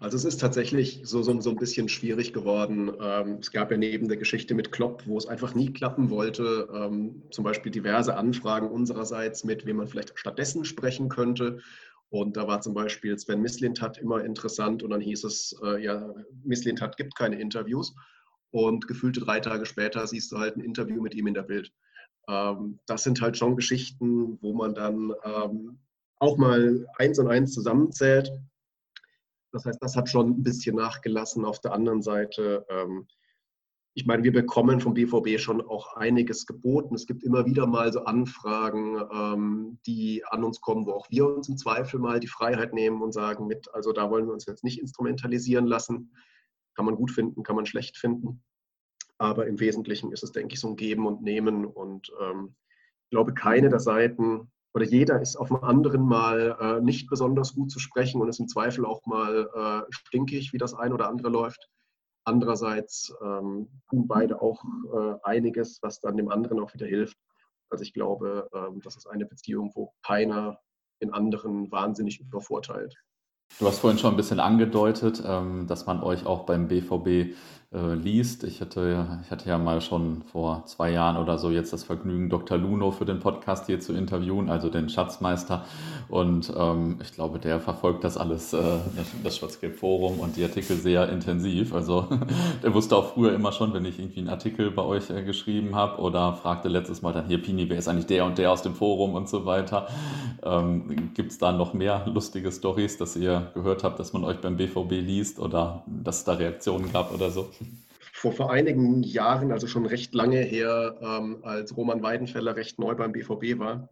also 0.00 0.18
es 0.18 0.26
ist 0.26 0.38
tatsächlich 0.40 1.00
so, 1.04 1.22
so, 1.22 1.40
so 1.40 1.48
ein 1.48 1.56
bisschen 1.56 1.88
schwierig 1.88 2.34
geworden. 2.34 2.92
Ähm, 3.00 3.38
es 3.40 3.50
gab 3.52 3.70
ja 3.70 3.78
neben 3.78 4.06
der 4.06 4.18
Geschichte 4.18 4.54
mit 4.54 4.70
Klopp, 4.70 5.06
wo 5.06 5.16
es 5.16 5.26
einfach 5.26 5.54
nie 5.54 5.72
klappen 5.72 6.10
wollte, 6.10 6.68
ähm, 6.74 7.22
zum 7.30 7.42
Beispiel 7.42 7.72
diverse 7.72 8.16
Anfragen 8.16 8.70
unsererseits 8.70 9.42
mit, 9.42 9.64
wem 9.64 9.76
man 9.78 9.88
vielleicht 9.88 10.18
stattdessen 10.18 10.66
sprechen 10.66 11.08
könnte. 11.08 11.60
Und 12.10 12.36
da 12.36 12.46
war 12.46 12.60
zum 12.60 12.74
Beispiel 12.74 13.18
Sven 13.18 13.40
Mislintat 13.40 13.96
immer 13.96 14.22
interessant 14.22 14.82
und 14.82 14.90
dann 14.90 15.00
hieß 15.00 15.24
es, 15.24 15.58
äh, 15.64 15.82
ja, 15.82 16.12
Mislintat 16.44 16.98
gibt 16.98 17.16
keine 17.16 17.40
Interviews. 17.40 17.94
Und 18.50 18.86
gefühlte 18.86 19.20
drei 19.20 19.40
Tage 19.40 19.64
später 19.64 20.06
siehst 20.06 20.30
du 20.32 20.38
halt 20.38 20.56
ein 20.56 20.60
Interview 20.60 21.00
mit 21.00 21.14
ihm 21.14 21.26
in 21.26 21.34
der 21.34 21.42
Bild. 21.42 21.72
Ähm, 22.28 22.78
das 22.86 23.04
sind 23.04 23.22
halt 23.22 23.38
schon 23.38 23.56
Geschichten, 23.56 24.38
wo 24.42 24.52
man 24.52 24.74
dann 24.74 25.14
ähm, 25.24 25.78
auch 26.18 26.36
mal 26.36 26.86
eins 26.98 27.18
und 27.18 27.28
eins 27.28 27.52
zusammenzählt. 27.54 28.30
Das 29.54 29.66
heißt, 29.66 29.80
das 29.80 29.94
hat 29.94 30.08
schon 30.08 30.30
ein 30.30 30.42
bisschen 30.42 30.74
nachgelassen. 30.74 31.44
Auf 31.44 31.60
der 31.60 31.72
anderen 31.72 32.02
Seite, 32.02 32.66
ähm, 32.68 33.06
ich 33.94 34.04
meine, 34.04 34.24
wir 34.24 34.32
bekommen 34.32 34.80
vom 34.80 34.94
BVB 34.94 35.38
schon 35.38 35.60
auch 35.60 35.94
einiges 35.94 36.44
geboten. 36.44 36.96
Es 36.96 37.06
gibt 37.06 37.22
immer 37.22 37.46
wieder 37.46 37.68
mal 37.68 37.92
so 37.92 38.04
Anfragen, 38.04 39.00
ähm, 39.12 39.78
die 39.86 40.24
an 40.26 40.42
uns 40.42 40.60
kommen, 40.60 40.86
wo 40.86 40.90
auch 40.90 41.08
wir 41.08 41.28
uns 41.28 41.48
im 41.48 41.56
Zweifel 41.56 42.00
mal 42.00 42.18
die 42.18 42.26
Freiheit 42.26 42.74
nehmen 42.74 43.00
und 43.00 43.12
sagen, 43.12 43.46
mit, 43.46 43.72
also 43.72 43.92
da 43.92 44.10
wollen 44.10 44.26
wir 44.26 44.32
uns 44.32 44.44
jetzt 44.44 44.64
nicht 44.64 44.80
instrumentalisieren 44.80 45.68
lassen. 45.68 46.12
Kann 46.74 46.86
man 46.86 46.96
gut 46.96 47.12
finden, 47.12 47.44
kann 47.44 47.54
man 47.54 47.66
schlecht 47.66 47.96
finden. 47.96 48.42
Aber 49.18 49.46
im 49.46 49.60
Wesentlichen 49.60 50.10
ist 50.10 50.24
es, 50.24 50.32
denke 50.32 50.54
ich, 50.54 50.60
so 50.60 50.66
ein 50.66 50.76
Geben 50.76 51.06
und 51.06 51.22
Nehmen. 51.22 51.64
Und 51.64 52.10
ähm, 52.20 52.56
ich 53.04 53.10
glaube, 53.10 53.34
keine 53.34 53.68
der 53.68 53.78
Seiten 53.78 54.50
oder 54.74 54.84
jeder 54.84 55.20
ist 55.20 55.36
auf 55.36 55.52
einem 55.52 55.62
anderen 55.62 56.02
mal 56.02 56.56
äh, 56.60 56.80
nicht 56.80 57.08
besonders 57.08 57.54
gut 57.54 57.70
zu 57.70 57.78
sprechen 57.78 58.20
und 58.20 58.28
ist 58.28 58.40
im 58.40 58.48
Zweifel 58.48 58.84
auch 58.84 59.06
mal 59.06 59.48
äh, 59.54 59.92
stinkig, 59.92 60.52
wie 60.52 60.58
das 60.58 60.74
ein 60.74 60.92
oder 60.92 61.08
andere 61.08 61.28
läuft. 61.28 61.68
Andererseits 62.24 63.14
ähm, 63.22 63.68
tun 63.88 64.08
beide 64.08 64.42
auch 64.42 64.64
äh, 64.92 65.14
einiges, 65.22 65.78
was 65.82 66.00
dann 66.00 66.16
dem 66.16 66.28
anderen 66.28 66.58
auch 66.58 66.74
wieder 66.74 66.86
hilft. 66.86 67.16
Also 67.70 67.82
ich 67.82 67.92
glaube, 67.92 68.48
ähm, 68.52 68.80
das 68.82 68.96
ist 68.96 69.06
eine 69.06 69.26
Beziehung, 69.26 69.70
wo 69.74 69.92
keiner 70.02 70.58
den 71.00 71.12
anderen 71.12 71.70
wahnsinnig 71.70 72.20
übervorteilt. 72.20 72.96
Du 73.58 73.66
hast 73.66 73.78
vorhin 73.78 73.98
schon 73.98 74.14
ein 74.14 74.16
bisschen 74.16 74.40
angedeutet, 74.40 75.22
ähm, 75.24 75.66
dass 75.68 75.86
man 75.86 76.02
euch 76.02 76.26
auch 76.26 76.46
beim 76.46 76.66
BVB 76.66 77.36
äh, 77.74 77.94
liest. 77.94 78.44
Ich 78.44 78.60
hatte, 78.60 79.06
ich 79.24 79.30
hatte 79.30 79.48
ja 79.48 79.58
mal 79.58 79.80
schon 79.80 80.22
vor 80.22 80.64
zwei 80.66 80.92
Jahren 80.92 81.16
oder 81.16 81.38
so 81.38 81.50
jetzt 81.50 81.72
das 81.72 81.82
Vergnügen, 81.84 82.30
Dr. 82.30 82.56
Luno 82.56 82.92
für 82.92 83.04
den 83.04 83.18
Podcast 83.18 83.66
hier 83.66 83.80
zu 83.80 83.92
interviewen, 83.92 84.48
also 84.48 84.68
den 84.68 84.88
Schatzmeister. 84.88 85.64
Und 86.08 86.52
ähm, 86.56 86.98
ich 87.02 87.12
glaube, 87.12 87.38
der 87.38 87.60
verfolgt 87.60 88.04
das 88.04 88.16
alles, 88.16 88.52
äh, 88.52 88.60
das 89.22 89.36
Schwarzgelb-Forum 89.36 90.20
und 90.20 90.36
die 90.36 90.44
Artikel 90.44 90.76
sehr 90.76 91.08
intensiv. 91.08 91.74
Also 91.74 92.06
der 92.62 92.72
wusste 92.74 92.96
auch 92.96 93.14
früher 93.14 93.34
immer 93.34 93.52
schon, 93.52 93.74
wenn 93.74 93.84
ich 93.84 93.98
irgendwie 93.98 94.20
einen 94.20 94.28
Artikel 94.28 94.70
bei 94.70 94.82
euch 94.82 95.10
äh, 95.10 95.22
geschrieben 95.22 95.74
habe 95.74 96.00
oder 96.00 96.34
fragte 96.34 96.68
letztes 96.68 97.02
Mal 97.02 97.12
dann 97.12 97.26
hier, 97.26 97.42
Pini, 97.42 97.68
wer 97.68 97.78
ist 97.78 97.88
eigentlich 97.88 98.06
der 98.06 98.24
und 98.24 98.38
der 98.38 98.52
aus 98.52 98.62
dem 98.62 98.74
Forum 98.74 99.14
und 99.14 99.28
so 99.28 99.46
weiter. 99.46 99.88
Ähm, 100.42 101.12
Gibt 101.14 101.32
es 101.32 101.38
da 101.38 101.52
noch 101.52 101.74
mehr 101.74 102.06
lustige 102.06 102.52
Stories, 102.52 102.98
dass 102.98 103.16
ihr 103.16 103.50
gehört 103.54 103.82
habt, 103.82 103.98
dass 103.98 104.12
man 104.12 104.24
euch 104.24 104.40
beim 104.40 104.56
BVB 104.56 104.92
liest 104.92 105.40
oder 105.40 105.82
dass 105.86 106.18
es 106.18 106.24
da 106.24 106.34
Reaktionen 106.34 106.92
gab 106.92 107.12
oder 107.12 107.30
so? 107.30 107.48
Vor, 108.24 108.32
vor 108.32 108.50
einigen 108.50 109.02
Jahren, 109.02 109.52
also 109.52 109.66
schon 109.66 109.84
recht 109.84 110.14
lange 110.14 110.38
her, 110.38 110.96
ähm, 111.02 111.40
als 111.42 111.76
Roman 111.76 112.02
Weidenfeller 112.02 112.56
recht 112.56 112.78
neu 112.78 112.94
beim 112.94 113.12
BVB 113.12 113.58
war, 113.58 113.90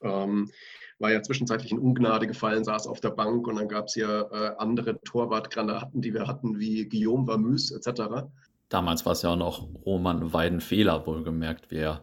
ähm, 0.00 0.50
war 0.98 1.12
ja 1.12 1.22
zwischenzeitlich 1.22 1.70
in 1.70 1.78
Ungnade 1.78 2.26
gefallen, 2.26 2.64
saß 2.64 2.88
auf 2.88 3.00
der 3.00 3.10
Bank 3.10 3.46
und 3.46 3.56
dann 3.56 3.68
gab 3.68 3.86
es 3.86 3.94
ja 3.94 4.22
äh, 4.22 4.56
andere 4.58 5.00
Torwartgranaten, 5.02 6.02
die 6.02 6.12
wir 6.12 6.26
hatten, 6.26 6.58
wie 6.58 6.88
Guillaume 6.88 7.28
Vamus 7.28 7.70
etc. 7.70 8.26
Damals 8.68 9.06
war 9.06 9.12
es 9.12 9.22
ja 9.22 9.30
auch 9.30 9.36
noch 9.36 9.68
Roman 9.86 10.32
Weidenfehler, 10.32 11.06
wohlgemerkt, 11.06 11.70
wie 11.70 11.78
er 11.78 12.02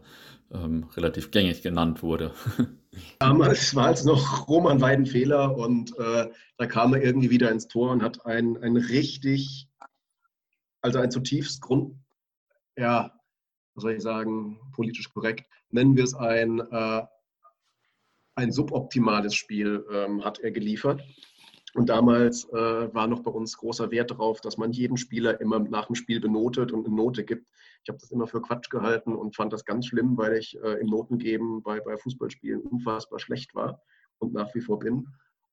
ähm, 0.54 0.86
relativ 0.96 1.30
gängig 1.32 1.62
genannt 1.62 2.02
wurde. 2.02 2.32
Damals 3.20 3.76
war 3.76 3.92
es 3.92 4.06
noch 4.06 4.48
Roman 4.48 4.80
Weidenfehler 4.80 5.58
und 5.58 5.92
äh, 6.00 6.30
da 6.58 6.66
kam 6.66 6.94
er 6.94 7.04
irgendwie 7.04 7.30
wieder 7.30 7.52
ins 7.52 7.68
Tor 7.68 7.92
und 7.92 8.02
hat 8.02 8.26
ein, 8.26 8.58
ein 8.64 8.78
richtig 8.78 9.69
also 10.82 11.00
ein 11.00 11.12
zutiefst 11.12 11.62
Grund, 11.62 11.96
ja, 12.78 13.14
was 13.76 13.84
soll 13.84 13.94
ich 13.94 14.04
sagen, 14.04 14.60
politisch 14.74 15.10
korrekt, 15.10 15.50
nennen 15.70 15.96
wir 15.96 16.04
es 16.04 16.14
ein, 16.14 16.60
äh, 16.60 17.04
ein 18.36 18.52
suboptimales 18.52 19.36
Spiel, 19.36 19.86
ähm, 19.92 20.24
hat 20.24 20.40
er 20.40 20.52
geliefert. 20.52 21.04
Und 21.76 21.90
damals 21.90 22.46
äh, 22.50 22.94
war 22.94 23.08
noch 23.08 23.22
bei 23.22 23.30
uns 23.30 23.56
großer 23.58 23.92
Wert 23.92 24.10
darauf, 24.10 24.42
dass 24.42 24.58
man 24.58 24.72
jeden 24.72 24.98
Spieler 24.98 25.40
immer 25.40 25.60
nach 25.60 25.86
dem 25.86 25.96
Spiel 25.96 26.20
benotet 26.20 26.72
und 26.72 26.88
eine 26.88 26.96
Note 26.96 27.24
gibt. 27.24 27.46
Ich 27.84 27.90
habe 27.90 28.00
das 28.00 28.12
immer 28.12 28.28
für 28.28 28.42
Quatsch 28.42 28.70
gehalten 28.70 29.16
und 29.16 29.36
fand 29.36 29.54
das 29.54 29.66
ganz 29.66 29.86
schlimm, 29.86 30.18
weil 30.18 30.34
ich 30.34 30.58
äh, 30.64 30.80
im 30.80 30.88
Notengeben 30.88 31.62
bei, 31.62 31.80
bei 31.80 31.96
Fußballspielen 31.96 32.62
unfassbar 32.62 33.20
schlecht 33.20 33.54
war 33.54 33.82
und 34.18 34.34
nach 34.34 34.54
wie 34.56 34.62
vor 34.62 34.80
bin. 34.80 35.08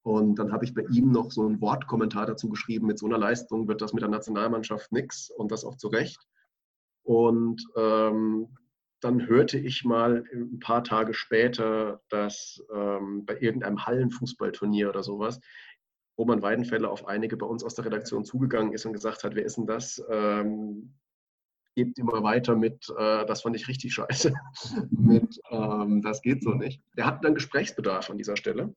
Und 0.06 0.36
dann 0.36 0.52
habe 0.52 0.64
ich 0.64 0.72
bei 0.72 0.82
ihm 0.82 1.10
noch 1.10 1.32
so 1.32 1.44
einen 1.44 1.60
Wortkommentar 1.60 2.26
dazu 2.26 2.48
geschrieben, 2.48 2.86
mit 2.86 2.96
so 2.96 3.06
einer 3.06 3.18
Leistung 3.18 3.66
wird 3.66 3.82
das 3.82 3.92
mit 3.92 4.02
der 4.02 4.08
Nationalmannschaft 4.08 4.92
nichts 4.92 5.30
und 5.30 5.50
das 5.50 5.64
auch 5.64 5.74
zu 5.74 5.88
Recht. 5.88 6.28
Und 7.02 7.60
ähm, 7.76 8.56
dann 9.00 9.26
hörte 9.26 9.58
ich 9.58 9.84
mal 9.84 10.22
ein 10.32 10.60
paar 10.60 10.84
Tage 10.84 11.12
später, 11.12 12.02
dass 12.08 12.64
ähm, 12.72 13.26
bei 13.26 13.36
irgendeinem 13.40 13.84
Hallenfußballturnier 13.84 14.90
oder 14.90 15.02
sowas 15.02 15.40
Roman 16.16 16.40
Weidenfeller 16.40 16.88
auf 16.88 17.08
einige 17.08 17.36
bei 17.36 17.46
uns 17.46 17.64
aus 17.64 17.74
der 17.74 17.86
Redaktion 17.86 18.24
zugegangen 18.24 18.72
ist 18.74 18.86
und 18.86 18.92
gesagt 18.92 19.24
hat, 19.24 19.34
wer 19.34 19.44
ist 19.44 19.56
denn 19.56 19.66
das? 19.66 20.00
Ähm, 20.08 20.94
gebt 21.74 21.98
immer 21.98 22.22
weiter 22.22 22.54
mit, 22.54 22.88
äh, 22.96 23.26
das 23.26 23.42
fand 23.42 23.56
ich 23.56 23.66
richtig 23.66 23.92
scheiße, 23.94 24.32
mit, 24.88 25.40
ähm, 25.50 26.00
das 26.00 26.22
geht 26.22 26.44
so 26.44 26.50
nicht. 26.50 26.80
Er 26.94 27.06
hat 27.06 27.24
dann 27.24 27.34
Gesprächsbedarf 27.34 28.08
an 28.08 28.18
dieser 28.18 28.36
Stelle. 28.36 28.72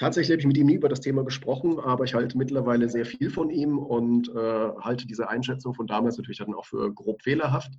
Tatsächlich 0.00 0.32
habe 0.32 0.40
ich 0.40 0.46
mit 0.46 0.56
ihm 0.56 0.66
nie 0.66 0.76
über 0.76 0.88
das 0.88 1.02
Thema 1.02 1.22
gesprochen, 1.24 1.78
aber 1.78 2.04
ich 2.04 2.14
halte 2.14 2.38
mittlerweile 2.38 2.88
sehr 2.88 3.04
viel 3.04 3.28
von 3.28 3.50
ihm 3.50 3.78
und 3.78 4.30
äh, 4.30 4.72
halte 4.80 5.06
diese 5.06 5.28
Einschätzung 5.28 5.74
von 5.74 5.86
damals 5.86 6.16
natürlich 6.16 6.38
dann 6.38 6.54
auch 6.54 6.64
für 6.64 6.90
grob 6.94 7.20
fehlerhaft, 7.20 7.70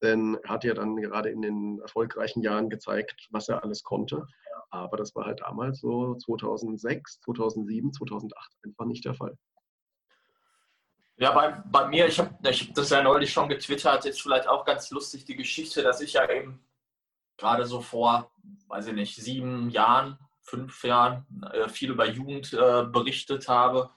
denn 0.00 0.38
er 0.44 0.50
hat 0.50 0.62
ja 0.62 0.74
dann 0.74 0.94
gerade 0.94 1.30
in 1.30 1.42
den 1.42 1.80
erfolgreichen 1.80 2.42
Jahren 2.42 2.70
gezeigt, 2.70 3.26
was 3.30 3.48
er 3.48 3.64
alles 3.64 3.82
konnte. 3.82 4.24
Aber 4.70 4.96
das 4.96 5.16
war 5.16 5.26
halt 5.26 5.40
damals 5.40 5.80
so 5.80 6.14
2006, 6.14 7.22
2007, 7.22 7.92
2008 7.92 8.52
einfach 8.64 8.84
nicht 8.84 9.04
der 9.04 9.14
Fall. 9.14 9.36
Ja, 11.16 11.32
bei, 11.32 11.60
bei 11.72 11.88
mir, 11.88 12.06
ich 12.06 12.20
habe 12.20 12.36
ich 12.48 12.68
hab 12.68 12.74
das 12.76 12.90
ja 12.90 13.02
neulich 13.02 13.32
schon 13.32 13.48
getwittert, 13.48 14.04
ist 14.04 14.22
vielleicht 14.22 14.46
auch 14.46 14.64
ganz 14.64 14.92
lustig 14.92 15.24
die 15.24 15.34
Geschichte, 15.34 15.82
dass 15.82 16.00
ich 16.00 16.12
ja 16.12 16.30
eben 16.30 16.64
gerade 17.36 17.66
so 17.66 17.80
vor, 17.80 18.30
weiß 18.68 18.86
ich 18.86 18.94
nicht, 18.94 19.16
sieben 19.16 19.70
Jahren 19.70 20.20
fünf 20.44 20.84
Jahren 20.84 21.26
äh, 21.52 21.68
viel 21.68 21.90
über 21.90 22.06
Jugend 22.06 22.52
äh, 22.52 22.84
berichtet 22.84 23.48
habe 23.48 23.90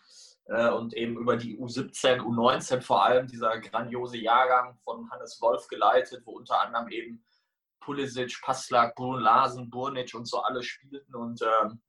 äh, 0.46 0.70
und 0.70 0.94
eben 0.94 1.18
über 1.18 1.38
die 1.38 1.58
U17, 1.60 2.20
U19 2.20 2.82
vor 2.82 3.06
allem, 3.06 3.28
dieser 3.28 3.60
grandiose 3.60 4.18
Jahrgang 4.18 4.78
von 4.84 5.10
Hannes 5.12 5.40
Wolf 5.42 5.68
geleitet, 5.68 6.24
wo 6.26 6.32
unter 6.32 6.60
anderem 6.62 6.90
eben 6.90 7.24
Pulisic, 7.82 8.42
Passlack, 8.42 8.96
Brun 8.96 9.22
Larsen, 9.22 9.70
Burnic 9.70 10.14
und 10.14 10.26
so 10.26 10.42
alle 10.42 10.64
spielten 10.64 11.14
und 11.16 11.42
ähm, 11.42 11.82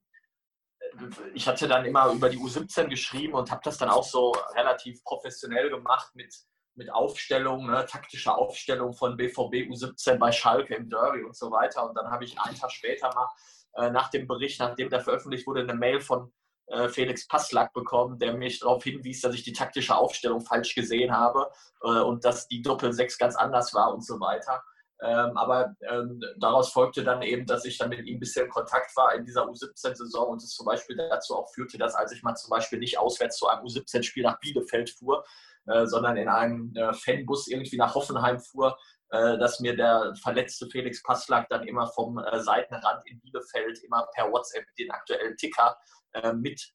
ich 1.35 1.47
hatte 1.47 1.69
dann 1.69 1.85
immer 1.85 2.13
über 2.13 2.29
die 2.29 2.39
U17 2.39 2.89
geschrieben 2.89 3.35
und 3.35 3.51
habe 3.51 3.61
das 3.65 3.79
dann 3.79 3.91
auch 3.91 4.05
so 4.05 4.33
relativ 4.55 5.03
professionell 5.05 5.71
gemacht 5.71 6.15
mit, 6.15 6.35
mit 6.75 6.91
Aufstellung, 6.91 7.67
ne, 7.67 7.85
taktischer 7.87 8.37
Aufstellung 8.37 8.93
von 8.95 9.17
BVB 9.17 9.69
U17 9.69 10.19
bei 10.19 10.33
Schalke 10.33 10.75
im 10.75 10.89
Derby 10.89 11.25
und 11.25 11.37
so 11.37 11.51
weiter. 11.51 11.89
Und 11.89 11.95
dann 11.95 12.11
habe 12.11 12.25
ich 12.25 12.39
einen 12.41 12.57
Tag 12.57 12.71
später 12.71 13.13
mal 13.15 13.29
äh, 13.75 13.91
nach 13.91 14.11
dem 14.11 14.27
Bericht, 14.27 14.61
nachdem 14.61 14.91
der 14.91 15.01
veröffentlicht 15.01 15.47
wurde, 15.47 15.61
eine 15.61 15.75
Mail 15.75 16.01
von 16.01 16.33
äh, 16.69 16.89
Felix 16.89 17.27
Passlack 17.27 17.73
bekommen, 17.73 18.19
der 18.19 18.35
mich 18.35 18.61
darauf 18.61 18.85
hinwies, 18.85 19.21
dass 19.21 19.35
ich 19.35 19.43
die 19.43 19.53
taktische 19.53 19.97
Aufstellung 19.97 20.41
falsch 20.41 20.75
gesehen 20.75 21.16
habe 21.16 21.51
äh, 21.83 22.01
und 22.01 22.25
dass 22.25 22.49
die 22.49 22.62
Doppel-6 22.62 23.19
ganz 23.19 23.37
anders 23.37 23.75
war 23.75 23.95
und 23.95 24.05
so 24.05 24.21
weiter. 24.21 24.62
Ähm, 25.01 25.37
aber 25.37 25.75
ähm, 25.89 26.21
daraus 26.39 26.71
folgte 26.71 27.05
dann 27.05 27.23
eben, 27.23 27.47
dass 27.47 27.64
ich 27.64 27.79
dann 27.79 27.89
mit 27.89 28.05
ihm 28.05 28.16
ein 28.16 28.21
bisschen 28.21 28.47
in 28.47 28.51
Kontakt 28.51 28.97
war 28.97 29.14
in 29.14 29.25
dieser 29.25 29.47
U17-Saison 29.47 30.29
und 30.29 30.43
es 30.43 30.55
zum 30.55 30.66
Beispiel 30.66 30.97
dazu 30.97 31.37
auch 31.37 31.49
führte, 31.55 31.79
dass 31.79 31.95
als 31.95 32.11
ich 32.12 32.23
mal 32.25 32.35
zum 32.35 32.51
Beispiel 32.51 32.81
nicht 32.81 32.99
auswärts 32.99 33.37
zu 33.37 33.47
einem 33.47 33.64
U17-Spiel 33.64 34.25
nach 34.25 34.41
Bielefeld 34.41 34.91
fuhr, 34.91 35.25
äh, 35.66 35.87
sondern 35.87 36.16
in 36.16 36.29
einem 36.29 36.75
äh, 36.75 36.93
Fanbus 36.93 37.47
irgendwie 37.47 37.77
nach 37.77 37.95
Hoffenheim 37.95 38.41
fuhr, 38.41 38.77
dass 39.11 39.61
mir 39.61 39.75
der 39.75 40.15
verletzte 40.23 40.67
Felix 40.69 41.03
Passlack 41.03 41.49
dann 41.49 41.67
immer 41.67 41.87
vom 41.87 42.19
äh, 42.19 42.41
Seitenrand 42.41 43.07
in 43.07 43.21
Bielefeld 43.21 43.83
immer 43.85 44.07
per 44.15 44.31
WhatsApp 44.31 44.65
den 44.79 44.91
aktuellen 44.91 45.37
Ticker 45.37 45.77
äh, 46.13 46.33
mit 46.33 46.73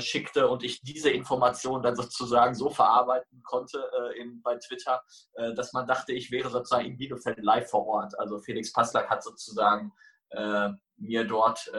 schickte 0.00 0.48
und 0.48 0.64
ich 0.64 0.82
diese 0.82 1.10
Information 1.10 1.80
dann 1.80 1.94
sozusagen 1.94 2.56
so 2.56 2.70
verarbeiten 2.70 3.40
konnte 3.44 3.88
äh, 3.96 4.20
in, 4.20 4.42
bei 4.42 4.56
Twitter, 4.56 5.00
äh, 5.34 5.54
dass 5.54 5.72
man 5.72 5.86
dachte, 5.86 6.12
ich 6.12 6.32
wäre 6.32 6.50
sozusagen 6.50 6.86
in 6.86 6.96
Bielefeld 6.96 7.38
live 7.38 7.70
vor 7.70 7.86
Ort. 7.86 8.18
Also 8.18 8.40
Felix 8.40 8.72
Passlack 8.72 9.08
hat 9.08 9.22
sozusagen 9.22 9.92
äh, 10.30 10.70
mir 10.96 11.24
dort 11.24 11.70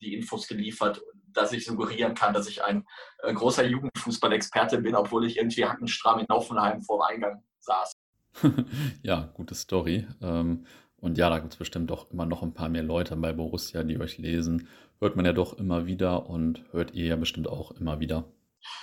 die 0.00 0.14
Infos 0.14 0.46
geliefert, 0.46 1.02
dass 1.32 1.52
ich 1.52 1.66
suggerieren 1.66 2.14
kann, 2.14 2.32
dass 2.32 2.48
ich 2.48 2.62
ein 2.62 2.86
großer 3.22 3.64
Jugendfußballexperte 3.64 4.78
bin, 4.78 4.94
obwohl 4.94 5.26
ich 5.26 5.36
irgendwie 5.36 5.66
hackenstramm 5.66 6.20
in 6.20 6.26
Hoffenheim 6.30 6.80
vor 6.82 6.98
dem 6.98 7.14
Eingang 7.14 7.44
saß. 7.60 7.97
ja, 9.02 9.32
gute 9.34 9.54
Story. 9.54 10.06
Ähm, 10.22 10.64
und 11.00 11.16
ja, 11.16 11.30
da 11.30 11.38
gibt 11.38 11.52
es 11.52 11.58
bestimmt 11.58 11.92
auch 11.92 12.10
immer 12.10 12.26
noch 12.26 12.42
ein 12.42 12.54
paar 12.54 12.68
mehr 12.68 12.82
Leute 12.82 13.16
bei 13.16 13.32
Borussia, 13.32 13.84
die 13.84 14.00
euch 14.00 14.18
lesen. 14.18 14.68
Hört 15.00 15.16
man 15.16 15.24
ja 15.24 15.32
doch 15.32 15.58
immer 15.58 15.86
wieder 15.86 16.28
und 16.28 16.64
hört 16.72 16.94
ihr 16.94 17.06
ja 17.06 17.16
bestimmt 17.16 17.46
auch 17.46 17.70
immer 17.72 18.00
wieder. 18.00 18.32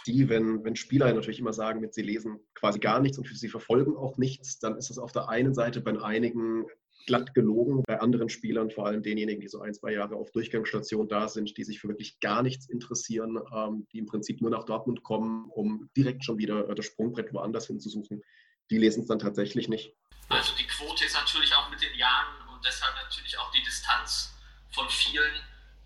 Die, 0.07 0.29
wenn, 0.29 0.63
wenn 0.63 0.77
Spieler 0.77 1.13
natürlich 1.13 1.39
immer 1.39 1.51
sagen, 1.51 1.81
mit 1.81 1.93
sie 1.93 2.01
lesen 2.01 2.39
quasi 2.53 2.79
gar 2.79 3.01
nichts 3.01 3.17
und 3.17 3.27
sie 3.27 3.49
verfolgen 3.49 3.97
auch 3.97 4.17
nichts, 4.17 4.59
dann 4.59 4.77
ist 4.77 4.89
das 4.89 4.97
auf 4.97 5.11
der 5.11 5.29
einen 5.29 5.53
Seite 5.53 5.81
bei 5.81 5.99
einigen 6.01 6.65
glatt 7.05 7.33
gelogen, 7.35 7.83
bei 7.85 7.99
anderen 7.99 8.29
Spielern, 8.29 8.71
vor 8.71 8.87
allem 8.87 9.03
denjenigen, 9.03 9.41
die 9.41 9.47
so 9.47 9.59
ein, 9.59 9.73
zwei 9.73 9.91
Jahre 9.91 10.15
auf 10.15 10.31
Durchgangsstation 10.31 11.07
da 11.07 11.27
sind, 11.27 11.55
die 11.57 11.63
sich 11.63 11.79
für 11.79 11.89
wirklich 11.89 12.19
gar 12.19 12.41
nichts 12.41 12.67
interessieren, 12.67 13.37
ähm, 13.53 13.85
die 13.91 13.99
im 13.99 14.05
Prinzip 14.05 14.41
nur 14.41 14.49
nach 14.49 14.63
Dortmund 14.63 15.03
kommen, 15.03 15.45
um 15.49 15.89
direkt 15.95 16.23
schon 16.23 16.37
wieder 16.37 16.73
das 16.73 16.85
Sprungbrett 16.85 17.33
woanders 17.33 17.67
hinzusuchen 17.67 18.23
die 18.69 18.77
lesen 18.77 19.01
es 19.01 19.07
dann 19.07 19.19
tatsächlich 19.19 19.67
nicht. 19.67 19.93
Also 20.29 20.53
die 20.55 20.65
Quote 20.65 21.05
ist 21.05 21.13
natürlich 21.13 21.53
auch 21.53 21.69
mit 21.69 21.81
den 21.81 21.93
Jahren 21.95 22.47
und 22.53 22.65
deshalb 22.65 22.95
natürlich 22.95 23.37
auch 23.37 23.51
die 23.51 23.63
Distanz 23.63 24.33
von 24.71 24.89
vielen 24.89 25.35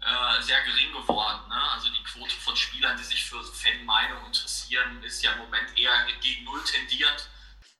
äh, 0.01 0.41
sehr 0.41 0.61
gering 0.63 0.93
geworden. 0.93 1.39
Ne? 1.49 1.61
Also 1.73 1.89
die 1.89 2.03
Quote 2.03 2.33
von 2.35 2.55
Spielern, 2.55 2.97
die 2.97 3.03
sich 3.03 3.23
für 3.25 3.43
Fanmeinung 3.43 4.25
interessieren, 4.25 5.03
ist 5.03 5.23
ja 5.23 5.33
im 5.33 5.39
Moment 5.39 5.77
eher 5.77 5.91
gegen 6.21 6.45
Null 6.45 6.61
tendiert. 6.63 7.29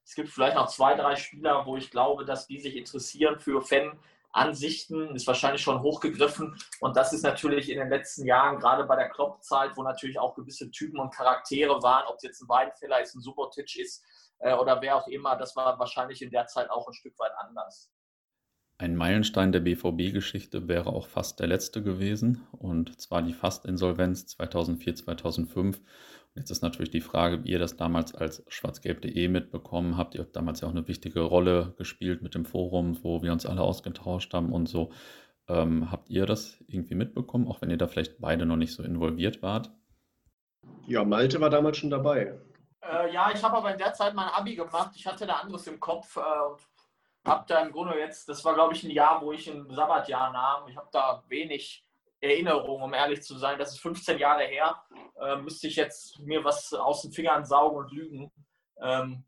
Es 0.03 0.15
gibt 0.15 0.29
vielleicht 0.29 0.55
noch 0.55 0.67
zwei, 0.67 0.95
drei 0.95 1.15
Spieler, 1.15 1.65
wo 1.65 1.77
ich 1.77 1.91
glaube, 1.91 2.25
dass 2.25 2.47
die 2.47 2.59
sich 2.59 2.75
interessieren 2.75 3.39
für 3.39 3.61
Fanansichten, 3.61 5.15
ist 5.15 5.27
wahrscheinlich 5.27 5.61
schon 5.61 5.81
hochgegriffen. 5.81 6.61
Und 6.81 6.97
das 6.97 7.13
ist 7.13 7.21
natürlich 7.21 7.69
in 7.69 7.77
den 7.77 7.89
letzten 7.89 8.25
Jahren, 8.25 8.59
gerade 8.59 8.83
bei 8.83 8.97
der 8.97 9.09
Klopp-Zeit, 9.09 9.77
wo 9.77 9.83
natürlich 9.83 10.19
auch 10.19 10.35
gewisse 10.35 10.71
Typen 10.71 10.99
und 10.99 11.13
Charaktere 11.13 11.81
waren, 11.83 12.07
ob 12.07 12.17
es 12.17 12.23
jetzt 12.23 12.41
ein 12.41 12.49
Weidenfeller 12.49 13.01
ist, 13.01 13.15
ein 13.15 13.21
Subotic 13.21 13.77
ist 13.77 14.03
äh, 14.39 14.53
oder 14.53 14.81
wer 14.81 14.95
auch 14.95 15.07
immer, 15.07 15.35
das 15.35 15.55
war 15.55 15.77
wahrscheinlich 15.79 16.21
in 16.21 16.31
der 16.31 16.47
Zeit 16.47 16.69
auch 16.69 16.87
ein 16.87 16.93
Stück 16.93 17.17
weit 17.19 17.31
anders. 17.37 17.91
Ein 18.81 18.95
Meilenstein 18.95 19.51
der 19.51 19.59
BVB-Geschichte 19.59 20.69
wäre 20.69 20.87
auch 20.87 21.07
fast 21.07 21.41
der 21.41 21.47
letzte 21.47 21.83
gewesen, 21.83 22.47
und 22.53 23.01
zwar 23.01 23.21
die 23.21 23.33
Fastinsolvenz 23.33 24.27
2004, 24.27 24.95
2005. 24.95 25.79
Und 25.79 25.85
jetzt 26.35 26.49
ist 26.49 26.61
natürlich 26.61 26.89
die 26.89 27.01
Frage, 27.01 27.43
wie 27.43 27.49
ihr 27.49 27.59
das 27.59 27.75
damals 27.75 28.15
als 28.15 28.45
schwarzgelb.de 28.47 29.27
mitbekommen 29.27 29.97
habt. 29.97 30.15
Ihr 30.15 30.21
habt 30.21 30.33
damals 30.33 30.61
ja 30.61 30.69
auch 30.69 30.71
eine 30.71 30.87
wichtige 30.87 31.19
Rolle 31.19 31.73
gespielt 31.77 32.21
mit 32.21 32.35
dem 32.35 32.45
Forum, 32.45 33.03
wo 33.03 33.21
wir 33.21 33.33
uns 33.33 33.45
alle 33.45 33.61
ausgetauscht 33.61 34.33
haben 34.33 34.53
und 34.53 34.69
so. 34.69 34.93
Ähm, 35.49 35.91
habt 35.91 36.09
ihr 36.09 36.25
das 36.25 36.63
irgendwie 36.67 36.95
mitbekommen, 36.95 37.49
auch 37.49 37.61
wenn 37.61 37.71
ihr 37.71 37.77
da 37.77 37.87
vielleicht 37.87 38.21
beide 38.21 38.45
noch 38.45 38.55
nicht 38.55 38.71
so 38.71 38.83
involviert 38.83 39.41
wart? 39.41 39.71
Ja, 40.87 41.03
Malte 41.03 41.41
war 41.41 41.49
damals 41.49 41.77
schon 41.77 41.89
dabei. 41.89 42.39
Äh, 42.81 43.11
ja, 43.13 43.31
ich 43.31 43.43
habe 43.43 43.57
aber 43.57 43.71
in 43.71 43.77
der 43.77 43.93
Zeit 43.93 44.13
mein 44.13 44.29
Abi 44.29 44.55
gemacht. 44.55 44.91
Ich 44.95 45.05
hatte 45.05 45.27
da 45.27 45.37
anderes 45.37 45.67
im 45.67 45.79
Kopf 45.79 46.15
äh, 46.17 46.19
und 46.19 46.59
habe 47.25 47.45
da 47.47 47.59
im 47.61 47.71
Grunde 47.71 47.97
jetzt, 47.97 48.29
das 48.29 48.43
war 48.45 48.53
glaube 48.53 48.73
ich 48.73 48.83
ein 48.83 48.91
Jahr, 48.91 49.21
wo 49.21 49.31
ich 49.31 49.47
ein 49.47 49.69
Sabbatjahr 49.69 50.31
nahm. 50.31 50.67
Ich 50.67 50.77
habe 50.77 50.89
da 50.91 51.23
wenig 51.27 51.85
Erinnerung, 52.21 52.81
um 52.81 52.93
ehrlich 52.93 53.21
zu 53.23 53.37
sein. 53.37 53.57
Das 53.57 53.73
ist 53.73 53.81
15 53.81 54.17
Jahre 54.17 54.43
her. 54.43 54.81
Äh, 55.21 55.37
müsste 55.37 55.67
ich 55.67 55.75
jetzt 55.75 56.19
mir 56.19 56.43
was 56.43 56.73
aus 56.73 57.01
den 57.01 57.11
Fingern 57.11 57.45
saugen 57.45 57.77
und 57.77 57.91
lügen. 57.91 58.31
Ähm, 58.81 59.23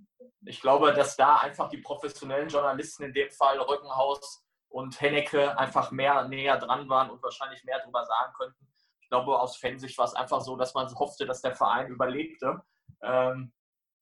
ich 0.46 0.62
glaube, 0.62 0.94
dass 0.94 1.16
da 1.16 1.38
einfach 1.38 1.70
die 1.70 1.78
professionellen 1.78 2.50
Journalisten, 2.50 3.04
in 3.04 3.14
dem 3.14 3.30
Fall 3.32 3.60
Rückenhaus 3.60 4.44
und 4.70 5.00
Hennecke, 5.00 5.58
einfach 5.58 5.92
mehr 5.92 6.28
näher 6.28 6.58
dran 6.58 6.90
waren 6.90 7.10
und 7.10 7.22
wahrscheinlich 7.22 7.64
mehr 7.64 7.80
darüber 7.80 8.06
sagen 8.06 8.34
könnten. 8.38 8.68
Ich 9.02 9.10
glaube, 9.10 9.40
aus 9.40 9.58
Fansicht 9.58 9.98
war 9.98 10.06
es 10.06 10.16
einfach 10.16 10.42
so, 10.42 10.56
dass 10.56 10.74
man 10.74 10.94
hoffte, 10.96 11.26
dass 11.26 11.42
der 11.42 11.56
Verein 11.56 11.88
überlebte. 11.88 12.62
Ähm, 13.02 13.54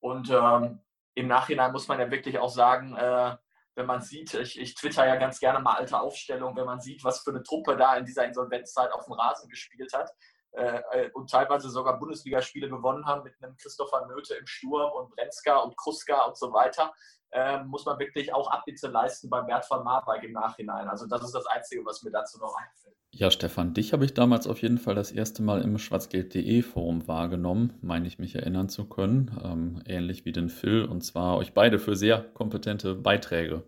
und 0.02 0.30
ähm, 0.30 0.82
im 1.16 1.28
Nachhinein 1.28 1.72
muss 1.72 1.88
man 1.88 2.00
ja 2.00 2.10
wirklich 2.10 2.40
auch 2.40 2.50
sagen, 2.50 2.96
äh, 2.96 3.36
wenn 3.76 3.86
man 3.86 4.02
sieht, 4.02 4.34
ich, 4.34 4.60
ich 4.60 4.76
twitter 4.76 5.06
ja 5.06 5.16
ganz 5.16 5.40
gerne 5.40 5.60
mal 5.60 5.76
alte 5.76 6.00
Aufstellungen, 6.00 6.56
wenn 6.58 6.66
man 6.66 6.82
sieht, 6.82 7.04
was 7.04 7.22
für 7.22 7.32
eine 7.32 7.44
Truppe 7.44 7.78
da 7.78 7.96
in 7.96 8.06
dieser 8.06 8.26
Insolvenzzeit 8.26 8.92
auf 8.92 9.06
dem 9.06 9.14
Rasen 9.14 9.50
gespielt 9.50 9.94
hat 9.94 10.12
äh, 10.52 10.82
äh, 10.92 11.12
und 11.12 11.30
teilweise 11.30 11.70
sogar 11.70 12.00
Bundesligaspiele 12.00 12.70
gewonnen 12.70 13.06
haben 13.06 13.24
mit 13.24 13.36
einem 13.42 13.56
Christopher 13.56 14.06
Nöte 14.08 14.36
im 14.36 14.48
Sturm 14.48 14.92
und 14.92 15.16
Brenzka 15.16 15.58
und 15.58 15.78
Kruska 15.78 16.26
und 16.26 16.38
so 16.38 16.52
weiter, 16.52 16.94
äh, 17.32 17.64
muss 17.64 17.86
man 17.86 18.00
wirklich 18.00 18.34
auch 18.34 18.50
Abbitte 18.50 18.88
leisten 18.88 19.30
bei 19.30 19.42
Bert 19.42 19.66
von 19.66 19.84
Marwijk 19.84 20.24
im 20.24 20.34
Nachhinein. 20.34 20.88
Also 20.88 21.06
das 21.08 21.24
ist 21.24 21.34
das 21.34 21.46
Einzige, 21.48 21.86
was 21.86 22.04
mir 22.04 22.12
dazu 22.12 22.40
noch 22.40 22.56
einfällt. 22.56 22.96
Ja, 23.12 23.32
Stefan, 23.32 23.74
dich 23.74 23.92
habe 23.92 24.06
ich 24.06 24.14
damals 24.14 24.46
auf 24.48 24.62
jeden 24.62 24.78
Fall 24.78 24.94
das 24.94 25.12
erste 25.12 25.42
Mal 25.42 25.62
im 25.62 25.78
Schwarzgeld.de 25.80 26.62
Forum 26.62 27.08
wahrgenommen, 27.08 27.74
meine 27.82 28.08
ich 28.08 28.20
mich 28.20 28.36
erinnern 28.36 28.70
zu 28.70 28.86
können, 28.86 29.32
ähm, 29.44 29.82
ähnlich 29.86 30.26
wie 30.26 30.32
den 30.32 30.50
Phil, 30.50 30.86
und 30.86 31.04
zwar 31.04 31.38
euch 31.38 31.54
beide 31.54 31.80
für 31.80 31.96
sehr 31.96 32.22
kompetente 32.34 32.94
Beiträge. 32.94 33.64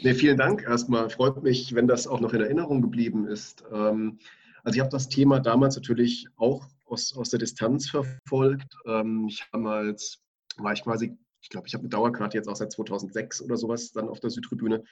nee, 0.00 0.14
vielen 0.14 0.36
Dank 0.36 0.62
erstmal. 0.62 1.08
Freut 1.08 1.42
mich, 1.42 1.74
wenn 1.74 1.88
das 1.88 2.06
auch 2.06 2.20
noch 2.20 2.34
in 2.34 2.42
Erinnerung 2.42 2.82
geblieben 2.82 3.26
ist. 3.26 3.64
Ähm, 3.72 4.18
also 4.62 4.76
ich 4.76 4.80
habe 4.80 4.90
das 4.90 5.08
Thema 5.08 5.40
damals 5.40 5.76
natürlich 5.76 6.28
auch 6.36 6.66
aus, 6.86 7.16
aus 7.16 7.30
der 7.30 7.38
Distanz 7.38 7.88
verfolgt. 7.88 8.76
Ähm, 8.86 9.26
ich 9.28 9.44
damals 9.52 10.22
war 10.58 10.72
ich 10.72 10.82
quasi, 10.82 11.16
ich 11.42 11.48
glaube, 11.48 11.66
ich 11.66 11.74
habe 11.74 11.82
eine 11.82 11.90
Dauerkarte 11.90 12.36
jetzt 12.36 12.48
auch 12.48 12.56
seit 12.56 12.72
2006 12.72 13.42
oder 13.42 13.56
sowas 13.56 13.92
dann 13.92 14.08
auf 14.08 14.20
der 14.20 14.30
Südtribüne 14.30 14.84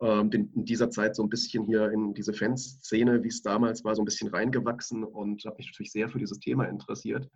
ähm, 0.00 0.30
in 0.32 0.64
dieser 0.64 0.90
Zeit 0.90 1.16
so 1.16 1.24
ein 1.24 1.28
bisschen 1.28 1.64
hier 1.64 1.90
in 1.90 2.14
diese 2.14 2.32
Fanszene, 2.32 3.22
wie 3.24 3.28
es 3.28 3.42
damals 3.42 3.84
war, 3.84 3.94
so 3.96 4.02
ein 4.02 4.04
bisschen 4.04 4.28
reingewachsen 4.28 5.02
und 5.04 5.44
habe 5.44 5.56
mich 5.56 5.66
natürlich 5.66 5.92
sehr 5.92 6.08
für 6.08 6.18
dieses 6.18 6.38
Thema 6.38 6.64
interessiert. 6.64 7.28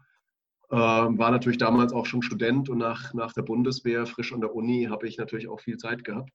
Ähm, 0.71 1.19
war 1.19 1.31
natürlich 1.31 1.59
damals 1.59 1.93
auch 1.93 2.07
schon 2.07 2.23
Student 2.23 2.71
und 2.71 2.79
nach, 2.79 3.13
nach 3.15 3.33
der 3.33 3.43
Bundeswehr, 3.43 4.07
frisch 4.07 4.33
an 4.33 4.41
der 4.41 4.55
Uni, 4.55 4.87
habe 4.89 5.07
ich 5.07 5.19
natürlich 5.19 5.49
auch 5.49 5.61
viel 5.61 5.77
Zeit 5.77 6.05
gehabt, 6.05 6.31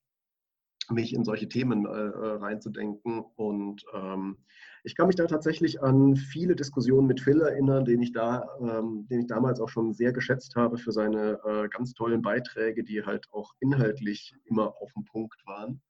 mich 0.90 1.14
in 1.14 1.24
solche 1.24 1.50
Themen 1.50 1.86
äh, 1.86 1.90
äh, 1.90 2.36
reinzudenken. 2.36 3.24
Und 3.36 3.84
ähm, 3.96 4.38
ich 4.88 4.96
kann 4.96 5.08
mich 5.08 5.18
da 5.18 5.28
tatsächlich 5.28 5.84
an 5.84 6.16
viele 6.16 6.56
Diskussionen 6.56 7.08
mit 7.08 7.20
Phil 7.20 7.42
erinnern, 7.42 7.84
den 7.84 8.02
ich, 8.02 8.14
da, 8.14 8.48
ähm, 8.62 9.06
den 9.10 9.20
ich 9.20 9.28
damals 9.28 9.60
auch 9.60 9.68
schon 9.68 9.94
sehr 9.94 10.14
geschätzt 10.14 10.56
habe 10.56 10.78
für 10.78 10.94
seine 10.94 11.42
äh, 11.44 11.68
ganz 11.68 11.94
tollen 11.94 12.22
Beiträge, 12.22 12.86
die 12.86 13.04
halt 13.04 13.28
auch 13.34 13.52
inhaltlich 13.60 14.34
immer 14.46 14.74
auf 14.82 14.94
dem 14.94 15.04
Punkt 15.04 15.46
waren. 15.46 15.82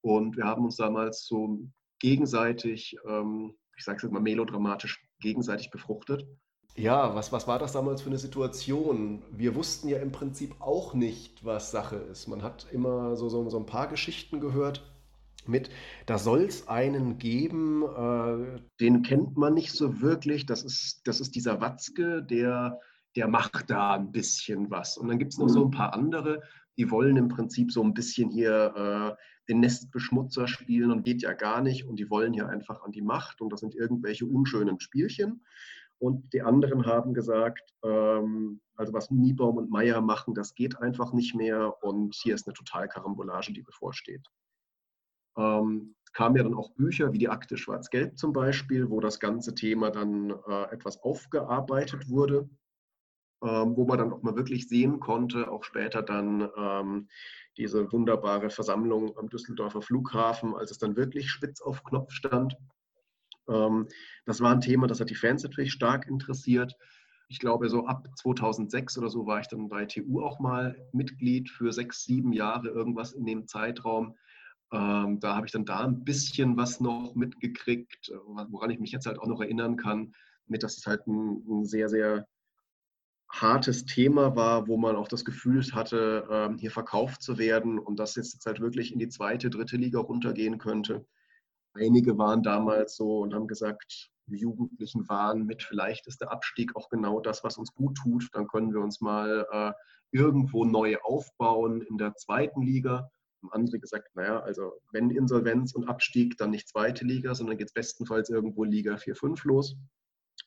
Und 0.00 0.36
wir 0.36 0.42
haben 0.42 0.64
uns 0.64 0.74
damals 0.74 1.24
so 1.24 1.60
gegenseitig, 2.00 2.96
ähm, 3.08 3.54
ich 3.76 3.84
sage 3.84 3.98
es 3.98 4.02
jetzt 4.02 4.12
mal 4.12 4.18
melodramatisch, 4.18 5.06
gegenseitig 5.20 5.70
befruchtet. 5.70 6.26
Ja, 6.74 7.14
was, 7.14 7.30
was 7.30 7.46
war 7.46 7.60
das 7.60 7.74
damals 7.74 8.02
für 8.02 8.10
eine 8.10 8.18
Situation? 8.18 9.22
Wir 9.30 9.54
wussten 9.54 9.86
ja 9.86 9.98
im 9.98 10.10
Prinzip 10.10 10.60
auch 10.60 10.94
nicht, 10.94 11.44
was 11.44 11.70
Sache 11.70 11.94
ist. 11.94 12.26
Man 12.26 12.42
hat 12.42 12.66
immer 12.72 13.14
so, 13.14 13.28
so, 13.28 13.48
so 13.48 13.58
ein 13.58 13.66
paar 13.66 13.86
Geschichten 13.86 14.40
gehört 14.40 14.82
mit, 15.48 15.70
da 16.06 16.18
soll 16.18 16.42
es 16.42 16.68
einen 16.68 17.18
geben, 17.18 17.82
äh, 17.82 18.60
den 18.80 19.02
kennt 19.02 19.36
man 19.36 19.54
nicht 19.54 19.72
so 19.72 20.00
wirklich. 20.00 20.46
Das 20.46 20.64
ist, 20.64 21.06
das 21.06 21.20
ist 21.20 21.34
dieser 21.34 21.60
Watzke, 21.60 22.22
der, 22.22 22.80
der 23.16 23.28
macht 23.28 23.70
da 23.70 23.94
ein 23.94 24.12
bisschen 24.12 24.70
was. 24.70 24.96
Und 24.96 25.08
dann 25.08 25.18
gibt 25.18 25.32
es 25.32 25.38
noch 25.38 25.48
so 25.48 25.64
ein 25.64 25.70
paar 25.70 25.94
andere, 25.94 26.42
die 26.78 26.90
wollen 26.90 27.16
im 27.16 27.28
Prinzip 27.28 27.72
so 27.72 27.82
ein 27.82 27.94
bisschen 27.94 28.30
hier 28.30 29.16
äh, 29.18 29.22
den 29.48 29.60
Nestbeschmutzer 29.60 30.48
spielen 30.48 30.90
und 30.90 31.04
geht 31.04 31.22
ja 31.22 31.32
gar 31.32 31.62
nicht 31.62 31.86
und 31.86 31.96
die 31.98 32.10
wollen 32.10 32.32
hier 32.32 32.48
einfach 32.48 32.82
an 32.82 32.92
die 32.92 33.02
Macht 33.02 33.40
und 33.40 33.52
das 33.52 33.60
sind 33.60 33.74
irgendwelche 33.74 34.26
unschönen 34.26 34.80
Spielchen. 34.80 35.42
Und 35.98 36.32
die 36.34 36.42
anderen 36.42 36.84
haben 36.84 37.14
gesagt, 37.14 37.74
ähm, 37.82 38.60
also 38.74 38.92
was 38.92 39.10
Niebaum 39.10 39.56
und 39.56 39.70
Meier 39.70 40.02
machen, 40.02 40.34
das 40.34 40.54
geht 40.54 40.78
einfach 40.78 41.12
nicht 41.12 41.34
mehr 41.34 41.82
und 41.82 42.14
hier 42.14 42.34
ist 42.34 42.46
eine 42.46 42.54
Totalkarambolage, 42.54 43.52
die 43.52 43.62
bevorsteht. 43.62 44.26
Ähm, 45.36 45.94
kamen 46.12 46.36
ja 46.36 46.42
dann 46.42 46.54
auch 46.54 46.70
Bücher 46.72 47.12
wie 47.12 47.18
die 47.18 47.28
Akte 47.28 47.58
Schwarz-Gelb 47.58 48.18
zum 48.18 48.32
Beispiel, 48.32 48.88
wo 48.88 49.00
das 49.00 49.20
ganze 49.20 49.54
Thema 49.54 49.90
dann 49.90 50.30
äh, 50.30 50.72
etwas 50.72 51.02
aufgearbeitet 51.02 52.08
wurde, 52.08 52.48
ähm, 53.42 53.76
wo 53.76 53.84
man 53.84 53.98
dann 53.98 54.12
auch 54.12 54.22
mal 54.22 54.34
wirklich 54.34 54.66
sehen 54.66 54.98
konnte, 54.98 55.50
auch 55.50 55.62
später 55.62 56.02
dann, 56.02 56.48
ähm, 56.56 57.08
diese 57.56 57.90
wunderbare 57.92 58.50
Versammlung 58.50 59.16
am 59.18 59.28
Düsseldorfer 59.28 59.82
Flughafen, 59.82 60.54
als 60.54 60.70
es 60.70 60.78
dann 60.78 60.96
wirklich 60.96 61.30
spitz 61.30 61.60
auf 61.60 61.84
Knopf 61.84 62.12
stand. 62.12 62.56
Ähm, 63.48 63.88
das 64.24 64.40
war 64.40 64.52
ein 64.52 64.60
Thema, 64.60 64.86
das 64.86 65.00
hat 65.00 65.10
die 65.10 65.14
Fans 65.14 65.42
natürlich 65.42 65.72
stark 65.72 66.06
interessiert. 66.06 66.76
Ich 67.28 67.40
glaube, 67.40 67.68
so 67.68 67.86
ab 67.86 68.08
2006 68.16 68.98
oder 68.98 69.10
so 69.10 69.26
war 69.26 69.40
ich 69.40 69.48
dann 69.48 69.68
bei 69.68 69.84
TU 69.84 70.22
auch 70.22 70.38
mal 70.38 70.76
Mitglied 70.92 71.50
für 71.50 71.72
sechs, 71.72 72.04
sieben 72.04 72.32
Jahre, 72.32 72.68
irgendwas 72.68 73.12
in 73.12 73.26
dem 73.26 73.46
Zeitraum. 73.46 74.16
Ähm, 74.72 75.20
da 75.20 75.36
habe 75.36 75.46
ich 75.46 75.52
dann 75.52 75.64
da 75.64 75.80
ein 75.80 76.04
bisschen 76.04 76.56
was 76.56 76.80
noch 76.80 77.14
mitgekriegt, 77.14 78.12
woran 78.48 78.70
ich 78.70 78.80
mich 78.80 78.92
jetzt 78.92 79.06
halt 79.06 79.18
auch 79.18 79.26
noch 79.26 79.40
erinnern 79.40 79.76
kann, 79.76 80.14
mit, 80.46 80.62
dass 80.62 80.78
es 80.78 80.86
halt 80.86 81.06
ein, 81.06 81.44
ein 81.48 81.64
sehr, 81.64 81.88
sehr 81.88 82.26
hartes 83.28 83.84
Thema 83.84 84.36
war, 84.36 84.68
wo 84.68 84.76
man 84.76 84.96
auch 84.96 85.08
das 85.08 85.24
Gefühl 85.24 85.62
hatte, 85.72 86.26
ähm, 86.30 86.58
hier 86.58 86.70
verkauft 86.70 87.22
zu 87.22 87.38
werden 87.38 87.78
und 87.78 87.98
dass 87.98 88.14
jetzt 88.16 88.46
halt 88.46 88.60
wirklich 88.60 88.92
in 88.92 88.98
die 88.98 89.08
zweite, 89.08 89.50
dritte 89.50 89.76
Liga 89.76 90.00
runtergehen 90.00 90.58
könnte. 90.58 91.06
Einige 91.74 92.16
waren 92.18 92.42
damals 92.42 92.96
so 92.96 93.20
und 93.20 93.34
haben 93.34 93.48
gesagt, 93.48 94.10
Jugendlichen 94.28 95.08
waren 95.08 95.44
mit, 95.44 95.62
vielleicht 95.62 96.06
ist 96.06 96.20
der 96.20 96.32
Abstieg 96.32 96.74
auch 96.74 96.88
genau 96.88 97.20
das, 97.20 97.44
was 97.44 97.58
uns 97.58 97.74
gut 97.74 97.96
tut. 97.96 98.28
Dann 98.32 98.48
können 98.48 98.72
wir 98.72 98.80
uns 98.80 99.00
mal 99.00 99.46
äh, 99.50 99.72
irgendwo 100.10 100.64
neu 100.64 100.96
aufbauen 101.02 101.82
in 101.82 101.98
der 101.98 102.14
zweiten 102.14 102.62
Liga. 102.62 103.10
Haben 103.42 103.52
andere 103.52 103.78
gesagt, 103.78 104.14
naja, 104.14 104.40
also 104.40 104.72
wenn 104.92 105.10
Insolvenz 105.10 105.74
und 105.74 105.88
Abstieg, 105.88 106.36
dann 106.38 106.50
nicht 106.50 106.68
zweite 106.68 107.04
Liga, 107.04 107.34
sondern 107.34 107.56
geht 107.58 107.68
es 107.68 107.74
bestenfalls 107.74 108.30
irgendwo 108.30 108.64
Liga 108.64 108.96
4, 108.96 109.14
5 109.14 109.44
los. 109.44 109.76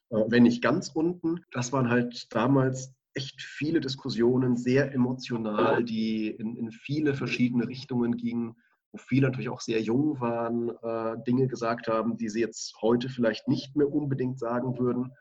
Äh, 0.09 0.23
wenn 0.27 0.43
nicht 0.43 0.61
ganz 0.61 0.89
unten. 0.89 1.41
Das 1.51 1.71
waren 1.71 1.89
halt 1.89 2.27
damals 2.33 2.93
echt 3.13 3.41
viele 3.41 3.79
Diskussionen, 3.79 4.55
sehr 4.55 4.93
emotional, 4.93 5.83
die 5.83 6.27
in, 6.27 6.55
in 6.55 6.71
viele 6.71 7.13
verschiedene 7.13 7.67
Richtungen 7.67 8.17
gingen, 8.17 8.55
wo 8.91 8.97
viele 8.97 9.27
natürlich 9.27 9.49
auch 9.49 9.61
sehr 9.61 9.81
jung 9.81 10.19
waren, 10.19 10.69
äh, 10.69 11.23
Dinge 11.23 11.47
gesagt 11.47 11.87
haben, 11.87 12.17
die 12.17 12.29
sie 12.29 12.39
jetzt 12.39 12.75
heute 12.81 13.09
vielleicht 13.09 13.47
nicht 13.47 13.75
mehr 13.75 13.91
unbedingt 13.91 14.39
sagen 14.39 14.77
würden. 14.79 15.11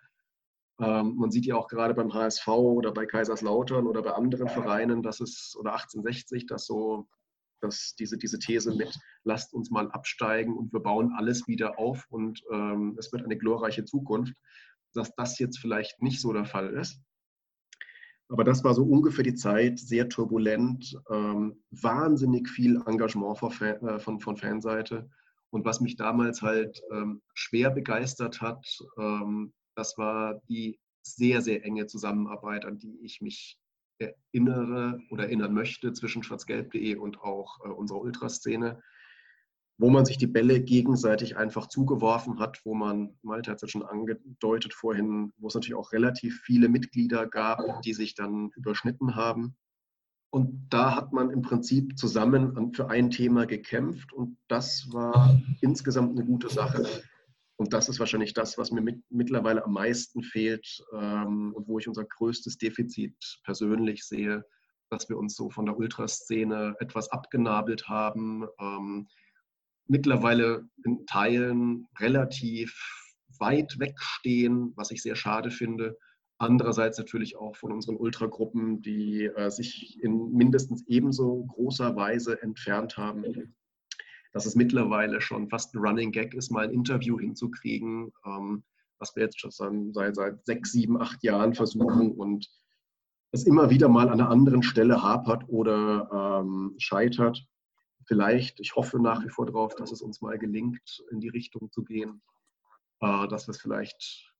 Ähm, 0.80 1.16
man 1.16 1.30
sieht 1.30 1.46
ja 1.46 1.56
auch 1.56 1.68
gerade 1.68 1.94
beim 1.94 2.14
HSV 2.14 2.46
oder 2.48 2.92
bei 2.92 3.04
Kaiserslautern 3.04 3.86
oder 3.86 4.02
bei 4.02 4.12
anderen 4.12 4.48
Vereinen, 4.48 5.02
dass 5.02 5.20
es, 5.20 5.56
oder 5.58 5.72
1860, 5.72 6.46
dass 6.46 6.66
so, 6.66 7.08
dass 7.60 7.94
diese, 7.98 8.18
diese 8.18 8.38
These 8.38 8.74
mit, 8.74 8.98
lasst 9.24 9.54
uns 9.54 9.70
mal 9.70 9.90
absteigen 9.90 10.56
und 10.56 10.72
wir 10.72 10.80
bauen 10.80 11.12
alles 11.16 11.46
wieder 11.48 11.78
auf 11.78 12.06
und 12.10 12.42
ähm, 12.52 12.96
es 12.98 13.12
wird 13.12 13.24
eine 13.24 13.36
glorreiche 13.36 13.84
Zukunft, 13.84 14.34
dass 14.94 15.14
das 15.16 15.38
jetzt 15.38 15.58
vielleicht 15.58 16.00
nicht 16.02 16.20
so 16.20 16.32
der 16.32 16.44
Fall 16.44 16.70
ist. 16.70 17.00
Aber 18.30 18.44
das 18.44 18.62
war 18.62 18.74
so 18.74 18.84
ungefähr 18.84 19.24
die 19.24 19.34
Zeit, 19.34 19.78
sehr 19.78 20.08
turbulent, 20.08 20.94
ähm, 21.10 21.62
wahnsinnig 21.70 22.48
viel 22.48 22.80
Engagement 22.86 23.38
von, 23.38 23.52
äh, 23.62 23.98
von, 23.98 24.20
von 24.20 24.36
Fanseite. 24.36 25.08
Und 25.50 25.64
was 25.64 25.80
mich 25.80 25.96
damals 25.96 26.42
halt 26.42 26.82
ähm, 26.92 27.22
schwer 27.32 27.70
begeistert 27.70 28.42
hat, 28.42 28.66
ähm, 28.98 29.54
das 29.74 29.96
war 29.96 30.42
die 30.48 30.78
sehr, 31.02 31.40
sehr 31.40 31.64
enge 31.64 31.86
Zusammenarbeit, 31.86 32.66
an 32.66 32.78
die 32.78 32.98
ich 33.02 33.22
mich 33.22 33.58
erinnere 33.98 35.00
oder 35.10 35.24
erinnern 35.24 35.54
möchte 35.54 35.92
zwischen 35.92 36.22
schwarzgelb.de 36.22 36.96
und 36.96 37.20
auch 37.20 37.64
äh, 37.64 37.68
unserer 37.68 38.00
Ultraszene, 38.00 38.80
wo 39.78 39.90
man 39.90 40.04
sich 40.04 40.18
die 40.18 40.26
Bälle 40.26 40.60
gegenseitig 40.60 41.36
einfach 41.36 41.68
zugeworfen 41.68 42.40
hat, 42.40 42.60
wo 42.64 42.74
man, 42.74 43.16
Malte 43.22 43.50
hat 43.50 43.56
es 43.56 43.62
ja 43.62 43.68
schon 43.68 43.84
angedeutet 43.84 44.74
vorhin, 44.74 45.32
wo 45.38 45.46
es 45.46 45.54
natürlich 45.54 45.76
auch 45.76 45.92
relativ 45.92 46.40
viele 46.40 46.68
Mitglieder 46.68 47.26
gab, 47.26 47.82
die 47.82 47.94
sich 47.94 48.14
dann 48.14 48.50
überschnitten 48.56 49.14
haben. 49.14 49.56
Und 50.30 50.66
da 50.68 50.94
hat 50.94 51.12
man 51.12 51.30
im 51.30 51.42
Prinzip 51.42 51.96
zusammen 51.96 52.74
für 52.74 52.90
ein 52.90 53.10
Thema 53.10 53.46
gekämpft 53.46 54.12
und 54.12 54.36
das 54.48 54.92
war 54.92 55.40
insgesamt 55.60 56.18
eine 56.18 56.26
gute 56.26 56.50
Sache. 56.50 56.86
Und 57.58 57.72
das 57.72 57.88
ist 57.88 57.98
wahrscheinlich 57.98 58.34
das, 58.34 58.56
was 58.56 58.70
mir 58.70 58.80
mit, 58.80 59.02
mittlerweile 59.10 59.64
am 59.64 59.72
meisten 59.72 60.22
fehlt 60.22 60.80
ähm, 60.92 61.52
und 61.54 61.66
wo 61.66 61.80
ich 61.80 61.88
unser 61.88 62.04
größtes 62.04 62.56
Defizit 62.56 63.16
persönlich 63.42 64.04
sehe, 64.04 64.44
dass 64.90 65.08
wir 65.08 65.18
uns 65.18 65.34
so 65.34 65.50
von 65.50 65.66
der 65.66 65.76
Ultraszene 65.76 66.76
etwas 66.78 67.10
abgenabelt 67.10 67.88
haben. 67.88 68.46
Ähm, 68.60 69.08
mittlerweile 69.88 70.68
in 70.84 71.04
Teilen 71.06 71.88
relativ 71.98 72.72
weit 73.40 73.76
wegstehen, 73.80 74.72
was 74.76 74.92
ich 74.92 75.02
sehr 75.02 75.16
schade 75.16 75.50
finde. 75.50 75.98
Andererseits 76.38 76.98
natürlich 76.98 77.36
auch 77.36 77.56
von 77.56 77.72
unseren 77.72 77.96
Ultragruppen, 77.96 78.82
die 78.82 79.24
äh, 79.24 79.50
sich 79.50 80.00
in 80.00 80.32
mindestens 80.32 80.86
ebenso 80.86 81.44
großer 81.46 81.96
Weise 81.96 82.40
entfernt 82.40 82.96
haben 82.96 83.24
dass 84.32 84.46
es 84.46 84.54
mittlerweile 84.54 85.20
schon 85.20 85.48
fast 85.48 85.74
ein 85.74 85.78
Running 85.78 86.12
Gag 86.12 86.34
ist, 86.34 86.50
mal 86.50 86.64
ein 86.64 86.72
Interview 86.72 87.18
hinzukriegen, 87.18 88.12
ähm, 88.24 88.62
was 88.98 89.14
wir 89.14 89.24
jetzt 89.24 89.40
schon 89.40 89.92
seit, 89.92 90.16
seit 90.16 90.44
sechs, 90.44 90.72
sieben, 90.72 91.00
acht 91.00 91.22
Jahren 91.22 91.54
versuchen 91.54 92.12
und 92.12 92.48
es 93.30 93.44
immer 93.44 93.70
wieder 93.70 93.88
mal 93.88 94.08
an 94.08 94.20
einer 94.20 94.30
anderen 94.30 94.62
Stelle 94.62 95.02
hapert 95.02 95.44
oder 95.48 96.40
ähm, 96.42 96.74
scheitert. 96.78 97.44
Vielleicht, 98.06 98.58
ich 98.60 98.74
hoffe 98.74 99.00
nach 99.00 99.22
wie 99.24 99.28
vor 99.28 99.46
darauf, 99.46 99.74
dass 99.74 99.92
es 99.92 100.00
uns 100.00 100.22
mal 100.22 100.38
gelingt, 100.38 101.04
in 101.10 101.20
die 101.20 101.28
Richtung 101.28 101.70
zu 101.70 101.84
gehen, 101.84 102.22
äh, 103.00 103.28
dass 103.28 103.46
wir 103.46 103.52
es 103.52 103.60
vielleicht 103.60 104.32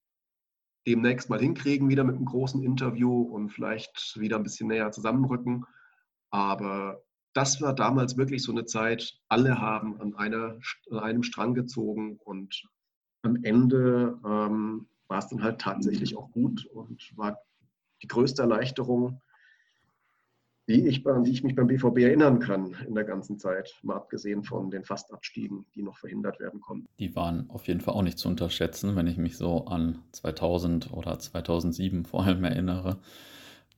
demnächst 0.86 1.28
mal 1.28 1.38
hinkriegen, 1.38 1.90
wieder 1.90 2.02
mit 2.02 2.16
einem 2.16 2.24
großen 2.24 2.62
Interview 2.62 3.22
und 3.22 3.50
vielleicht 3.50 4.18
wieder 4.18 4.36
ein 4.36 4.42
bisschen 4.42 4.68
näher 4.68 4.90
zusammenrücken. 4.90 5.66
Aber 6.30 7.02
das 7.38 7.62
war 7.62 7.72
damals 7.72 8.16
wirklich 8.16 8.42
so 8.42 8.50
eine 8.50 8.64
Zeit, 8.64 9.16
alle 9.28 9.60
haben 9.60 10.00
an, 10.00 10.12
einer, 10.16 10.58
an 10.90 10.98
einem 10.98 11.22
Strang 11.22 11.54
gezogen 11.54 12.18
und 12.24 12.64
am 13.22 13.36
Ende 13.44 14.18
ähm, 14.26 14.88
war 15.06 15.20
es 15.20 15.28
dann 15.28 15.40
halt 15.40 15.60
tatsächlich 15.60 16.16
auch 16.16 16.32
gut 16.32 16.66
und 16.66 17.16
war 17.16 17.38
die 18.02 18.08
größte 18.08 18.42
Erleichterung, 18.42 19.20
die 20.66 20.88
ich, 20.88 21.06
an 21.06 21.22
die 21.22 21.30
ich 21.30 21.44
mich 21.44 21.54
beim 21.54 21.68
BVB 21.68 21.98
erinnern 21.98 22.40
kann 22.40 22.76
in 22.84 22.96
der 22.96 23.04
ganzen 23.04 23.38
Zeit, 23.38 23.72
mal 23.84 23.94
abgesehen 23.94 24.42
von 24.42 24.72
den 24.72 24.84
Fastabstiegen, 24.84 25.64
die 25.76 25.82
noch 25.82 25.96
verhindert 25.96 26.40
werden 26.40 26.60
konnten. 26.60 26.88
Die 26.98 27.14
waren 27.14 27.48
auf 27.50 27.68
jeden 27.68 27.80
Fall 27.80 27.94
auch 27.94 28.02
nicht 28.02 28.18
zu 28.18 28.28
unterschätzen, 28.28 28.96
wenn 28.96 29.06
ich 29.06 29.16
mich 29.16 29.36
so 29.36 29.66
an 29.66 30.00
2000 30.10 30.92
oder 30.92 31.16
2007 31.20 32.04
vor 32.04 32.24
allem 32.24 32.42
erinnere. 32.42 32.98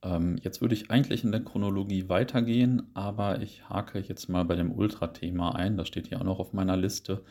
Ähm, 0.03 0.39
jetzt 0.43 0.61
würde 0.61 0.75
ich 0.75 0.91
eigentlich 0.91 1.25
in 1.25 1.33
der 1.33 1.45
Chronologie 1.45 2.09
weitergehen, 2.09 2.91
aber 2.95 3.43
ich 3.43 3.69
hake 3.69 3.99
jetzt 4.01 4.29
mal 4.29 4.45
bei 4.45 4.57
dem 4.57 4.73
Ultra-Thema 4.73 5.55
ein. 5.55 5.77
Das 5.77 5.89
steht 5.89 6.09
hier 6.09 6.21
auch 6.21 6.25
noch 6.25 6.39
auf 6.39 6.53
meiner 6.53 6.77
Liste. 6.77 7.23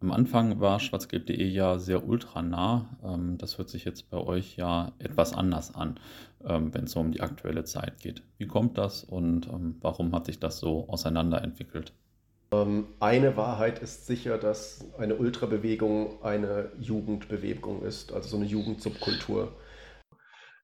Am 0.00 0.12
Anfang 0.12 0.60
war 0.60 0.80
schwarzgelb.de 0.80 1.44
ja 1.44 1.78
sehr 1.78 2.06
ultranah. 2.06 2.98
Ähm, 3.02 3.38
das 3.38 3.58
hört 3.58 3.68
sich 3.68 3.84
jetzt 3.84 4.10
bei 4.10 4.18
euch 4.18 4.56
ja 4.56 4.92
etwas 4.98 5.32
anders 5.32 5.74
an, 5.74 5.98
ähm, 6.44 6.72
wenn 6.74 6.84
es 6.84 6.92
so 6.92 7.00
um 7.00 7.10
die 7.10 7.20
aktuelle 7.20 7.64
Zeit 7.64 8.00
geht. 8.00 8.22
Wie 8.38 8.46
kommt 8.46 8.78
das 8.78 9.02
und 9.02 9.48
ähm, 9.48 9.76
warum 9.80 10.14
hat 10.14 10.26
sich 10.26 10.38
das 10.38 10.58
so 10.58 10.88
auseinanderentwickelt? 10.88 11.92
Ähm, 12.52 12.86
eine 13.00 13.36
Wahrheit 13.36 13.80
ist 13.80 14.06
sicher, 14.06 14.38
dass 14.38 14.84
eine 14.98 15.16
Ultrabewegung 15.16 16.22
eine 16.22 16.70
Jugendbewegung 16.78 17.82
ist, 17.82 18.12
also 18.12 18.28
so 18.28 18.36
eine 18.36 18.46
Jugendsubkultur 18.46 19.52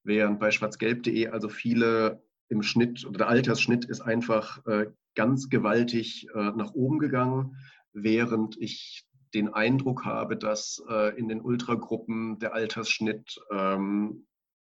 während 0.03 0.41
bei 0.41 0.51
schwarzgelb.de 0.51 1.29
also 1.29 1.49
viele 1.49 2.23
im 2.49 2.63
Schnitt 2.63 3.05
oder 3.07 3.19
der 3.19 3.29
Altersschnitt 3.29 3.85
ist 3.85 4.01
einfach 4.01 4.65
äh, 4.67 4.87
ganz 5.15 5.49
gewaltig 5.49 6.27
äh, 6.35 6.51
nach 6.53 6.73
oben 6.75 6.99
gegangen, 6.99 7.57
während 7.93 8.57
ich 8.61 9.05
den 9.35 9.53
Eindruck 9.53 10.05
habe, 10.05 10.37
dass 10.37 10.83
äh, 10.89 11.17
in 11.17 11.29
den 11.29 11.41
Ultragruppen 11.41 12.39
der 12.39 12.55
Altersschnitt 12.55 13.37
ähm, 13.53 14.27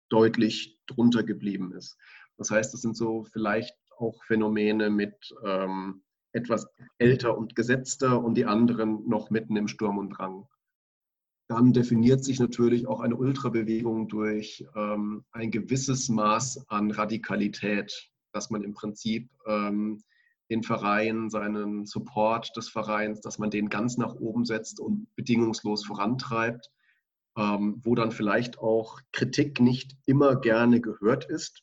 deutlich 0.08 0.78
drunter 0.86 1.22
geblieben 1.22 1.72
ist. 1.72 1.96
Das 2.36 2.50
heißt, 2.50 2.74
es 2.74 2.82
sind 2.82 2.96
so 2.96 3.24
vielleicht 3.24 3.74
auch 3.96 4.24
Phänomene 4.24 4.90
mit 4.90 5.34
ähm, 5.44 6.02
etwas 6.32 6.66
älter 6.98 7.36
und 7.36 7.54
gesetzter 7.54 8.22
und 8.22 8.34
die 8.34 8.46
anderen 8.46 9.08
noch 9.08 9.30
mitten 9.30 9.56
im 9.56 9.68
Sturm 9.68 9.98
und 9.98 10.10
Drang 10.10 10.46
dann 11.48 11.72
definiert 11.72 12.22
sich 12.24 12.38
natürlich 12.40 12.86
auch 12.86 13.00
eine 13.00 13.16
Ultrabewegung 13.16 14.08
durch 14.08 14.66
ähm, 14.76 15.24
ein 15.32 15.50
gewisses 15.50 16.10
Maß 16.10 16.68
an 16.68 16.90
Radikalität, 16.90 18.10
dass 18.32 18.50
man 18.50 18.62
im 18.62 18.74
Prinzip 18.74 19.30
ähm, 19.46 20.02
den 20.50 20.62
Verein, 20.62 21.30
seinen 21.30 21.86
Support 21.86 22.54
des 22.56 22.68
Vereins, 22.68 23.20
dass 23.22 23.38
man 23.38 23.50
den 23.50 23.70
ganz 23.70 23.96
nach 23.96 24.14
oben 24.14 24.44
setzt 24.44 24.78
und 24.78 25.08
bedingungslos 25.16 25.86
vorantreibt, 25.86 26.70
ähm, 27.36 27.80
wo 27.82 27.94
dann 27.94 28.12
vielleicht 28.12 28.58
auch 28.58 29.00
Kritik 29.12 29.60
nicht 29.60 29.96
immer 30.04 30.36
gerne 30.36 30.82
gehört 30.82 31.24
ist, 31.30 31.62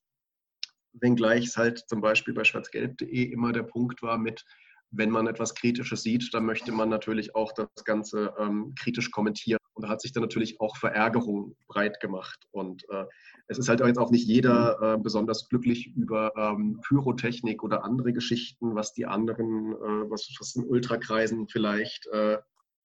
wenngleich 0.93 1.45
es 1.45 1.57
halt 1.57 1.88
zum 1.88 2.01
Beispiel 2.01 2.33
bei 2.33 2.43
schwarzgelb.de 2.43 3.23
immer 3.23 3.53
der 3.53 3.63
Punkt 3.63 4.01
war 4.01 4.17
mit, 4.17 4.45
wenn 4.89 5.11
man 5.11 5.27
etwas 5.27 5.53
Kritisches 5.53 6.03
sieht, 6.03 6.33
dann 6.33 6.45
möchte 6.45 6.71
man 6.71 6.89
natürlich 6.89 7.36
auch 7.36 7.51
das 7.51 7.83
Ganze 7.83 8.33
ähm, 8.39 8.73
kritisch 8.79 9.11
kommentieren. 9.11 9.59
Und 9.76 9.84
da 9.84 9.89
hat 9.89 10.01
sich 10.01 10.13
dann 10.13 10.23
natürlich 10.23 10.59
auch 10.61 10.78
Verärgerung 10.78 11.55
breit 11.67 11.99
gemacht. 11.99 12.47
Und 12.51 12.84
äh, 12.89 13.05
es 13.47 13.59
ist 13.59 13.67
halt 13.67 13.82
jetzt 13.82 13.99
auch 13.99 14.09
nicht 14.09 14.26
jeder 14.26 14.80
äh, 14.82 14.97
besonders 14.97 15.49
glücklich 15.49 15.93
über 15.95 16.32
ähm, 16.38 16.80
Pyrotechnik 16.88 17.61
oder 17.61 17.84
andere 17.84 18.13
Geschichten, 18.13 18.73
was 18.73 18.93
die 18.93 19.05
anderen, 19.05 19.73
äh, 19.73 20.09
was, 20.09 20.34
was 20.39 20.55
in 20.55 20.63
Ultrakreisen 20.63 21.49
vielleicht 21.49 22.07
äh, 22.07 22.38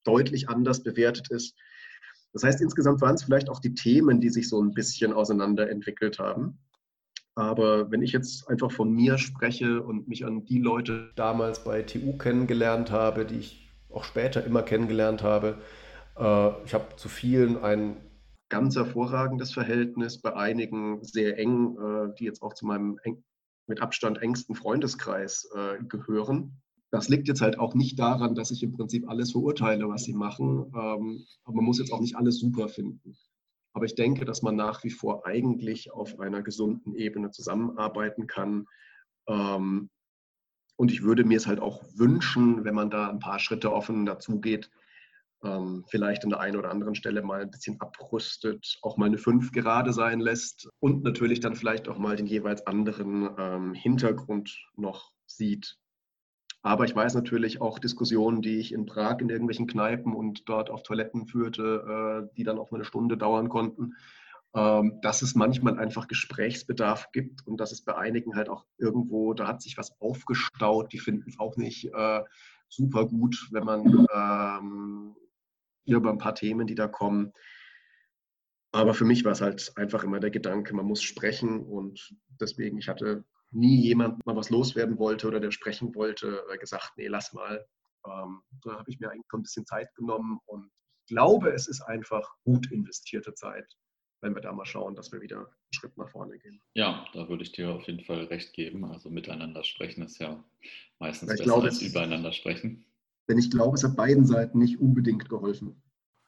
deutlich 0.04 0.48
anders 0.48 0.82
bewertet 0.82 1.30
ist. 1.30 1.56
Das 2.32 2.42
heißt, 2.42 2.60
insgesamt 2.60 3.00
waren 3.00 3.14
es 3.14 3.22
vielleicht 3.22 3.48
auch 3.48 3.60
die 3.60 3.74
Themen, 3.74 4.20
die 4.20 4.30
sich 4.30 4.48
so 4.48 4.60
ein 4.60 4.72
bisschen 4.72 5.12
auseinanderentwickelt 5.12 6.18
haben. 6.18 6.58
Aber 7.36 7.90
wenn 7.90 8.02
ich 8.02 8.12
jetzt 8.12 8.48
einfach 8.48 8.72
von 8.72 8.92
mir 8.92 9.16
spreche 9.16 9.82
und 9.82 10.08
mich 10.08 10.24
an 10.24 10.44
die 10.44 10.58
Leute 10.58 11.12
damals 11.14 11.62
bei 11.62 11.82
TU 11.82 12.16
kennengelernt 12.18 12.90
habe, 12.90 13.24
die 13.24 13.36
ich 13.36 13.70
auch 13.88 14.04
später 14.04 14.44
immer 14.44 14.62
kennengelernt 14.62 15.22
habe, 15.22 15.58
ich 16.16 16.74
habe 16.74 16.96
zu 16.96 17.08
vielen 17.08 17.56
ein 17.62 17.96
ganz 18.50 18.76
hervorragendes 18.76 19.52
Verhältnis, 19.52 20.20
bei 20.20 20.34
einigen 20.34 21.02
sehr 21.02 21.38
eng, 21.38 21.78
äh, 21.78 22.14
die 22.18 22.24
jetzt 22.24 22.42
auch 22.42 22.52
zu 22.52 22.66
meinem 22.66 22.98
eng, 23.04 23.24
mit 23.66 23.80
Abstand 23.80 24.20
engsten 24.20 24.54
Freundeskreis 24.54 25.48
äh, 25.54 25.82
gehören. 25.84 26.60
Das 26.90 27.08
liegt 27.08 27.28
jetzt 27.28 27.40
halt 27.40 27.58
auch 27.58 27.74
nicht 27.74 27.98
daran, 27.98 28.34
dass 28.34 28.50
ich 28.50 28.62
im 28.64 28.72
Prinzip 28.72 29.08
alles 29.08 29.32
verurteile, 29.32 29.88
was 29.88 30.02
sie 30.02 30.12
machen. 30.12 30.72
Ähm, 30.74 31.24
aber 31.44 31.56
man 31.56 31.64
muss 31.64 31.78
jetzt 31.78 31.92
auch 31.92 32.00
nicht 32.00 32.16
alles 32.16 32.40
super 32.40 32.68
finden. 32.68 33.16
Aber 33.72 33.84
ich 33.84 33.94
denke, 33.94 34.24
dass 34.24 34.42
man 34.42 34.56
nach 34.56 34.82
wie 34.82 34.90
vor 34.90 35.24
eigentlich 35.24 35.92
auf 35.92 36.18
einer 36.18 36.42
gesunden 36.42 36.96
Ebene 36.96 37.30
zusammenarbeiten 37.30 38.26
kann. 38.26 38.66
Ähm, 39.28 39.88
und 40.74 40.90
ich 40.90 41.04
würde 41.04 41.22
mir 41.22 41.36
es 41.36 41.46
halt 41.46 41.60
auch 41.60 41.84
wünschen, 41.94 42.64
wenn 42.64 42.74
man 42.74 42.90
da 42.90 43.08
ein 43.08 43.20
paar 43.20 43.38
Schritte 43.38 43.72
offen 43.72 44.04
dazugeht, 44.04 44.70
ähm, 45.44 45.84
vielleicht 45.88 46.24
an 46.24 46.30
der 46.30 46.40
einen 46.40 46.56
oder 46.56 46.70
anderen 46.70 46.94
Stelle 46.94 47.22
mal 47.22 47.42
ein 47.42 47.50
bisschen 47.50 47.80
abrüstet, 47.80 48.78
auch 48.82 48.96
mal 48.96 49.06
eine 49.06 49.18
5 49.18 49.52
gerade 49.52 49.92
sein 49.92 50.20
lässt 50.20 50.68
und 50.80 51.02
natürlich 51.02 51.40
dann 51.40 51.56
vielleicht 51.56 51.88
auch 51.88 51.98
mal 51.98 52.16
den 52.16 52.26
jeweils 52.26 52.66
anderen 52.66 53.30
ähm, 53.38 53.74
Hintergrund 53.74 54.56
noch 54.76 55.12
sieht. 55.26 55.78
Aber 56.62 56.84
ich 56.84 56.94
weiß 56.94 57.14
natürlich 57.14 57.60
auch 57.60 57.78
Diskussionen, 57.78 58.42
die 58.42 58.58
ich 58.58 58.72
in 58.72 58.84
Prag 58.84 59.20
in 59.20 59.30
irgendwelchen 59.30 59.66
Kneipen 59.66 60.14
und 60.14 60.46
dort 60.48 60.68
auf 60.68 60.82
Toiletten 60.82 61.26
führte, 61.26 62.26
äh, 62.28 62.34
die 62.36 62.44
dann 62.44 62.58
auch 62.58 62.70
mal 62.70 62.78
eine 62.78 62.84
Stunde 62.84 63.16
dauern 63.16 63.48
konnten. 63.48 63.94
ähm, 64.52 64.98
dass 65.02 65.22
es 65.22 65.36
manchmal 65.36 65.78
einfach 65.78 66.08
Gesprächsbedarf 66.08 67.12
gibt 67.12 67.46
und 67.46 67.58
dass 67.58 67.70
es 67.70 67.84
bei 67.84 67.96
einigen 67.96 68.34
halt 68.34 68.48
auch 68.48 68.64
irgendwo, 68.78 69.32
da 69.32 69.46
hat 69.46 69.62
sich 69.62 69.78
was 69.78 69.92
aufgestaut, 70.00 70.92
die 70.92 70.98
finden 70.98 71.30
es 71.30 71.38
auch 71.38 71.56
nicht 71.56 71.84
äh, 71.94 72.22
super 72.68 73.06
gut, 73.06 73.48
wenn 73.52 73.64
man 73.64 74.06
ähm, 74.12 75.14
über 75.96 76.10
ein 76.10 76.18
paar 76.18 76.34
Themen, 76.34 76.66
die 76.66 76.74
da 76.74 76.88
kommen. 76.88 77.32
Aber 78.72 78.94
für 78.94 79.04
mich 79.04 79.24
war 79.24 79.32
es 79.32 79.40
halt 79.40 79.72
einfach 79.76 80.04
immer 80.04 80.20
der 80.20 80.30
Gedanke, 80.30 80.74
man 80.74 80.86
muss 80.86 81.02
sprechen 81.02 81.60
und 81.60 82.14
deswegen, 82.40 82.78
ich 82.78 82.88
hatte 82.88 83.24
nie 83.50 83.80
jemand 83.80 84.24
mal 84.26 84.36
was 84.36 84.50
loswerden 84.50 84.98
wollte 84.98 85.26
oder 85.26 85.40
der 85.40 85.50
sprechen 85.50 85.94
wollte, 85.94 86.44
äh, 86.52 86.58
gesagt, 86.58 86.92
nee, 86.96 87.08
lass 87.08 87.32
mal. 87.32 87.66
Ähm, 88.06 88.42
da 88.62 88.78
habe 88.78 88.90
ich 88.90 89.00
mir 89.00 89.10
eigentlich 89.10 89.26
ein 89.32 89.42
bisschen 89.42 89.66
Zeit 89.66 89.92
genommen 89.96 90.38
und 90.46 90.70
ich 91.06 91.14
glaube, 91.14 91.50
es 91.52 91.66
ist 91.66 91.82
einfach 91.82 92.28
gut 92.44 92.70
investierte 92.70 93.34
Zeit 93.34 93.66
wenn 94.20 94.34
wir 94.34 94.42
da 94.42 94.52
mal 94.52 94.66
schauen, 94.66 94.94
dass 94.94 95.12
wir 95.12 95.20
wieder 95.20 95.38
einen 95.38 95.46
Schritt 95.74 95.96
nach 95.96 96.08
vorne 96.08 96.38
gehen. 96.38 96.60
Ja, 96.74 97.06
da 97.12 97.28
würde 97.28 97.42
ich 97.42 97.52
dir 97.52 97.70
auf 97.70 97.86
jeden 97.86 98.04
Fall 98.04 98.24
recht 98.24 98.52
geben. 98.52 98.84
Also 98.84 99.10
miteinander 99.10 99.64
sprechen 99.64 100.02
ist 100.02 100.18
ja 100.18 100.42
meistens 100.98 101.32
ich 101.32 101.38
besser 101.38 101.44
glaube, 101.44 101.66
als 101.68 101.82
übereinander 101.82 102.32
sprechen. 102.32 102.84
Denn 103.28 103.38
ich 103.38 103.50
glaube, 103.50 103.76
es 103.76 103.84
hat 103.84 103.96
beiden 103.96 104.26
Seiten 104.26 104.58
nicht 104.58 104.80
unbedingt 104.80 105.28
geholfen. 105.28 105.82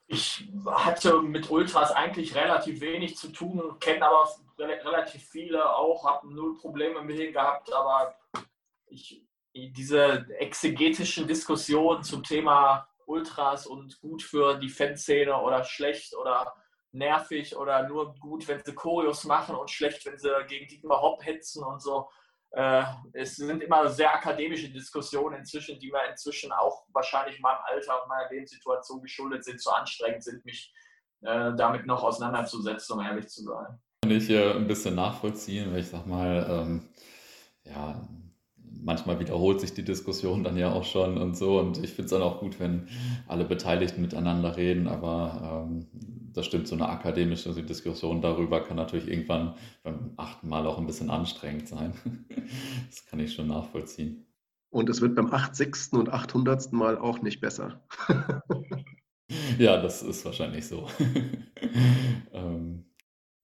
Ich 0.07 0.51
hatte 0.65 1.21
mit 1.21 1.49
Ultras 1.49 1.91
eigentlich 1.91 2.35
relativ 2.35 2.81
wenig 2.81 3.17
zu 3.17 3.29
tun, 3.29 3.79
kenne 3.79 4.05
aber 4.05 4.29
relativ 4.59 5.23
viele 5.23 5.75
auch, 5.75 6.05
habe 6.05 6.31
null 6.33 6.57
Probleme 6.57 7.01
mit 7.01 7.17
denen 7.17 7.33
gehabt, 7.33 7.73
aber 7.73 8.15
ich, 8.87 9.25
diese 9.53 10.27
exegetischen 10.39 11.27
Diskussionen 11.27 12.03
zum 12.03 12.23
Thema 12.23 12.87
Ultras 13.05 13.65
und 13.65 13.99
gut 14.01 14.21
für 14.21 14.55
die 14.55 14.69
Fanszene 14.69 15.35
oder 15.41 15.63
schlecht 15.63 16.15
oder 16.15 16.53
nervig 16.91 17.55
oder 17.55 17.87
nur 17.87 18.15
gut, 18.15 18.47
wenn 18.47 18.63
sie 18.63 18.73
Choreos 18.73 19.23
machen 19.23 19.55
und 19.55 19.71
schlecht, 19.71 20.05
wenn 20.05 20.17
sie 20.17 20.29
gegen 20.47 20.67
Dietmar 20.67 21.01
Hopp 21.01 21.25
hetzen 21.25 21.63
und 21.63 21.81
so. 21.81 22.09
Äh, 22.53 22.83
es 23.13 23.35
sind 23.35 23.63
immer 23.63 23.89
sehr 23.89 24.13
akademische 24.13 24.69
Diskussionen 24.69 25.39
inzwischen, 25.39 25.79
die 25.79 25.91
mir 25.91 26.07
inzwischen 26.09 26.51
auch 26.51 26.85
wahrscheinlich 26.93 27.39
meinem 27.39 27.59
Alter 27.65 28.01
und 28.01 28.09
meiner 28.09 28.29
Lebenssituation 28.29 29.01
geschuldet 29.01 29.43
sind, 29.43 29.59
zu 29.59 29.71
anstrengend 29.71 30.23
sind, 30.23 30.45
mich 30.45 30.71
äh, 31.21 31.51
damit 31.55 31.87
noch 31.87 32.03
auseinanderzusetzen, 32.03 32.95
um 32.95 33.03
ehrlich 33.03 33.27
zu 33.27 33.43
sein. 33.43 33.79
Kann 34.03 34.11
ich 34.11 34.27
hier 34.27 34.55
ein 34.55 34.67
bisschen 34.67 34.93
nachvollziehen, 34.95 35.71
weil 35.71 35.79
ich 35.79 35.87
sag 35.87 36.05
mal, 36.05 36.45
ähm, 36.47 36.89
ja, 37.63 38.07
manchmal 38.83 39.19
wiederholt 39.19 39.61
sich 39.61 39.73
die 39.73 39.83
Diskussion 39.83 40.43
dann 40.43 40.57
ja 40.57 40.71
auch 40.71 40.83
schon 40.83 41.17
und 41.17 41.35
so. 41.35 41.59
Und 41.59 41.83
ich 41.83 41.91
finde 41.91 42.03
es 42.03 42.11
dann 42.11 42.21
auch 42.21 42.39
gut, 42.39 42.59
wenn 42.59 42.87
alle 43.27 43.45
Beteiligten 43.45 44.01
miteinander 44.01 44.57
reden. 44.57 44.87
Aber 44.87 45.65
ähm, 45.67 45.87
das 46.33 46.45
stimmt, 46.45 46.67
so 46.67 46.75
eine 46.75 46.89
akademische 46.89 47.53
Diskussion 47.53 48.21
darüber 48.21 48.63
kann 48.63 48.77
natürlich 48.77 49.07
irgendwann 49.07 49.55
beim 49.83 50.13
achten 50.17 50.49
Mal 50.49 50.65
auch 50.67 50.77
ein 50.77 50.87
bisschen 50.87 51.09
anstrengend 51.09 51.67
sein. 51.67 51.93
das 52.89 53.05
kann 53.05 53.19
ich 53.19 53.33
schon 53.33 53.47
nachvollziehen. 53.47 54.25
Und 54.69 54.89
es 54.89 55.01
wird 55.01 55.15
beim 55.15 55.31
80. 55.31 55.93
und 55.93 56.09
800. 56.09 56.73
Mal 56.73 56.97
auch 56.97 57.21
nicht 57.21 57.39
besser. 57.41 57.83
ja, 59.59 59.79
das 59.79 60.01
ist 60.01 60.25
wahrscheinlich 60.25 60.67
so. 60.67 60.87
Ähm, 62.33 62.85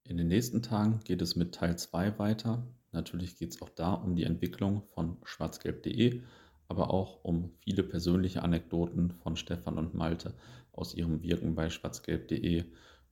in 0.03 0.17
den 0.17 0.27
nächsten 0.27 0.61
Tagen 0.61 0.99
geht 1.03 1.21
es 1.21 1.35
mit 1.35 1.53
Teil 1.55 1.77
2 1.77 2.17
weiter. 2.19 2.67
Natürlich 2.91 3.37
geht 3.37 3.51
es 3.51 3.61
auch 3.61 3.69
da 3.69 3.93
um 3.93 4.15
die 4.15 4.23
Entwicklung 4.23 4.83
von 4.93 5.17
schwarzgelb.de, 5.23 6.21
aber 6.67 6.91
auch 6.91 7.23
um 7.23 7.51
viele 7.59 7.83
persönliche 7.83 8.41
Anekdoten 8.43 9.11
von 9.23 9.35
Stefan 9.35 9.77
und 9.77 9.93
Malte 9.93 10.33
aus 10.79 10.95
ihrem 10.95 11.21
Wirken 11.21 11.55
bei 11.55 11.69
schwarzgelb.de. 11.69 12.63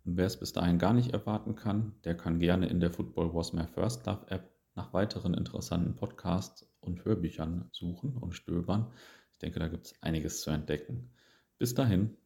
Und 0.05 0.17
wer 0.17 0.25
es 0.25 0.39
bis 0.39 0.53
dahin 0.53 0.79
gar 0.79 0.93
nicht 0.93 1.11
erwarten 1.11 1.55
kann, 1.55 1.93
der 2.03 2.15
kann 2.15 2.39
gerne 2.39 2.67
in 2.67 2.79
der 2.79 2.91
Football 2.91 3.33
Was 3.33 3.53
My 3.53 3.67
First 3.67 4.05
Love 4.05 4.25
App 4.29 4.49
nach 4.75 4.93
weiteren 4.93 5.33
interessanten 5.33 5.95
Podcasts 5.95 6.67
und 6.79 7.05
Hörbüchern 7.05 7.69
suchen 7.71 8.17
und 8.17 8.33
stöbern. 8.33 8.91
Ich 9.33 9.39
denke, 9.39 9.59
da 9.59 9.67
gibt 9.67 9.85
es 9.85 10.01
einiges 10.01 10.41
zu 10.41 10.49
entdecken. 10.49 11.11
Bis 11.57 11.75
dahin, 11.75 12.17